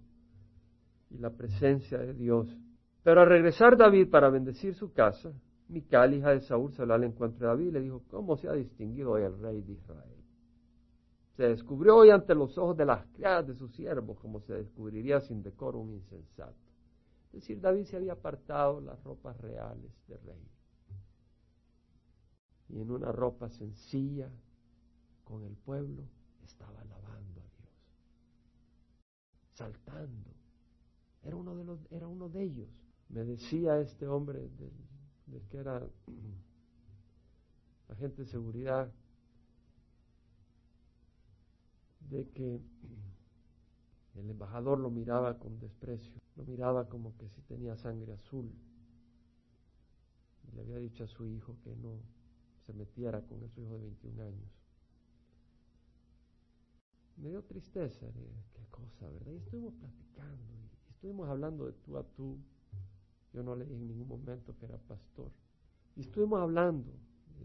y 1.10 1.18
la 1.18 1.32
presencia 1.32 1.98
de 1.98 2.14
Dios 2.14 2.56
pero 3.04 3.22
al 3.22 3.28
regresar 3.30 3.78
David 3.78 4.10
para 4.10 4.30
bendecir 4.30 4.76
su 4.76 4.94
casa, 4.94 5.32
Mical, 5.68 6.14
hija 6.14 6.32
de 6.32 6.42
Saúl, 6.42 6.74
se 6.74 6.82
al 6.82 7.04
encuentro 7.04 7.40
de 7.40 7.48
David 7.48 7.68
y 7.68 7.72
le 7.72 7.82
dijo, 7.82 8.04
¿cómo 8.10 8.38
se 8.38 8.48
ha 8.48 8.54
distinguido 8.54 9.12
hoy 9.12 9.24
el 9.24 9.40
rey 9.40 9.62
de 9.62 9.74
Israel? 9.74 10.19
Se 11.40 11.48
descubrió 11.48 11.96
hoy 11.96 12.10
ante 12.10 12.36
los 12.36 12.58
ojos 12.58 12.76
de 12.76 12.84
las 12.84 13.06
criadas 13.14 13.48
de 13.48 13.56
sus 13.56 13.72
siervos, 13.72 14.20
como 14.20 14.42
se 14.42 14.56
descubriría 14.56 15.22
sin 15.22 15.42
decoro 15.42 15.80
un 15.80 15.94
insensato. 15.94 16.60
Es 17.28 17.40
decir, 17.40 17.62
David 17.62 17.86
se 17.86 17.96
había 17.96 18.12
apartado 18.12 18.82
las 18.82 19.02
ropas 19.06 19.40
reales 19.40 19.90
de 20.10 20.18
rey. 20.18 20.52
Y 22.68 22.82
en 22.82 22.92
una 22.92 23.14
ropa 23.14 23.48
sencilla, 23.48 24.30
con 25.24 25.46
el 25.46 25.56
pueblo, 25.56 26.04
estaba 26.44 26.82
alabando 26.82 27.40
a 27.40 27.48
Dios. 27.58 27.74
Saltando. 29.54 30.32
Era 31.24 31.38
uno 31.38 31.56
de, 31.56 31.64
los, 31.64 31.80
era 31.90 32.06
uno 32.06 32.28
de 32.28 32.44
ellos 32.44 32.68
me 33.08 33.24
decía 33.24 33.80
este 33.80 34.08
hombre 34.08 34.50
del, 34.50 35.42
que 35.50 35.58
era 35.58 35.88
agente 37.88 38.24
de 38.24 38.28
seguridad 38.28 38.92
de 42.10 42.28
que 42.30 42.62
el 44.16 44.30
embajador 44.30 44.80
lo 44.80 44.90
miraba 44.90 45.38
con 45.38 45.60
desprecio, 45.60 46.14
lo 46.36 46.44
miraba 46.44 46.90
como 46.90 47.16
que 47.18 47.30
si 47.30 47.42
tenía 47.42 47.76
sangre 47.78 48.14
azul. 48.14 48.52
Y 50.48 50.56
le 50.56 50.62
había 50.62 50.78
dicho 50.78 51.04
a 51.04 51.08
su 51.08 51.28
hijo 51.28 51.56
que 51.64 51.76
no 51.76 52.02
se 52.66 52.74
metiera 52.74 53.22
con 53.22 53.40
su 53.50 53.62
hijo 53.62 53.74
de 53.74 53.82
21 53.82 54.24
años. 54.24 54.50
Me 57.18 57.30
dio 57.30 57.44
tristeza, 57.44 58.08
qué 58.54 58.66
cosa, 58.70 59.10
¿verdad? 59.10 59.34
Y 59.34 59.38
estuvimos 59.38 59.74
platicando, 59.74 60.54
estuvimos 60.90 61.30
hablando 61.30 61.66
de 61.66 61.74
tú 61.74 61.98
a 61.98 62.04
tú, 62.04 62.38
yo 63.34 63.44
no 63.44 63.56
le 63.56 63.66
dije 63.66 63.78
en 63.78 63.88
ningún 63.88 64.08
momento 64.08 64.56
que 64.58 64.66
era 64.66 64.78
pastor. 64.78 65.32
Y 65.96 66.02
estuvimos 66.02 66.40
hablando 66.40 66.92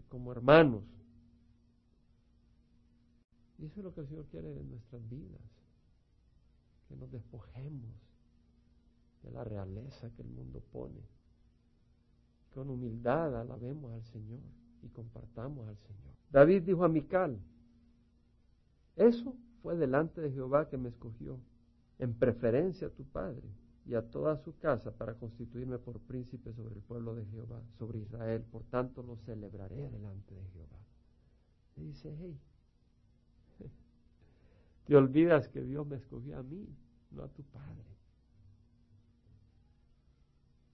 como 0.09 0.31
hermanos. 0.31 0.83
Y 3.57 3.65
eso 3.65 3.79
es 3.79 3.83
lo 3.83 3.93
que 3.93 4.01
el 4.01 4.07
Señor 4.07 4.25
quiere 4.25 4.53
de 4.53 4.63
nuestras 4.63 5.07
vidas. 5.09 5.41
Que 6.87 6.95
nos 6.95 7.11
despojemos 7.11 7.93
de 9.23 9.31
la 9.31 9.43
realeza 9.43 10.11
que 10.11 10.21
el 10.21 10.29
mundo 10.29 10.61
pone. 10.71 11.01
Con 12.53 12.69
humildad 12.69 13.39
alabemos 13.39 13.91
al 13.93 14.03
Señor 14.05 14.39
y 14.83 14.89
compartamos 14.89 15.67
al 15.67 15.77
Señor. 15.77 16.13
David 16.31 16.63
dijo 16.63 16.83
a 16.83 16.89
Mical, 16.89 17.39
eso 18.95 19.35
fue 19.61 19.75
delante 19.75 20.21
de 20.21 20.31
Jehová 20.31 20.69
que 20.69 20.77
me 20.77 20.89
escogió, 20.89 21.39
en 21.97 22.13
preferencia 22.13 22.87
a 22.87 22.91
tu 22.91 23.03
padre 23.03 23.47
y 23.85 23.93
a 23.93 24.01
toda 24.01 24.37
su 24.37 24.57
casa 24.57 24.91
para 24.91 25.15
constituirme 25.15 25.77
por 25.77 25.99
príncipe 26.01 26.53
sobre 26.53 26.75
el 26.75 26.81
pueblo 26.81 27.15
de 27.15 27.25
Jehová, 27.25 27.61
sobre 27.77 27.99
Israel. 27.99 28.43
Por 28.51 28.63
tanto 28.63 29.03
lo 29.03 29.15
celebraré 29.17 29.89
delante 29.89 30.33
de 30.33 30.45
Jehová. 30.49 30.79
Dice, 31.77 32.15
hey, 32.19 32.37
te 34.85 34.95
olvidas 34.95 35.47
que 35.49 35.61
Dios 35.61 35.85
me 35.87 35.97
escogió 35.97 36.37
a 36.37 36.43
mí, 36.43 36.67
no 37.11 37.23
a 37.23 37.27
tu 37.29 37.43
padre. 37.43 37.83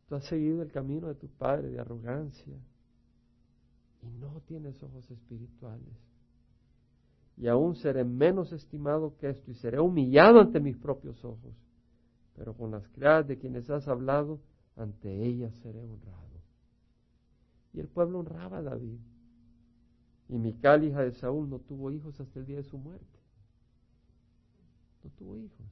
Tú 0.08 0.16
has 0.16 0.26
seguido 0.26 0.62
el 0.62 0.72
camino 0.72 1.08
de 1.08 1.16
tu 1.16 1.28
padre 1.28 1.70
de 1.70 1.80
arrogancia 1.80 2.58
y 4.02 4.08
no 4.20 4.42
tienes 4.48 4.82
ojos 4.84 5.10
espirituales. 5.10 5.96
Y 7.38 7.48
aún 7.48 7.76
seré 7.76 8.04
menos 8.04 8.52
estimado 8.52 9.16
que 9.18 9.30
esto 9.30 9.50
y 9.52 9.56
seré 9.56 9.80
humillado 9.80 10.42
ante 10.42 10.60
mis 10.60 10.78
propios 10.78 11.24
ojos 11.24 11.56
pero 12.42 12.56
con 12.56 12.72
las 12.72 12.88
criadas 12.90 13.28
de 13.28 13.38
quienes 13.38 13.70
has 13.70 13.88
hablado, 13.88 14.40
ante 14.76 15.26
ellas 15.26 15.54
seré 15.62 15.84
honrado. 15.84 16.42
Y 17.72 17.80
el 17.80 17.88
pueblo 17.88 18.18
honraba 18.18 18.58
a 18.58 18.62
David. 18.64 19.00
Y 20.28 20.40
Mical, 20.40 20.84
hija 20.84 21.02
de 21.02 21.12
Saúl, 21.12 21.48
no 21.50 21.60
tuvo 21.60 21.92
hijos 21.92 22.20
hasta 22.20 22.40
el 22.40 22.48
día 22.48 22.58
de 22.58 22.64
su 22.64 22.80
muerte. 22.80 23.20
No 25.04 25.10
tuvo 25.12 25.38
hijos. 25.38 25.68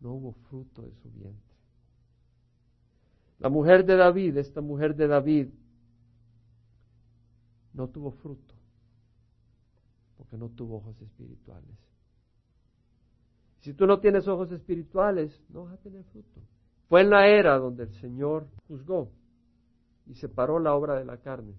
No 0.00 0.12
hubo 0.12 0.32
fruto 0.48 0.82
de 0.82 0.92
su 0.94 1.10
vientre. 1.10 1.50
La 3.38 3.48
mujer 3.48 3.84
de 3.84 3.96
David, 3.96 4.36
esta 4.36 4.60
mujer 4.60 4.94
de 4.94 5.06
David, 5.06 5.48
no 7.72 7.88
tuvo 7.88 8.10
fruto, 8.10 8.54
porque 10.16 10.36
no 10.36 10.50
tuvo 10.50 10.76
ojos 10.76 11.00
espirituales. 11.00 11.76
Si 13.60 13.72
tú 13.74 13.86
no 13.86 14.00
tienes 14.00 14.26
ojos 14.28 14.50
espirituales, 14.52 15.38
no 15.48 15.64
vas 15.64 15.74
a 15.74 15.78
tener 15.78 16.04
fruto. 16.04 16.40
Fue 16.88 17.02
en 17.02 17.10
la 17.10 17.28
era 17.28 17.56
donde 17.58 17.84
el 17.84 17.92
Señor 17.94 18.46
juzgó 18.66 19.10
y 20.06 20.14
separó 20.14 20.58
la 20.58 20.74
obra 20.74 20.98
de 20.98 21.04
la 21.04 21.18
carne. 21.18 21.54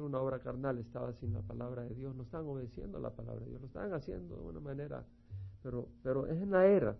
Una 0.00 0.20
obra 0.20 0.38
carnal, 0.38 0.78
estaba 0.78 1.12
sin 1.14 1.32
la 1.32 1.42
palabra 1.42 1.82
de 1.82 1.94
Dios, 1.94 2.14
no 2.14 2.22
estaban 2.22 2.46
obedeciendo 2.46 3.00
la 3.00 3.10
palabra 3.10 3.44
de 3.44 3.50
Dios, 3.50 3.60
lo 3.60 3.66
estaban 3.66 3.92
haciendo 3.92 4.36
de 4.36 4.42
una 4.42 4.60
manera, 4.60 5.04
pero, 5.62 5.88
pero 6.02 6.26
es 6.26 6.40
en 6.40 6.50
la 6.50 6.66
era 6.66 6.96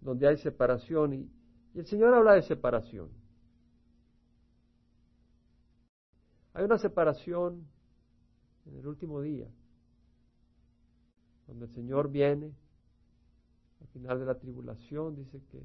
donde 0.00 0.28
hay 0.28 0.36
separación 0.36 1.14
y, 1.14 1.30
el 1.74 1.86
Señor 1.86 2.14
habla 2.14 2.32
de 2.32 2.42
separación. 2.42 3.10
Hay 6.54 6.64
una 6.64 6.78
separación 6.78 7.66
en 8.64 8.76
el 8.76 8.86
último 8.86 9.20
día, 9.20 9.46
donde 11.46 11.66
el 11.66 11.70
Señor 11.72 12.10
viene 12.10 12.54
al 13.80 13.88
final 13.88 14.18
de 14.18 14.24
la 14.24 14.38
tribulación, 14.38 15.16
dice 15.16 15.42
que 15.50 15.62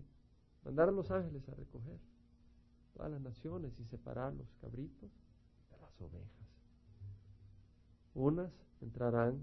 mandar 0.65 0.89
a 0.89 0.91
los 0.91 1.09
ángeles 1.11 1.47
a 1.47 1.55
recoger 1.55 1.97
todas 2.93 3.11
las 3.11 3.21
naciones 3.21 3.71
y 3.79 3.85
separar 3.85 4.33
los 4.33 4.47
cabritos 4.59 5.09
ovejas. 6.01 6.29
Unas 8.13 8.51
entrarán 8.81 9.39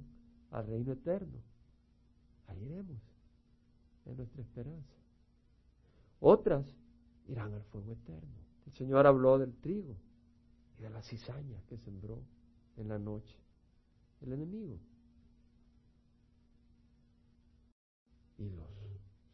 al 0.51 0.67
reino 0.67 0.93
eterno. 0.93 1.39
Ahí 2.49 2.63
iremos, 2.65 3.01
es 4.07 4.17
nuestra 4.17 4.43
esperanza. 4.43 4.95
Otras 6.21 6.67
irán 7.27 7.55
al 7.55 7.63
fuego 7.65 7.93
eterno. 7.93 8.35
El 8.67 8.73
Señor 8.73 9.07
habló 9.07 9.39
del 9.39 9.55
trigo 9.55 9.97
y 10.79 10.83
de 10.83 10.91
la 10.91 11.03
cizaña 11.03 11.63
que 11.69 11.79
sembró 11.79 12.23
en 12.77 12.89
la 12.89 12.99
noche 12.99 13.37
el 14.21 14.33
enemigo. 14.33 14.79
Y 18.39 18.51
los 18.51 18.78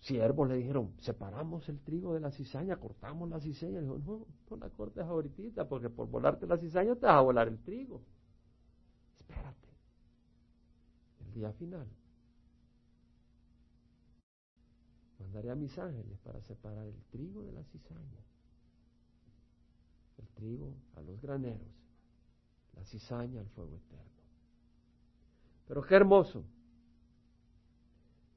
siervos 0.05 0.49
le 0.49 0.57
dijeron, 0.57 0.95
separamos 0.99 1.69
el 1.69 1.81
trigo 1.81 2.15
de 2.15 2.21
la 2.21 2.31
cizaña, 2.31 2.77
cortamos 2.77 3.29
la 3.29 3.41
cizaña. 3.41 3.81
dijo, 3.81 3.99
no, 3.99 4.27
no 4.51 4.57
la 4.57 4.71
cortes 4.71 5.05
ahorita, 5.05 5.67
porque 5.69 5.89
por 5.89 6.09
volarte 6.09 6.47
la 6.47 6.59
cizaña 6.59 6.95
te 6.95 7.07
vas 7.07 7.17
a 7.17 7.21
volar 7.21 7.49
el 7.49 7.59
trigo. 7.59 8.03
Espérate. 9.21 9.69
El 11.27 11.35
día 11.35 11.53
final. 11.53 11.89
Mandaré 15.19 15.51
a 15.51 15.55
mis 15.55 15.77
ángeles 15.79 16.19
para 16.19 16.41
separar 16.43 16.87
el 16.87 17.03
trigo 17.11 17.43
de 17.43 17.53
la 17.53 17.65
cizaña 17.65 18.25
el 20.19 20.29
trigo 20.29 20.75
a 20.97 21.01
los 21.01 21.21
graneros, 21.21 21.67
la 22.75 22.85
cizaña 22.85 23.41
al 23.41 23.49
fuego 23.49 23.77
eterno. 23.77 24.05
Pero 25.67 25.83
qué 25.83 25.95
hermoso, 25.95 26.45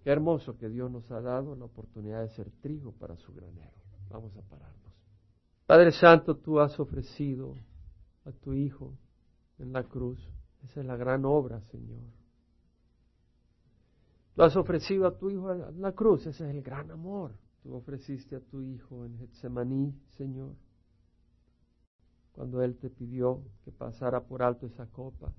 qué 0.07 0.13
hermoso 0.13 0.57
que 0.57 0.69
Dios 0.69 0.89
nos 0.89 1.11
ha 1.11 1.19
dado 1.19 1.53
la 1.53 1.65
oportunidad 1.65 2.21
de 2.21 2.29
ser 2.29 2.49
trigo 2.61 2.93
para 2.93 3.17
su 3.17 3.33
granero. 3.33 3.75
Vamos 4.09 4.33
a 4.37 4.41
pararnos. 4.41 4.93
Padre 5.65 5.91
Santo, 5.91 6.37
tú 6.37 6.61
has 6.61 6.79
ofrecido 6.79 7.55
a 8.23 8.31
tu 8.31 8.53
Hijo 8.53 8.93
en 9.59 9.73
la 9.73 9.83
cruz. 9.83 10.17
Esa 10.63 10.79
es 10.79 10.85
la 10.85 10.95
gran 10.95 11.25
obra, 11.25 11.59
Señor. 11.71 11.99
Tú 14.33 14.43
has 14.43 14.55
ofrecido 14.55 15.07
a 15.07 15.17
tu 15.17 15.29
Hijo 15.29 15.51
en 15.51 15.81
la 15.81 15.91
cruz. 15.91 16.25
Ese 16.25 16.45
es 16.47 16.55
el 16.55 16.61
gran 16.61 16.89
amor. 16.89 17.33
Tú 17.61 17.75
ofreciste 17.75 18.37
a 18.37 18.39
tu 18.39 18.61
Hijo 18.61 19.03
en 19.03 19.17
Getsemaní, 19.17 19.93
Señor 20.11 20.55
cuando 22.31 22.61
Él 22.61 22.77
te 22.77 22.91
pidió 22.91 23.41
que 23.65 23.71
pasara 23.71 24.23
por 24.23 24.43
alto 24.43 24.67
esa 24.67 24.85
copa. 24.85 25.33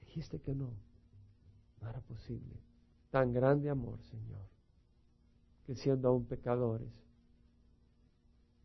Dijiste 0.00 0.40
que 0.40 0.54
no, 0.54 0.72
no 1.82 1.88
era 1.88 2.00
posible. 2.00 2.56
Tan 3.16 3.32
grande 3.32 3.70
amor, 3.70 3.98
Señor, 4.10 4.46
que 5.64 5.74
siendo 5.74 6.08
aún 6.08 6.26
pecadores, 6.26 6.92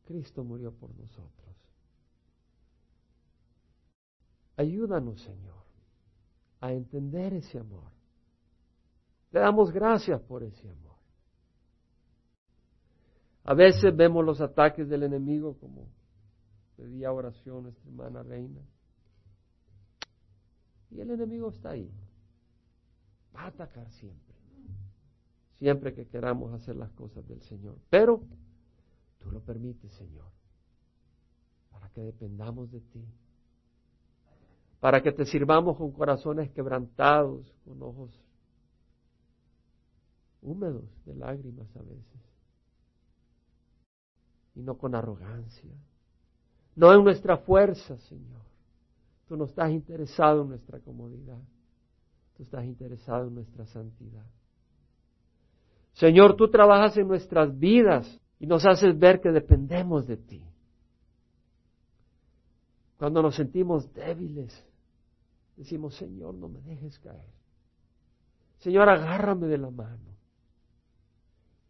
Cristo 0.03 0.43
murió 0.43 0.73
por 0.73 0.93
nosotros. 0.93 1.55
Ayúdanos, 4.57 5.21
Señor, 5.21 5.63
a 6.59 6.73
entender 6.73 7.33
ese 7.35 7.59
amor. 7.59 7.93
Le 9.31 9.39
damos 9.39 9.71
gracias 9.71 10.21
por 10.23 10.43
ese 10.43 10.67
amor. 10.67 10.97
A 13.45 13.53
veces 13.53 13.95
vemos 13.95 14.25
los 14.25 14.41
ataques 14.41 14.89
del 14.89 15.03
enemigo 15.03 15.57
como 15.61 15.87
pedía 16.75 17.13
oración 17.13 17.63
nuestra 17.63 17.85
hermana 17.85 18.21
reina. 18.21 18.59
Y 20.89 20.99
el 20.99 21.09
enemigo 21.09 21.51
está 21.51 21.69
ahí. 21.69 21.89
Va 23.33 23.43
a 23.43 23.47
atacar 23.47 23.89
siempre. 23.91 24.30
Siempre 25.61 25.93
que 25.93 26.07
queramos 26.07 26.51
hacer 26.53 26.75
las 26.75 26.91
cosas 26.93 27.27
del 27.27 27.39
Señor. 27.43 27.77
Pero 27.91 28.23
tú 29.19 29.29
lo 29.29 29.41
permites, 29.41 29.93
Señor. 29.93 30.25
Para 31.69 31.87
que 31.89 32.01
dependamos 32.01 32.71
de 32.71 32.81
ti. 32.81 33.05
Para 34.79 35.03
que 35.03 35.11
te 35.11 35.25
sirvamos 35.25 35.77
con 35.77 35.91
corazones 35.91 36.49
quebrantados, 36.49 37.53
con 37.63 37.81
ojos 37.83 38.09
húmedos 40.41 40.89
de 41.05 41.13
lágrimas 41.13 41.67
a 41.75 41.83
veces. 41.83 42.21
Y 44.55 44.63
no 44.63 44.79
con 44.79 44.95
arrogancia 44.95 45.71
no 46.75 46.93
en 46.93 47.03
nuestra 47.03 47.37
fuerza, 47.37 47.97
Señor. 47.97 48.41
Tú 49.27 49.37
no 49.37 49.45
estás 49.45 49.71
interesado 49.71 50.41
en 50.41 50.49
nuestra 50.49 50.79
comodidad. 50.79 51.39
Tú 52.35 52.43
estás 52.43 52.65
interesado 52.65 53.27
en 53.27 53.35
nuestra 53.35 53.65
santidad. 53.67 54.25
Señor, 55.93 56.35
tú 56.35 56.49
trabajas 56.49 56.97
en 56.97 57.07
nuestras 57.07 57.57
vidas 57.57 58.19
y 58.39 58.47
nos 58.47 58.65
haces 58.65 58.97
ver 58.97 59.21
que 59.21 59.31
dependemos 59.31 60.07
de 60.07 60.17
ti. 60.17 60.43
Cuando 62.97 63.21
nos 63.21 63.35
sentimos 63.35 63.91
débiles, 63.93 64.53
decimos, 65.57 65.95
Señor, 65.95 66.35
no 66.35 66.47
me 66.47 66.61
dejes 66.61 66.99
caer. 66.99 67.33
Señor, 68.59 68.89
agárrame 68.89 69.47
de 69.47 69.57
la 69.57 69.71
mano. 69.71 70.11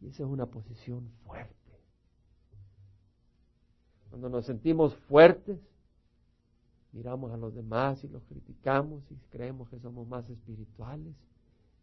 Y 0.02 0.08
esa 0.08 0.24
es 0.24 0.30
una 0.30 0.46
posición 0.46 1.10
fuerte. 1.26 1.56
Cuando 4.10 4.28
nos 4.28 4.46
sentimos 4.46 4.94
fuertes, 5.08 5.58
miramos 6.92 7.32
a 7.32 7.38
los 7.38 7.56
demás 7.56 8.04
y 8.04 8.10
los 8.10 8.24
criticamos 8.26 9.04
y 9.10 9.16
creemos 9.30 9.70
que 9.70 9.80
somos 9.80 10.06
más 10.08 10.30
espirituales, 10.30 11.16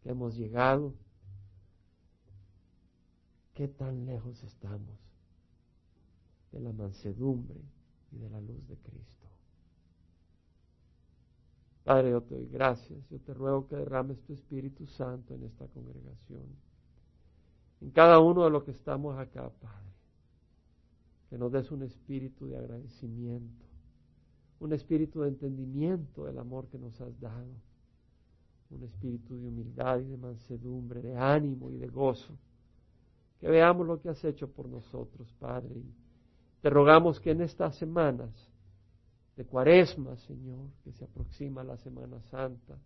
que 0.03 0.09
hemos 0.09 0.35
llegado. 0.35 0.93
¿Qué 3.59 3.67
tan 3.67 4.05
lejos 4.05 4.41
estamos 4.45 4.97
de 6.53 6.61
la 6.61 6.71
mansedumbre 6.71 7.59
y 8.09 8.17
de 8.17 8.29
la 8.29 8.39
luz 8.39 8.65
de 8.69 8.77
Cristo? 8.77 9.27
Padre, 11.83 12.11
yo 12.11 12.23
te 12.23 12.35
doy 12.35 12.47
gracias. 12.47 13.05
Yo 13.09 13.19
te 13.19 13.33
ruego 13.33 13.67
que 13.67 13.75
derrames 13.75 14.21
tu 14.21 14.31
Espíritu 14.31 14.87
Santo 14.87 15.35
en 15.35 15.43
esta 15.43 15.67
congregación. 15.67 16.45
En 17.81 17.91
cada 17.91 18.19
uno 18.19 18.45
de 18.45 18.49
los 18.49 18.63
que 18.63 18.71
estamos 18.71 19.19
acá, 19.19 19.49
Padre 19.59 19.89
que 21.29 21.37
nos 21.37 21.51
des 21.51 21.69
un 21.69 21.83
espíritu 21.83 22.47
de 22.47 22.57
agradecimiento, 22.57 23.65
un 24.61 24.71
espíritu 24.71 25.19
de 25.23 25.27
entendimiento 25.27 26.23
del 26.23 26.39
amor 26.39 26.69
que 26.69 26.79
nos 26.79 27.01
has 27.01 27.19
dado, 27.19 27.51
un 28.69 28.83
espíritu 28.83 29.37
de 29.37 29.49
humildad 29.49 29.99
y 29.99 30.05
de 30.05 30.17
mansedumbre, 30.17 31.01
de 31.01 31.17
ánimo 31.17 31.69
y 31.71 31.75
de 31.75 31.87
gozo. 31.87 32.37
Que 33.39 33.47
veamos 33.47 33.87
lo 33.87 34.01
que 34.01 34.09
has 34.09 34.23
hecho 34.23 34.51
por 34.51 34.67
nosotros, 34.67 35.31
Padre. 35.39 35.81
Te 36.61 36.69
rogamos 36.69 37.19
que 37.19 37.31
en 37.31 37.41
estas 37.41 37.77
semanas 37.77 38.31
de 39.37 39.45
cuaresma, 39.45 40.17
Señor, 40.17 40.69
que 40.83 40.91
se 40.91 41.05
aproxima 41.05 41.63
la 41.63 41.77
Semana 41.77 42.21
Santa, 42.23 42.77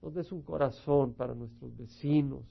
nos 0.00 0.14
des 0.14 0.32
un 0.32 0.42
corazón 0.42 1.12
para 1.12 1.34
nuestros 1.34 1.76
vecinos, 1.76 2.44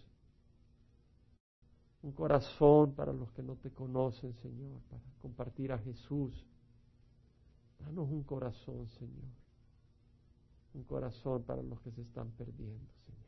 un 2.03 2.11
corazón 2.11 2.93
para 2.93 3.11
los 3.11 3.31
que 3.31 3.41
no 3.41 3.55
te 3.55 3.71
conocen, 3.71 4.33
Señor, 4.35 4.79
para 4.89 5.01
compartir 5.19 5.71
a 5.71 5.79
Jesús. 5.79 6.45
Danos 7.79 8.09
un 8.09 8.23
corazón, 8.23 8.87
Señor. 8.89 9.31
Un 10.73 10.83
corazón 10.83 11.43
para 11.43 11.63
los 11.63 11.79
que 11.81 11.91
se 11.91 12.01
están 12.01 12.29
perdiendo, 12.31 12.87
Señor. 13.05 13.26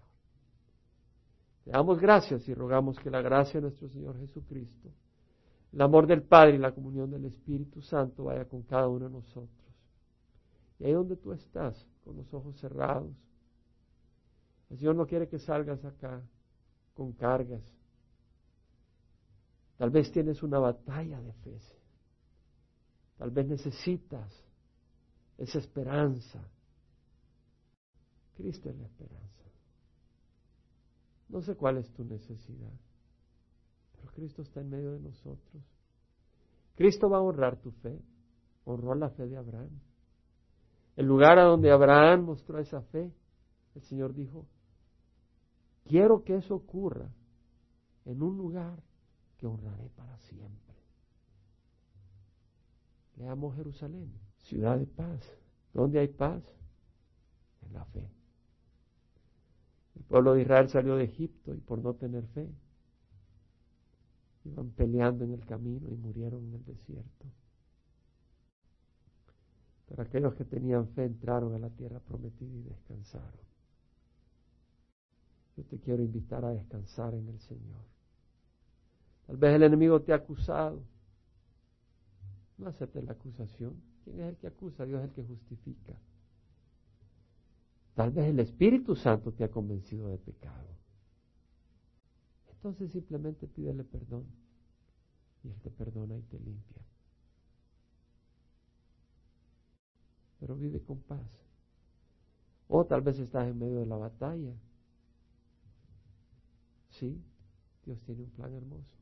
Te 1.70 1.74
damos 1.74 2.00
gracias 2.00 2.50
y 2.50 2.56
rogamos 2.56 2.98
que 2.98 3.12
la 3.12 3.22
gracia 3.22 3.60
de 3.60 3.68
nuestro 3.68 3.88
Señor 3.90 4.18
Jesucristo, 4.18 4.90
el 5.72 5.80
amor 5.80 6.08
del 6.08 6.24
Padre 6.24 6.56
y 6.56 6.58
la 6.58 6.72
comunión 6.72 7.12
del 7.12 7.26
Espíritu 7.26 7.80
Santo 7.84 8.24
vaya 8.24 8.46
con 8.46 8.64
cada 8.64 8.88
uno 8.88 9.06
de 9.06 9.12
nosotros. 9.12 9.70
Y 10.80 10.86
ahí 10.86 10.94
donde 10.94 11.16
tú 11.16 11.32
estás, 11.32 11.86
con 12.04 12.18
los 12.18 12.34
ojos 12.34 12.58
cerrados, 12.60 13.16
el 14.72 14.80
Señor 14.80 14.96
no 14.96 15.06
quiere 15.06 15.28
que 15.28 15.38
salgas 15.38 15.86
acá 15.86 16.24
con 16.96 17.14
cargas, 17.14 17.62
Tal 19.78 19.92
vez 19.92 20.12
tienes 20.12 20.42
una 20.42 20.58
batalla 20.58 21.22
de 21.22 21.34
fe. 21.34 21.60
Tal 23.16 23.30
vez 23.30 23.46
necesitas 23.46 24.44
esa 25.38 25.60
esperanza. 25.60 26.44
Cristo 28.36 28.72
es 28.72 28.76
la 28.76 28.88
esperanza. 28.88 29.39
No 31.30 31.42
sé 31.42 31.56
cuál 31.56 31.78
es 31.78 31.92
tu 31.94 32.04
necesidad, 32.04 32.74
pero 33.96 34.12
Cristo 34.12 34.42
está 34.42 34.62
en 34.62 34.70
medio 34.70 34.92
de 34.92 35.00
nosotros. 35.00 35.64
Cristo 36.76 37.10
va 37.10 37.18
a 37.18 37.22
honrar 37.22 37.58
tu 37.58 37.72
fe, 37.72 38.02
honró 38.66 38.96
la 38.96 39.10
fe 39.10 39.28
de 39.28 39.38
Abraham. 39.38 39.80
El 40.96 41.06
lugar 41.06 41.38
a 41.38 41.44
donde 41.44 41.72
Abraham 41.72 42.26
mostró 42.26 42.60
esa 42.60 42.82
fe, 42.82 43.14
el 43.76 43.82
Señor 43.84 44.14
dijo, 44.14 44.48
quiero 45.86 46.24
que 46.24 46.36
eso 46.36 46.56
ocurra 46.56 47.10
en 48.06 48.22
un 48.22 48.36
lugar 48.36 48.82
que 49.38 49.46
honraré 49.46 49.90
para 49.90 50.18
siempre. 50.18 50.76
Leamos 53.18 53.56
Jerusalén, 53.56 54.12
ciudad 54.38 54.78
de 54.78 54.88
paz. 54.88 55.22
¿Dónde 55.74 56.00
hay 56.00 56.08
paz? 56.08 56.44
En 57.62 57.74
la 57.74 57.86
fe. 57.86 58.10
Pueblo 60.10 60.34
de 60.34 60.42
Israel 60.42 60.68
salió 60.70 60.96
de 60.96 61.04
Egipto 61.04 61.54
y 61.54 61.60
por 61.60 61.80
no 61.80 61.94
tener 61.94 62.26
fe, 62.34 62.50
iban 64.44 64.72
peleando 64.72 65.24
en 65.24 65.34
el 65.34 65.46
camino 65.46 65.88
y 65.88 65.96
murieron 65.96 66.48
en 66.48 66.56
el 66.56 66.66
desierto. 66.66 67.28
Pero 69.88 70.02
aquellos 70.02 70.34
que 70.34 70.46
tenían 70.46 70.88
fe 70.90 71.06
entraron 71.06 71.54
a 71.54 71.60
la 71.60 71.70
tierra 71.70 72.00
prometida 72.00 72.58
y 72.58 72.64
descansaron. 72.64 73.50
Yo 75.56 75.64
te 75.66 75.78
quiero 75.80 76.02
invitar 76.02 76.44
a 76.44 76.54
descansar 76.54 77.14
en 77.14 77.28
el 77.28 77.40
Señor. 77.42 77.82
Tal 79.28 79.38
vez 79.38 79.56
el 79.56 79.64
enemigo 79.64 80.02
te 80.02 80.12
ha 80.12 80.16
acusado. 80.16 80.82
No 82.58 82.68
aceptes 82.68 83.04
la 83.04 83.12
acusación. 83.12 83.76
¿Quién 84.04 84.22
es 84.22 84.30
el 84.30 84.38
que 84.38 84.48
acusa? 84.48 84.86
Dios 84.86 85.02
es 85.02 85.10
el 85.10 85.14
que 85.14 85.24
justifica. 85.24 85.94
Tal 88.00 88.12
vez 88.12 88.28
el 88.28 88.40
Espíritu 88.40 88.96
Santo 88.96 89.34
te 89.34 89.44
ha 89.44 89.52
convencido 89.52 90.08
de 90.08 90.18
pecado. 90.18 90.70
Entonces 92.50 92.94
simplemente 92.94 93.46
pídele 93.46 93.84
perdón. 93.84 94.24
Y 95.44 95.50
Él 95.50 95.60
te 95.60 95.70
perdona 95.70 96.18
y 96.18 96.22
te 96.22 96.40
limpia. 96.40 96.82
Pero 100.40 100.56
vive 100.56 100.82
con 100.82 101.02
paz. 101.02 101.30
O 102.70 102.86
tal 102.86 103.02
vez 103.02 103.20
estás 103.20 103.50
en 103.50 103.60
medio 103.60 103.82
de 103.82 103.86
la 103.86 103.98
batalla. 103.98 104.54
Sí, 106.92 107.22
Dios 107.84 108.02
tiene 108.06 108.24
un 108.24 108.30
plan 108.30 108.54
hermoso. 108.54 108.96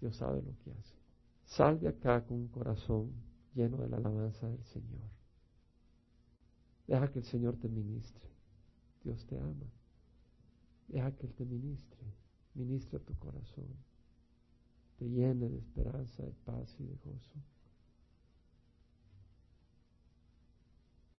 Dios 0.00 0.16
sabe 0.16 0.40
lo 0.40 0.56
que 0.64 0.70
hace. 0.70 0.96
Sal 1.44 1.78
de 1.80 1.88
acá 1.88 2.24
con 2.24 2.38
un 2.38 2.48
corazón 2.48 3.12
lleno 3.54 3.76
de 3.76 3.90
la 3.90 3.98
alabanza 3.98 4.48
del 4.48 4.64
Señor. 4.64 5.17
Deja 6.88 7.12
que 7.12 7.18
el 7.18 7.24
Señor 7.26 7.56
te 7.58 7.68
ministre. 7.68 8.26
Dios 9.04 9.26
te 9.26 9.38
ama. 9.38 9.70
Deja 10.88 11.14
que 11.14 11.26
Él 11.26 11.34
te 11.34 11.44
ministre. 11.44 12.00
Ministre 12.54 12.98
tu 13.00 13.14
corazón. 13.18 13.68
Te 14.96 15.08
llene 15.08 15.50
de 15.50 15.58
esperanza, 15.58 16.22
de 16.22 16.32
paz 16.32 16.74
y 16.80 16.84
de 16.84 16.96
gozo. 17.04 17.38